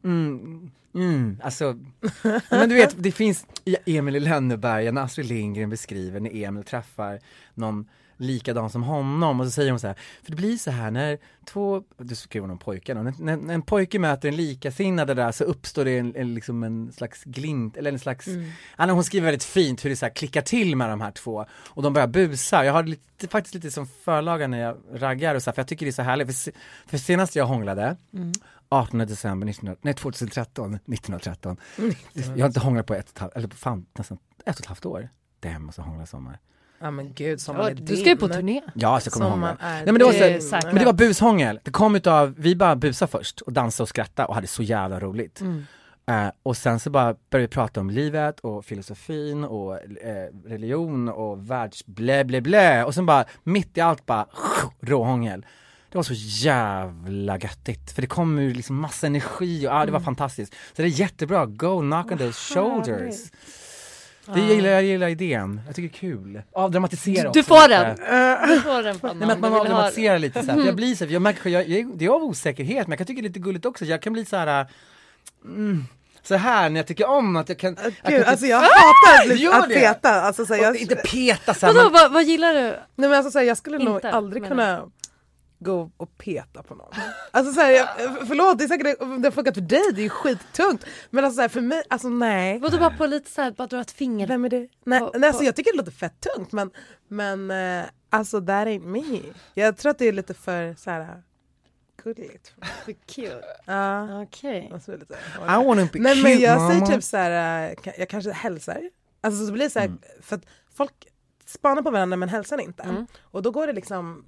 mm, 0.03 0.71
mm, 0.95 1.37
alltså, 1.43 1.79
men 2.49 2.69
du 2.69 2.75
vet 2.75 2.95
det 2.97 3.11
finns 3.11 3.45
i 3.65 3.97
Emil 3.97 4.15
i 4.15 4.19
Lönneberga 4.19 4.91
när 4.91 5.01
Astrid 5.01 5.27
Lindgren 5.27 5.69
beskriver 5.69 6.19
när 6.19 6.43
Emil 6.43 6.63
träffar 6.63 7.19
någon 7.53 7.85
likadan 8.19 8.69
som 8.69 8.83
honom 8.83 9.39
och 9.39 9.45
så 9.45 9.51
säger 9.51 9.71
hon 9.71 9.79
så 9.79 9.87
här, 9.87 9.95
för 10.23 10.31
det 10.31 10.35
blir 10.35 10.57
så 10.57 10.71
här 10.71 10.91
när 10.91 11.17
två, 11.45 11.83
du 11.97 12.15
skriver 12.15 12.41
hon 12.41 12.51
om 12.51 12.57
pojken, 12.57 13.03
när, 13.03 13.13
när, 13.19 13.37
när 13.37 13.53
en 13.53 13.61
pojke 13.61 13.99
möter 13.99 14.29
en 14.29 14.35
likasinnade 14.35 15.13
där 15.13 15.31
så 15.31 15.43
uppstår 15.43 15.85
det 15.85 15.97
en, 15.97 16.15
en, 16.15 16.33
liksom 16.33 16.63
en 16.63 16.91
slags 16.91 17.23
glint, 17.23 17.77
eller 17.77 17.91
en 17.91 17.99
slags, 17.99 18.27
Anna 18.75 18.93
hon 18.93 19.03
skriver 19.03 19.25
väldigt 19.25 19.43
fint 19.43 19.85
hur 19.85 19.89
det 19.89 19.95
så 19.95 20.05
här 20.05 20.13
klickar 20.13 20.41
till 20.41 20.75
med 20.75 20.89
de 20.89 21.01
här 21.01 21.11
två 21.11 21.45
och 21.51 21.83
de 21.83 21.93
börjar 21.93 22.07
busa. 22.07 22.65
Jag 22.65 22.73
har 22.73 22.83
lite, 22.83 23.27
faktiskt 23.27 23.55
lite 23.55 23.71
som 23.71 23.87
förlaga 23.87 24.47
när 24.47 24.59
jag 24.59 24.77
raggar 24.93 25.35
och 25.35 25.43
så 25.43 25.49
här, 25.49 25.55
för 25.55 25.61
jag 25.61 25.67
tycker 25.67 25.85
det 25.85 25.89
är 25.89 25.93
så 25.93 26.01
härligt. 26.01 26.27
För, 26.27 26.51
för 26.87 26.97
senast 26.97 27.35
jag 27.35 27.45
hånglade, 27.45 27.97
18 28.69 28.99
december 28.99 29.47
19, 29.47 29.75
nej, 29.81 29.93
2013, 29.93 30.73
1913, 30.73 31.57
jag 32.13 32.39
har 32.39 32.47
inte 32.47 32.59
hånglat 32.59 32.85
på 32.85 32.93
ett 32.93 33.05
och 33.05 33.11
ett 33.11 33.19
halvt, 33.19 33.35
eller 33.35 33.47
fan 33.47 33.85
nästan 33.97 34.17
ett 34.45 34.55
och 34.55 34.61
ett 34.61 34.65
halvt 34.65 34.85
år. 34.85 35.09
Det 35.39 35.59
måste 35.59 35.81
hångla 35.81 36.05
sommar. 36.05 36.39
Ja 36.79 36.91
men 36.91 37.13
gud, 37.13 37.41
sommaren 37.41 37.65
Ja, 37.65 37.83
är 37.83 37.87
du 37.87 37.95
ska 37.95 38.09
ju 38.09 38.17
på 38.17 38.27
turné. 38.27 38.61
Ja, 38.73 38.99
så 38.99 39.07
jag 39.07 39.13
kommer 39.13 39.29
hångla. 39.29 39.57
är 39.59 39.75
Nej, 39.75 39.85
men 39.85 39.99
det 39.99 40.05
var, 40.05 40.13
Det 40.13 40.41
så, 40.43 40.59
men 40.65 40.75
det 40.75 40.85
var 40.85 40.93
bushångel. 40.93 41.59
Det 41.63 41.71
kom 41.71 41.95
utav, 41.95 42.35
vi 42.37 42.55
bara 42.55 42.75
busade 42.75 43.11
först 43.11 43.41
och 43.41 43.53
dansade 43.53 43.83
och 43.83 43.89
skrattade 43.89 44.27
och 44.27 44.35
hade 44.35 44.47
så 44.47 44.63
jävla 44.63 44.99
roligt. 44.99 45.41
Mm. 45.41 45.65
Eh, 46.09 46.31
och 46.43 46.57
sen 46.57 46.79
så 46.79 46.89
bara 46.89 47.15
började 47.29 47.47
vi 47.47 47.47
prata 47.47 47.79
om 47.79 47.89
livet 47.89 48.39
och 48.39 48.65
filosofin 48.65 49.43
och 49.43 49.75
eh, 49.75 50.29
religion 50.45 51.09
och 51.09 51.51
världs 51.51 51.85
blä 51.85 52.23
blä 52.23 52.41
blä 52.41 52.85
och 52.85 52.93
sen 52.93 53.05
bara 53.05 53.25
mitt 53.43 53.77
i 53.77 53.81
allt 53.81 54.05
bara 54.05 54.25
råhångel. 54.81 55.45
Det 55.91 55.97
var 55.97 56.03
så 56.03 56.13
jävla 56.15 57.37
göttigt 57.37 57.91
för 57.91 58.01
det 58.01 58.07
kom 58.07 58.39
ur 58.39 58.53
liksom 58.55 58.75
massa 58.75 59.07
energi 59.07 59.67
och 59.67 59.73
ah, 59.73 59.85
det 59.85 59.91
var 59.91 59.99
fantastiskt. 59.99 60.53
Så 60.53 60.81
det 60.81 60.83
är 60.83 60.99
jättebra, 60.99 61.45
go 61.45 61.79
knock 61.79 62.11
on 62.11 62.17
those 62.17 62.53
shoulders. 62.53 63.31
Det 64.33 64.41
gillar, 64.41 64.69
jag 64.69 64.83
gillar 64.83 65.07
idén, 65.07 65.61
jag 65.67 65.75
tycker 65.75 65.89
det 65.89 66.07
är 66.07 66.11
kul. 66.11 66.41
Avdramatisera 66.53 67.21
Du 67.23 67.39
också 67.39 67.43
får 67.43 67.67
lite. 67.69 67.95
den! 68.09 68.49
Du 68.49 68.61
får 68.61 68.83
den. 68.83 68.99
Nej 69.03 69.13
men 69.15 69.29
att 69.31 69.39
man 69.39 69.53
avdramatiserar 69.53 70.19
lite 70.19 70.43
så 70.43 70.51
här. 70.51 70.57
för 70.59 70.65
jag 70.65 70.75
blir 70.81 70.95
så 70.95 71.05
här, 71.05 71.11
jag 71.11 71.21
märker, 71.21 71.49
jag, 71.49 71.69
jag, 71.69 71.97
det 71.97 72.05
är 72.05 72.09
av 72.09 72.23
osäkerhet 72.23 72.87
men 72.87 72.91
jag 72.91 72.97
kan 72.97 73.07
tycka 73.07 73.21
det 73.21 73.25
är 73.25 73.29
lite 73.29 73.39
gulligt 73.39 73.65
också, 73.65 73.85
jag 73.85 74.01
kan 74.01 74.13
bli 74.13 74.25
så 74.25 74.35
här. 74.37 74.67
Mm, 75.45 75.83
så 76.23 76.35
här 76.35 76.69
när 76.69 76.79
jag 76.79 76.87
tycker 76.87 77.09
om 77.09 77.35
att 77.35 77.49
jag 77.49 77.57
kan, 77.57 77.77
jag 77.83 77.93
kan 77.95 78.11
Gud, 78.11 78.19
typ- 78.19 78.27
alltså 78.27 78.45
jag 78.45 78.57
hatar 78.57 79.27
lite 79.27 79.43
Gör 79.43 79.53
att 79.59 79.69
det? 79.69 79.75
peta. 79.75 80.21
Alltså, 80.21 80.45
så 80.45 80.53
här, 80.53 80.61
jag, 80.63 80.75
inte 80.77 80.95
peta 80.95 81.53
så 81.53 81.65
här, 81.65 81.73
Vadå, 81.73 81.83
men, 81.83 81.93
vad, 81.93 82.11
vad 82.13 82.23
gillar 82.23 82.53
du? 82.53 82.61
nej, 82.61 82.79
men 82.95 83.13
alltså, 83.13 83.31
så 83.31 83.39
här, 83.39 83.45
jag 83.45 83.57
skulle 83.57 83.77
nog 83.77 83.95
Inte, 83.95 84.11
aldrig 84.11 84.41
menar 84.41 84.55
kunna 84.55 84.89
gå 85.59 85.91
och 85.97 86.17
peta 86.17 86.63
på 86.63 86.75
någon. 86.75 86.91
Alltså, 87.31 87.53
så 87.53 87.61
här, 87.61 87.71
jag, 87.71 87.87
förlåt, 88.27 88.57
det 88.57 88.63
är 88.63 88.67
säkert 88.67 88.99
det 89.21 89.27
har 89.27 89.31
funkat 89.31 89.53
för 89.53 89.61
dig, 89.61 89.81
det 89.93 90.01
är 90.01 90.03
ju 90.03 90.09
skittungt. 90.09 90.85
Men 91.09 91.25
alltså, 91.25 91.35
så 91.35 91.41
här, 91.41 91.49
för 91.49 91.61
mig, 91.61 91.83
alltså 91.89 92.09
nej. 92.09 92.59
Vadå 92.59 92.77
bara 92.77 92.97
på 92.97 93.05
lite 93.05 93.31
så 93.31 93.41
här, 93.41 93.51
bara 93.51 93.67
dra 93.67 93.81
ett 93.81 93.91
finger? 93.91 94.27
Vem 94.27 94.45
är 94.45 94.49
det? 94.49 94.67
Nej, 94.83 94.99
På- 94.99 95.11
nej 95.15 95.27
alltså, 95.27 95.39
på- 95.39 95.45
jag 95.45 95.55
tycker 95.55 95.71
det 95.71 95.77
låter 95.77 95.91
fett 95.91 96.19
tungt 96.35 96.51
men, 96.51 96.71
men 97.07 97.51
eh, 97.81 97.85
alltså 98.09 98.39
that 98.39 98.67
ain't 98.67 98.85
me. 98.85 99.19
Jag 99.53 99.77
tror 99.77 99.89
att 99.89 99.97
det 99.97 100.07
är 100.07 100.11
lite 100.13 100.33
för 100.33 100.73
så 100.77 100.89
här 100.91 101.23
gulligt. 102.03 102.53
För 102.85 102.91
cute. 102.91 103.43
Ja. 103.65 104.21
Okej. 104.21 104.69
alltså, 104.73 104.91
lite, 104.91 105.13
I 105.13 105.65
wanna 105.65 105.87
be 105.93 105.99
Nej 105.99 106.13
cute 106.15 106.23
men 106.23 106.39
jag 106.39 106.57
mama. 106.57 106.71
säger 106.71 106.85
typ 106.85 107.03
så 107.03 107.17
här, 107.17 107.69
eh, 107.85 107.93
jag 107.97 108.09
kanske 108.09 108.31
hälsar. 108.31 108.81
Alltså 109.21 109.45
så 109.45 109.51
blir 109.53 109.63
det 109.63 109.69
så 109.69 109.79
här, 109.79 109.91
för 110.21 110.35
att 110.35 110.45
folk 110.73 110.93
spanar 111.45 111.81
på 111.81 111.91
varandra 111.91 112.17
men 112.17 112.29
hälsar 112.29 112.61
inte. 112.61 112.83
Mm. 112.83 113.07
Och 113.21 113.41
då 113.41 113.51
går 113.51 113.67
det 113.67 113.73
liksom, 113.73 114.25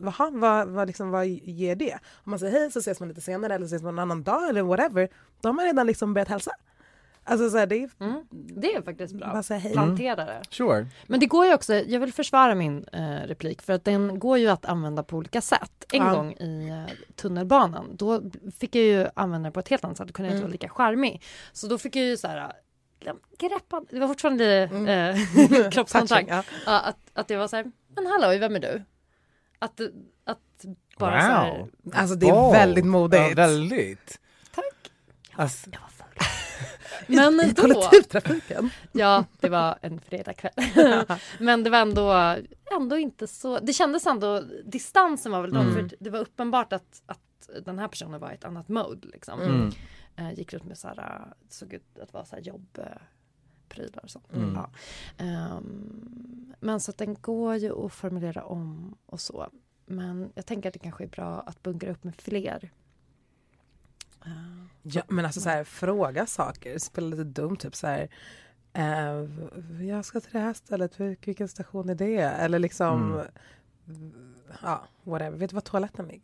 Vaha, 0.00 0.30
vad, 0.32 0.68
vad, 0.68 0.86
liksom, 0.86 1.10
vad 1.10 1.26
ger 1.26 1.76
det? 1.76 1.94
Om 2.24 2.30
man 2.30 2.38
säger 2.38 2.52
hej 2.60 2.70
så 2.72 2.78
ses 2.78 3.00
man 3.00 3.08
lite 3.08 3.20
senare 3.20 3.54
eller 3.54 3.66
ses 3.66 3.82
man 3.82 3.94
en 3.94 3.98
annan 3.98 4.22
dag 4.22 4.48
eller 4.48 4.62
whatever. 4.62 5.08
Då 5.40 5.48
har 5.48 5.54
man 5.54 5.64
redan 5.64 5.86
liksom 5.86 6.14
börjat 6.14 6.28
hälsa. 6.28 6.50
Alltså 7.24 7.50
så 7.50 7.58
här, 7.58 7.66
det 7.66 7.76
är 7.76 7.90
Mm. 8.00 8.24
Det 8.30 8.74
är 8.74 8.82
faktiskt 8.82 9.14
bra. 9.14 9.26
bara 9.32 9.42
säga 9.42 9.60
hej. 9.60 9.72
Plantera 9.72 10.24
det. 10.24 10.42
Sure. 10.50 10.86
Men 11.06 11.20
det 11.20 11.26
går 11.26 11.46
ju 11.46 11.54
också, 11.54 11.74
jag 11.74 12.00
vill 12.00 12.12
försvara 12.12 12.54
min 12.54 12.84
eh, 12.92 13.26
replik 13.26 13.62
för 13.62 13.72
att 13.72 13.84
den 13.84 14.18
går 14.18 14.38
ju 14.38 14.48
att 14.48 14.64
använda 14.66 15.02
på 15.02 15.16
olika 15.16 15.40
sätt. 15.40 15.84
En 15.92 16.06
Ja. 16.06 16.14
gång 16.14 16.32
i 16.32 16.68
eh, 16.68 16.94
tunnelbanan, 17.14 17.96
då 17.96 18.22
fick 18.58 18.74
jag 18.74 18.84
ju 18.84 19.06
använda 19.14 19.48
det 19.48 19.52
på 19.52 19.60
ett 19.60 19.68
helt 19.68 19.84
annat 19.84 19.96
sätt, 19.96 20.06
då 20.06 20.12
kunde 20.12 20.28
jag 20.28 20.36
inte 20.36 20.42
vara 20.42 20.52
lika 20.52 20.68
charmig. 20.68 21.22
Så 21.52 21.66
då 21.66 21.78
fick 21.78 21.96
jag 21.96 22.04
ju 22.04 22.16
så 22.16 22.28
här, 22.28 22.52
eh, 23.00 23.12
greppa, 23.38 23.82
det 23.90 24.00
var 24.00 24.08
fortfarande 24.08 24.62
eh, 24.62 25.68
kroppskontakt. 25.70 26.28
Ja, 26.28 26.42
att, 26.80 26.98
att 27.12 27.30
jag 27.30 27.38
var 27.38 27.48
så 27.48 27.56
här, 27.56 27.72
men 27.94 28.06
hallå, 28.06 28.38
vem 28.38 28.56
är 28.56 28.60
du? 28.60 28.82
Att, 29.62 29.80
att 30.24 30.64
bara 30.98 31.20
så 31.20 31.26
här, 31.26 31.58
Wow. 31.58 31.68
Alltså 31.92 32.16
det 32.16 32.28
är 32.28 32.32
Oh. 32.32 32.52
väldigt 32.52 32.86
modigt. 32.86 33.22
Ja, 33.28 33.34
väldigt. 33.34 34.20
Tack. 34.54 34.92
Alltså, 35.32 35.70
Men 37.06 37.40
I 37.40 37.52
då, 37.52 37.62
kollektivtrafiken. 37.62 38.70
ja 38.92 39.24
det 39.40 39.48
var 39.48 39.78
en 39.82 40.00
fredagkväll. 40.00 40.52
Men 41.40 41.64
det 41.64 41.70
var 41.70 41.78
ändå, 41.78 42.36
ändå 42.76 42.98
inte 42.98 43.26
så, 43.26 43.58
det 43.58 43.72
kändes 43.72 44.06
ändå, 44.06 44.40
distansen 44.64 45.32
var 45.32 45.42
väl 45.42 45.52
lång 45.52 45.72
för 45.72 45.90
det 46.00 46.10
var 46.10 46.18
uppenbart 46.20 46.72
att, 46.72 47.02
att 47.06 47.50
den 47.64 47.78
här 47.78 47.88
personen 47.88 48.20
var 48.20 48.30
i 48.30 48.34
ett 48.34 48.44
annat 48.44 48.68
mode 48.68 49.08
liksom. 49.08 49.40
mm. 49.40 49.70
Eh, 50.16 50.32
gick 50.32 50.52
runt 50.52 50.64
med 50.64 50.78
så 50.78 50.88
här, 50.88 51.24
såg 51.48 51.72
ut 51.72 51.98
att 52.02 52.12
vara 52.12 52.24
så 52.24 52.36
här 52.36 52.42
jobb 52.42 52.78
prylar 53.68 54.02
och 54.04 54.10
sånt. 54.10 54.32
Mm. 54.32 54.54
Ja. 54.54 54.70
Ehm, 55.24 56.39
men 56.60 56.80
så 56.80 56.90
att 56.90 56.98
den 56.98 57.14
går 57.14 57.54
ju 57.56 57.84
att 57.86 57.92
formulera 57.92 58.44
om 58.44 58.96
och 59.06 59.20
så. 59.20 59.48
Men 59.86 60.32
jag 60.34 60.46
tänker 60.46 60.68
att 60.68 60.72
det 60.72 60.78
kanske 60.78 61.04
är 61.04 61.08
bra 61.08 61.40
att 61.40 61.62
bunkra 61.62 61.90
upp 61.90 62.04
med 62.04 62.16
fler. 62.16 62.70
Eh, 64.24 64.30
Ja, 64.82 65.02
men 65.08 65.24
alltså 65.24 65.40
så 65.40 65.48
här, 65.48 65.64
fråga 65.64 66.26
saker, 66.26 66.78
spela 66.78 67.06
lite 67.06 67.24
dumt, 67.24 67.56
typ 67.56 67.76
så 67.76 67.86
här. 67.86 68.08
eh, 68.72 69.84
jag 69.86 70.04
ska 70.04 70.20
till 70.20 70.32
det 70.32 70.38
här 70.38 70.52
stället, 70.54 70.98
Vil- 70.98 71.16
vilken 71.26 71.48
station 71.48 71.88
är 71.88 71.94
det? 71.94 72.16
Eller 72.22 72.58
liksom, 72.58 73.20
Mm. 73.88 74.24
ja, 74.62 74.84
whatever. 75.02 75.38
Vet 75.38 75.50
du 75.50 75.54
var 75.54 75.60
toaletten 75.60 76.06
ligger? 76.06 76.22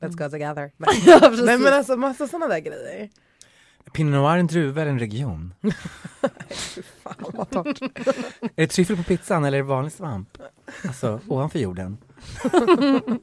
Let's 0.00 0.16
go 0.16 0.30
together. 0.30 0.72
Ja, 1.06 1.18
precis. 1.20 1.46
Nej 1.46 1.58
men 1.58 1.72
alltså 1.74 1.96
massa 1.96 2.28
sådana 2.28 2.46
där 2.48 2.58
grejer. 2.58 3.10
Pinot 3.92 4.12
noir 4.12 4.38
en 4.38 4.46
druva 4.46 4.82
eller 4.82 4.92
en 4.92 4.98
region? 4.98 5.54
Fan 7.02 7.14
vad 7.32 7.50
torrt. 7.50 7.82
Är 8.40 8.50
det 8.54 8.66
tryffel 8.66 8.96
på 8.96 9.02
pizzan 9.02 9.44
eller 9.44 9.58
är 9.58 9.62
det 9.62 9.68
vanlig 9.68 9.92
svamp? 9.92 10.38
Alltså 10.84 11.20
ovanför 11.28 11.58
jorden? 11.58 11.98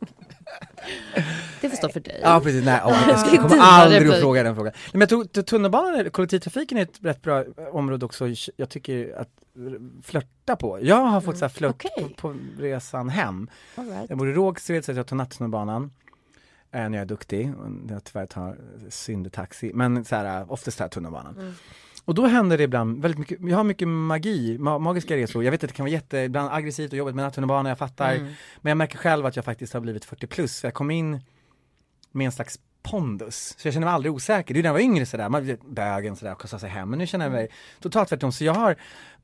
Det 1.62 1.70
får 1.70 1.78
stå 1.78 1.90
för 1.90 2.00
dig. 2.00 2.20
Ja 2.24 2.40
precis, 2.44 2.66
nej, 2.66 2.82
åh, 2.86 3.10
jag 3.10 3.42
kommer 3.42 3.58
aldrig 3.58 4.10
att 4.10 4.20
fråga 4.20 4.44
den 4.44 4.56
frågan. 4.56 4.74
Nej, 4.76 4.90
Men 4.92 5.00
jag 5.02 5.10
tror 5.10 5.44
tunnelbanan, 5.44 6.10
kollektivtrafiken 6.10 6.78
är 6.78 6.82
ett 6.82 7.00
rätt 7.02 7.22
bra 7.22 7.44
område 7.72 8.06
också, 8.06 8.28
jag 8.56 8.70
tycker 8.70 9.18
att 9.18 9.30
flörta 10.04 10.56
på. 10.56 10.80
Jag 10.82 10.96
har 10.96 11.22
fått 11.22 11.38
så 11.38 11.46
här 11.46 11.50
flört 11.50 11.86
Okej. 11.86 12.16
på, 12.18 12.30
på 12.30 12.36
resan 12.60 13.10
hem. 13.10 13.50
Right. 13.76 14.10
Jag 14.10 14.18
bor 14.18 14.30
i 14.30 14.34
Rågsved 14.34 14.86
så 14.86 14.92
jag 14.92 15.08
tar 15.08 15.16
nattunnelbanan 15.16 15.92
eh, 16.72 16.90
när 16.90 16.98
jag 16.98 17.02
är 17.02 17.06
duktig, 17.06 17.54
jag 17.90 18.04
tyvärr 18.04 18.26
tar 18.26 18.58
syndetaxi, 18.90 19.72
men 19.74 20.06
så 20.06 20.16
här, 20.16 20.52
oftast 20.52 20.78
tar 20.78 20.86
jag 20.86 20.92
tunnelbanan. 20.92 21.56
Och 22.06 22.16
då 22.16 22.26
händer 22.28 22.58
det 22.58 22.64
ibland 22.64 23.02
väldigt 23.02 23.20
mycket, 23.20 23.38
jag 23.42 23.58
har 23.58 23.64
mycket 23.64 23.88
magi, 23.88 24.58
ma- 24.58 24.80
magiska 24.80 25.16
resor. 25.18 25.44
Jag 25.44 25.52
vet 25.52 25.64
att 25.64 25.70
det 25.70 25.76
kan 25.76 25.84
vara 25.84 25.92
jätte, 25.92 26.18
ibland 26.18 26.50
aggressivt 26.54 26.92
och 26.92 26.98
jobbigt 26.98 27.16
med 27.16 27.26
nattunnelbanan, 27.26 27.66
jag 27.70 27.78
fattar. 27.78 28.14
Men 28.62 28.70
jag 28.70 28.78
märker 28.78 28.98
själv 28.98 29.26
att 29.26 29.36
jag 29.36 29.46
faktiskt 29.46 29.74
har 29.74 29.82
blivit 29.82 30.06
40 30.06 30.28
plus, 30.28 30.62
för 30.62 30.68
jag 30.68 30.74
kom 30.74 30.92
in 30.92 31.20
med 32.12 32.26
en 32.26 32.32
slags 32.32 32.60
pondus. 32.84 33.56
Så 33.58 33.68
jag 33.68 33.74
känner 33.74 33.88
mig 33.88 33.94
aldrig 33.94 34.14
osäker. 34.14 34.54
Det 34.54 34.60
är 34.60 34.62
när 34.62 34.70
jag 34.70 34.74
var 34.74 34.80
yngre 34.80 35.06
sådär, 35.06 35.30
man 35.30 35.44
blev 35.44 35.58
bögen 35.70 36.16
sådär 36.16 36.32
och 36.32 36.42
kastade 36.42 36.60
sig 36.62 36.70
hem. 36.70 36.90
Men 36.90 37.00
nu 37.00 37.08
känner 37.08 37.26
jag 37.26 37.32
mig 37.32 37.50
totalt 37.80 38.10
tvärtom. 38.10 38.32
Så 38.32 38.44
jag 38.44 38.54
har 38.54 38.76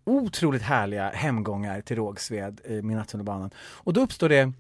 otroligt 0.04 0.62
härliga 0.62 1.10
hemgångar 1.10 1.82
till 1.82 1.96
Rågsved 1.96 2.62
i 2.66 2.82
min 2.82 2.98
nattunnelbanan. 2.98 3.50
Och 3.58 3.94
då 3.94 4.02
uppstår 4.02 4.30
det 4.30 4.52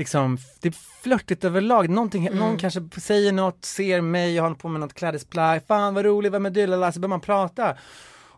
liksom, 0.00 0.38
det 0.60 0.68
är 0.68 0.74
flörtigt 1.02 1.44
överlag. 1.44 1.88
Någonting, 1.88 2.28
Någon 2.32 2.58
kanske 2.58 2.80
säger 3.00 3.32
något, 3.32 3.64
ser 3.64 4.00
mig, 4.00 4.34
jag 4.34 4.42
har 4.42 4.54
på 4.54 4.68
mig 4.68 4.80
något 4.80 4.94
klädesplagg. 4.94 5.62
Fan 5.68 5.94
vad 5.94 6.04
roligt, 6.04 6.32
vem 6.32 6.46
är 6.46 6.50
du? 6.50 6.66
Lala, 6.66 6.92
Så 6.92 7.00
börjar 7.00 7.08
man 7.08 7.20
prata. 7.20 7.76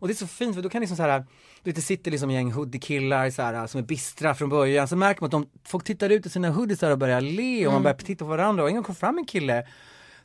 Och 0.02 0.08
det 0.08 0.12
är 0.12 0.16
så 0.16 0.26
fint 0.26 0.54
för 0.54 0.62
då 0.62 0.68
kan 0.68 0.80
liksom 0.80 0.96
så 0.96 1.02
här, 1.02 1.18
du 1.62 1.70
vet 1.70 1.76
det 1.76 1.82
sitter 1.82 2.10
liksom 2.10 2.30
en 2.30 2.34
gäng 2.36 2.52
hoodie-killar 2.52 3.30
så 3.30 3.42
här, 3.42 3.66
som 3.66 3.78
är 3.80 3.84
bistra 3.84 4.34
från 4.34 4.48
början, 4.48 4.88
så 4.88 4.96
märker 4.96 5.20
man 5.20 5.26
att 5.26 5.30
de, 5.30 5.46
folk 5.64 5.84
tittar 5.84 6.10
ut 6.10 6.26
i 6.26 6.30
sina 6.30 6.50
hoodies 6.50 6.82
och 6.82 6.98
börjar 6.98 7.20
le 7.20 7.66
och 7.66 7.72
man 7.72 7.82
börjar 7.82 7.96
titta 7.96 8.24
på 8.24 8.28
varandra 8.28 8.62
och 8.62 8.68
en 8.68 8.74
gång 8.74 8.84
kom 8.84 8.94
fram 8.94 9.18
en 9.18 9.24
kille 9.26 9.66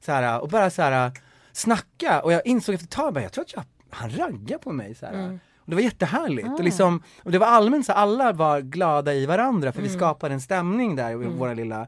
så 0.06 0.12
här, 0.12 0.42
och 0.42 0.50
bara 0.50 0.70
så 0.70 0.82
här 0.82 1.12
snacka 1.52 2.22
och 2.22 2.34
jag 2.34 2.42
insåg 2.46 2.76
efter 2.76 2.86
ett 2.86 2.92
tag, 2.92 3.14
bara, 3.14 3.24
jag 3.24 3.32
tror 3.34 3.44
att 3.44 3.54
jag, 3.54 3.64
han 3.90 4.10
raggar 4.10 4.58
på 4.58 4.72
mig 4.72 4.96
så 4.96 5.06
här. 5.06 5.14
Och 5.26 5.38
det 5.70 5.76
var 5.76 5.82
jättehärligt 5.82 6.48
och 6.58 6.64
liksom, 6.64 7.04
och 7.24 7.32
det 7.32 7.38
var 7.40 7.48
allmänt 7.48 7.86
så 7.86 7.92
alla 7.92 8.34
var 8.34 8.62
glada 8.62 9.14
i 9.14 9.26
varandra 9.26 9.72
för 9.72 9.82
vi 9.82 9.90
skapade 9.90 10.34
en 10.34 10.42
stämning 10.42 10.96
där 10.96 11.12
i 11.12 11.16
våra 11.16 11.54
lilla 11.54 11.88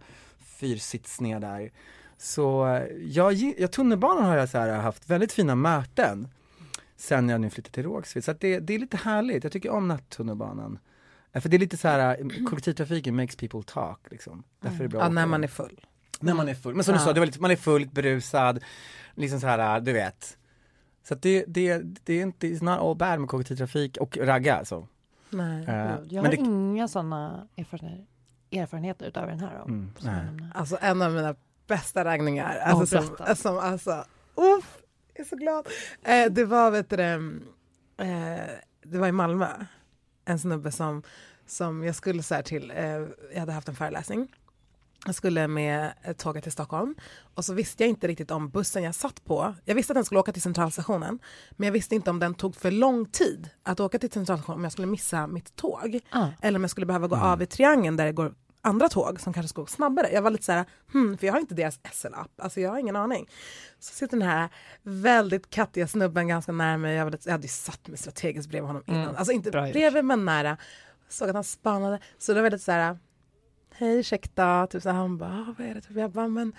fyrsitsningar 0.59 1.39
där. 1.39 1.71
Så 2.17 2.79
jag, 3.01 3.33
jag 3.33 3.71
tunnelbanan 3.71 4.25
har 4.25 4.37
jag 4.37 4.49
så 4.49 4.57
här 4.57 4.69
haft 4.77 5.09
väldigt 5.09 5.31
fina 5.33 5.55
möten 5.55 6.27
sen 6.97 7.29
jag 7.29 7.41
nu 7.41 7.49
flyttade 7.49 7.73
till 7.73 7.83
Rågsved. 7.83 8.23
Så 8.23 8.31
att 8.31 8.39
det, 8.39 8.59
det 8.59 8.73
är 8.75 8.79
lite 8.79 8.97
härligt, 8.97 9.43
jag 9.43 9.53
tycker 9.53 9.69
om 9.69 9.87
nattunnelbanan. 9.87 10.79
För 11.33 11.49
det 11.49 11.57
är 11.57 11.59
lite 11.59 11.77
så 11.77 11.87
här, 11.87 12.17
eh, 12.19 12.45
kollektivtrafiken 12.45 13.15
makes 13.15 13.35
people 13.35 13.63
talk 13.63 13.99
liksom. 14.11 14.43
Därför 14.61 14.77
är 14.77 14.83
det 14.83 14.89
bra 14.89 15.01
Ja, 15.01 15.09
när 15.09 15.25
man 15.25 15.43
är 15.43 15.47
full. 15.47 15.85
När 16.19 16.33
man 16.33 16.49
är 16.49 16.53
full. 16.55 16.75
Men 16.75 16.83
som 16.83 16.93
du 16.93 16.99
Ja. 16.99 17.05
sa, 17.05 17.13
det 17.13 17.19
var 17.19 17.25
lite, 17.27 17.41
man 17.41 17.51
är 17.51 17.55
fullt 17.55 17.91
berusad, 17.91 18.63
liksom 19.15 19.39
så 19.39 19.47
här, 19.47 19.79
du 19.79 19.93
vet. 19.93 20.37
Så 21.03 21.13
att 21.13 21.21
det, 21.21 21.45
det, 21.47 21.81
det 22.03 22.13
är 22.13 22.21
inte, 22.21 22.47
it's 22.47 22.63
not 22.63 22.79
all 22.79 22.95
bad 22.95 23.19
med 23.19 23.29
kollektivtrafik 23.29 23.97
och 23.97 24.17
ragga 24.17 24.55
alltså. 24.55 24.87
Nej. 25.29 25.65
Eh, 25.67 25.75
Jag 25.75 26.11
men 26.11 26.25
har 26.25 26.31
det, 26.31 26.37
inga 26.37 26.87
sådana 26.87 27.47
erfarenheter, 27.57 28.05
erfarenheter 28.51 29.05
utöver 29.05 29.27
den 29.27 29.39
här. 29.39 29.57
Då, 29.57 29.73
Mm. 30.09 30.45
Alltså 30.55 30.77
en 30.81 31.01
av 31.01 31.11
mina 31.11 31.35
bästa 31.67 32.05
raggningar, 32.05 32.57
alltså, 32.57 32.95
Ja, 32.95 33.03
som, 33.25 33.35
som 33.35 33.57
alltså, 33.57 33.91
uff, 34.35 34.77
jag 35.13 35.25
är 35.25 35.29
så 35.29 35.35
glad. 35.35 35.67
Eh, 36.03 36.31
det 36.31 36.45
var, 36.45 36.71
vet 36.71 36.89
du 36.89 36.95
det, 36.95 37.11
eh, 37.97 38.49
det 38.83 38.97
var 38.97 39.07
i 39.07 39.11
Malmö, 39.11 39.47
en 40.25 40.39
snubbe 40.39 40.71
som, 40.71 41.03
som 41.45 41.83
jag 41.83 41.95
skulle 41.95 42.23
så 42.23 42.35
här 42.35 42.41
till, 42.41 42.71
eh, 42.71 42.77
jag 43.33 43.39
hade 43.39 43.51
haft 43.51 43.69
en 43.69 43.75
föreläsning, 43.75 44.27
jag 45.05 45.15
skulle 45.15 45.47
med 45.47 45.93
eh, 46.03 46.13
tåget 46.13 46.43
till 46.43 46.51
Stockholm 46.51 46.95
och 47.35 47.45
så 47.45 47.53
visste 47.53 47.83
jag 47.83 47.89
inte 47.89 48.07
riktigt 48.07 48.31
om 48.31 48.49
bussen 48.49 48.83
jag 48.83 48.95
satt 48.95 49.25
på. 49.25 49.55
Jag 49.65 49.75
visste 49.75 49.93
att 49.93 49.95
den 49.95 50.05
skulle 50.05 50.19
åka 50.19 50.31
till 50.31 50.41
centralstationen 50.41 51.19
men 51.51 51.65
jag 51.65 51.73
visste 51.73 51.95
inte 51.95 52.09
om 52.09 52.19
den 52.19 52.33
tog 52.33 52.55
för 52.55 52.71
lång 52.71 53.05
tid 53.05 53.49
att 53.63 53.79
åka 53.79 53.99
till 53.99 54.11
centralstationen 54.11 54.59
om 54.59 54.63
jag 54.63 54.71
skulle 54.71 54.87
missa 54.87 55.27
mitt 55.27 55.55
tåg. 55.55 55.99
Ah. 56.09 56.27
Eller 56.41 56.59
om 56.59 56.63
jag 56.63 56.71
skulle 56.71 56.85
behöva 56.85 57.07
gå 57.07 57.15
av 57.15 57.41
i 57.41 57.45
triangeln 57.45 57.97
där 57.97 58.05
det 58.05 58.11
går 58.11 58.33
andra 58.61 58.89
tåg 58.89 59.21
som 59.21 59.33
kanske 59.33 59.47
ska 59.47 59.61
gå 59.61 59.67
snabbare. 59.67 60.09
Jag 60.11 60.21
var 60.21 60.31
lite 60.31 60.45
så 60.45 60.51
här, 60.51 60.65
hmm, 60.91 61.17
för 61.17 61.27
jag 61.27 61.33
har 61.33 61.39
inte 61.39 61.55
deras 61.55 61.79
SL-app, 61.93 62.41
alltså 62.41 62.59
jag 62.59 62.69
har 62.69 62.77
ingen 62.77 62.95
aning. 62.95 63.29
Så 63.79 63.93
sitter 63.93 64.17
den 64.17 64.27
här 64.27 64.49
väldigt 64.83 65.49
kattiga 65.49 65.87
snubben 65.87 66.27
ganska 66.27 66.51
nära 66.51 66.77
mig, 66.77 66.95
jag, 66.95 67.05
var 67.05 67.11
lite, 67.11 67.29
jag 67.29 67.33
hade 67.33 67.43
ju 67.43 67.49
satt 67.49 67.87
mig 67.87 67.97
strategiskt 67.97 68.49
bredvid 68.49 68.67
honom 68.67 68.83
innan, 68.85 69.15
alltså 69.15 69.33
inte 69.33 69.51
Bra 69.51 69.61
bredvid 69.71 70.05
men 70.05 70.25
nära. 70.25 70.57
Såg 71.09 71.29
att 71.29 71.35
han 71.35 71.43
spanade, 71.43 71.99
så 72.17 72.33
det 72.33 72.41
var 72.41 72.49
lite 72.49 72.63
så 72.63 72.71
här, 72.71 72.97
hej 73.79 73.99
ursäkta, 73.99 74.67
typ 74.67 74.83
så 74.83 74.89
här, 74.89 74.95
han 74.95 75.17
bara, 75.17 75.29
"Ah, 75.29 75.55
vad 75.57 75.67
är 75.67 75.73
det? 75.73 75.81
Typ, 75.81 75.97
jag 75.97 76.11
bara, 76.11 76.27
men 76.27 76.53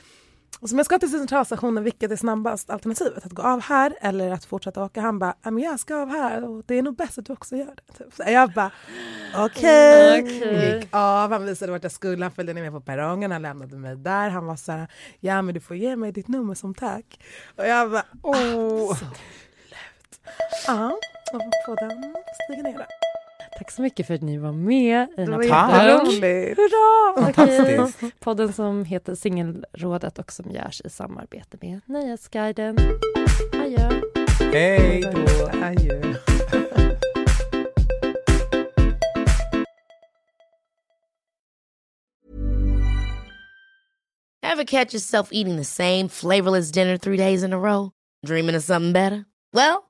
och 0.61 0.69
som 0.69 0.79
jag 0.79 0.87
ska 0.87 0.99
till 0.99 1.11
centralstationen, 1.11 1.85
vilket 1.85 2.11
är 2.11 2.17
snabbast 2.17 2.71
alternativet? 2.71 3.27
Att 3.27 3.33
gå 3.33 3.43
av 3.43 3.61
här 3.63 3.95
eller 4.01 4.31
att 4.31 4.45
fortsätta 4.45 4.85
åka? 4.85 5.01
Han 5.01 5.19
bara, 5.19 5.35
"Ja, 5.43 5.51
men 5.51 5.65
jag 5.65 5.81
ska 5.81 5.97
av 5.97 6.09
här 6.09 6.45
och 6.45 6.65
det 6.67 6.75
är 6.79 6.83
nog 6.83 6.97
bäst 6.97 7.19
att 7.19 7.27
du 7.27 7.33
också 7.33 7.57
gör 7.57 7.67
det. 7.87 7.93
Typ. 8.05 8.15
Så 8.15 8.23
jag 8.27 8.53
bara, 8.53 8.71
okej. 9.37 10.21
Okej. 10.23 10.77
Gick 10.81 10.89
av, 10.95 11.33
han 11.33 11.45
visade 11.45 11.73
vart 11.73 11.83
jag 11.83 11.93
skulle, 11.93 12.25
han 12.25 12.33
följde 12.33 12.53
ner 12.55 12.63
mig 12.63 12.71
på 12.71 12.81
perrongen, 12.81 13.31
han 13.31 13.43
lämnade 13.43 13.77
mig 13.77 13.97
där. 13.97 14.29
Han 14.31 14.47
var 14.47 14.57
så 14.57 14.73
här, 14.73 14.87
ja 15.21 15.43
men 15.43 15.55
du 15.55 15.61
får 15.61 15.77
ge 15.77 15.97
mig 15.97 16.13
ditt 16.13 16.29
nummer 16.29 16.55
som 16.55 16.75
tack. 16.75 17.21
Och 17.57 17.67
jag 17.67 17.91
bara, 17.91 18.05
åh. 18.23 18.99
Ja, 20.67 20.87
och 21.33 21.41
på 21.67 21.75
den 21.75 22.15
stigen 22.47 22.65
ner 22.65 22.79
där. 22.79 23.10
Tack 23.61 23.71
så 23.71 23.83
mycket 23.83 24.07
för 24.07 24.15
att 24.15 24.23
ni 24.23 24.39
var 24.39 24.53
med 24.53 25.09
i 25.09 25.15
den 25.17 25.27
Det 25.27 25.53
här 25.53 25.69
var 25.69 25.85
jätteroligt. 25.85 26.59
Hurra! 26.59 27.29
Okej. 27.29 28.13
Podden 28.19 28.53
som 28.53 28.85
heter 28.85 29.15
Singelrådet 29.15 30.19
och 30.19 30.33
som 30.33 30.51
görs 30.51 30.81
i 30.85 30.91
samarbete 30.91 31.59
med 31.61 31.81
Nöjesguiden. 31.87 32.79
Adjö! 33.53 34.01
Hej 34.53 35.01
då! 35.01 35.47
Adjö. 35.63 36.15
Ever 44.43 44.65
catch 44.65 44.95
yourself 44.95 45.29
eating 45.33 45.57
the 45.57 45.65
same 45.65 46.09
flavorless 46.09 46.71
dinner 46.73 46.97
three 46.97 47.17
days 47.17 47.43
in 47.43 47.53
a 47.53 47.59
row? 47.59 47.91
Dreaming 48.27 48.57
of 48.57 48.65
something 48.65 48.93
better? 48.93 49.25
Well, 49.53 49.90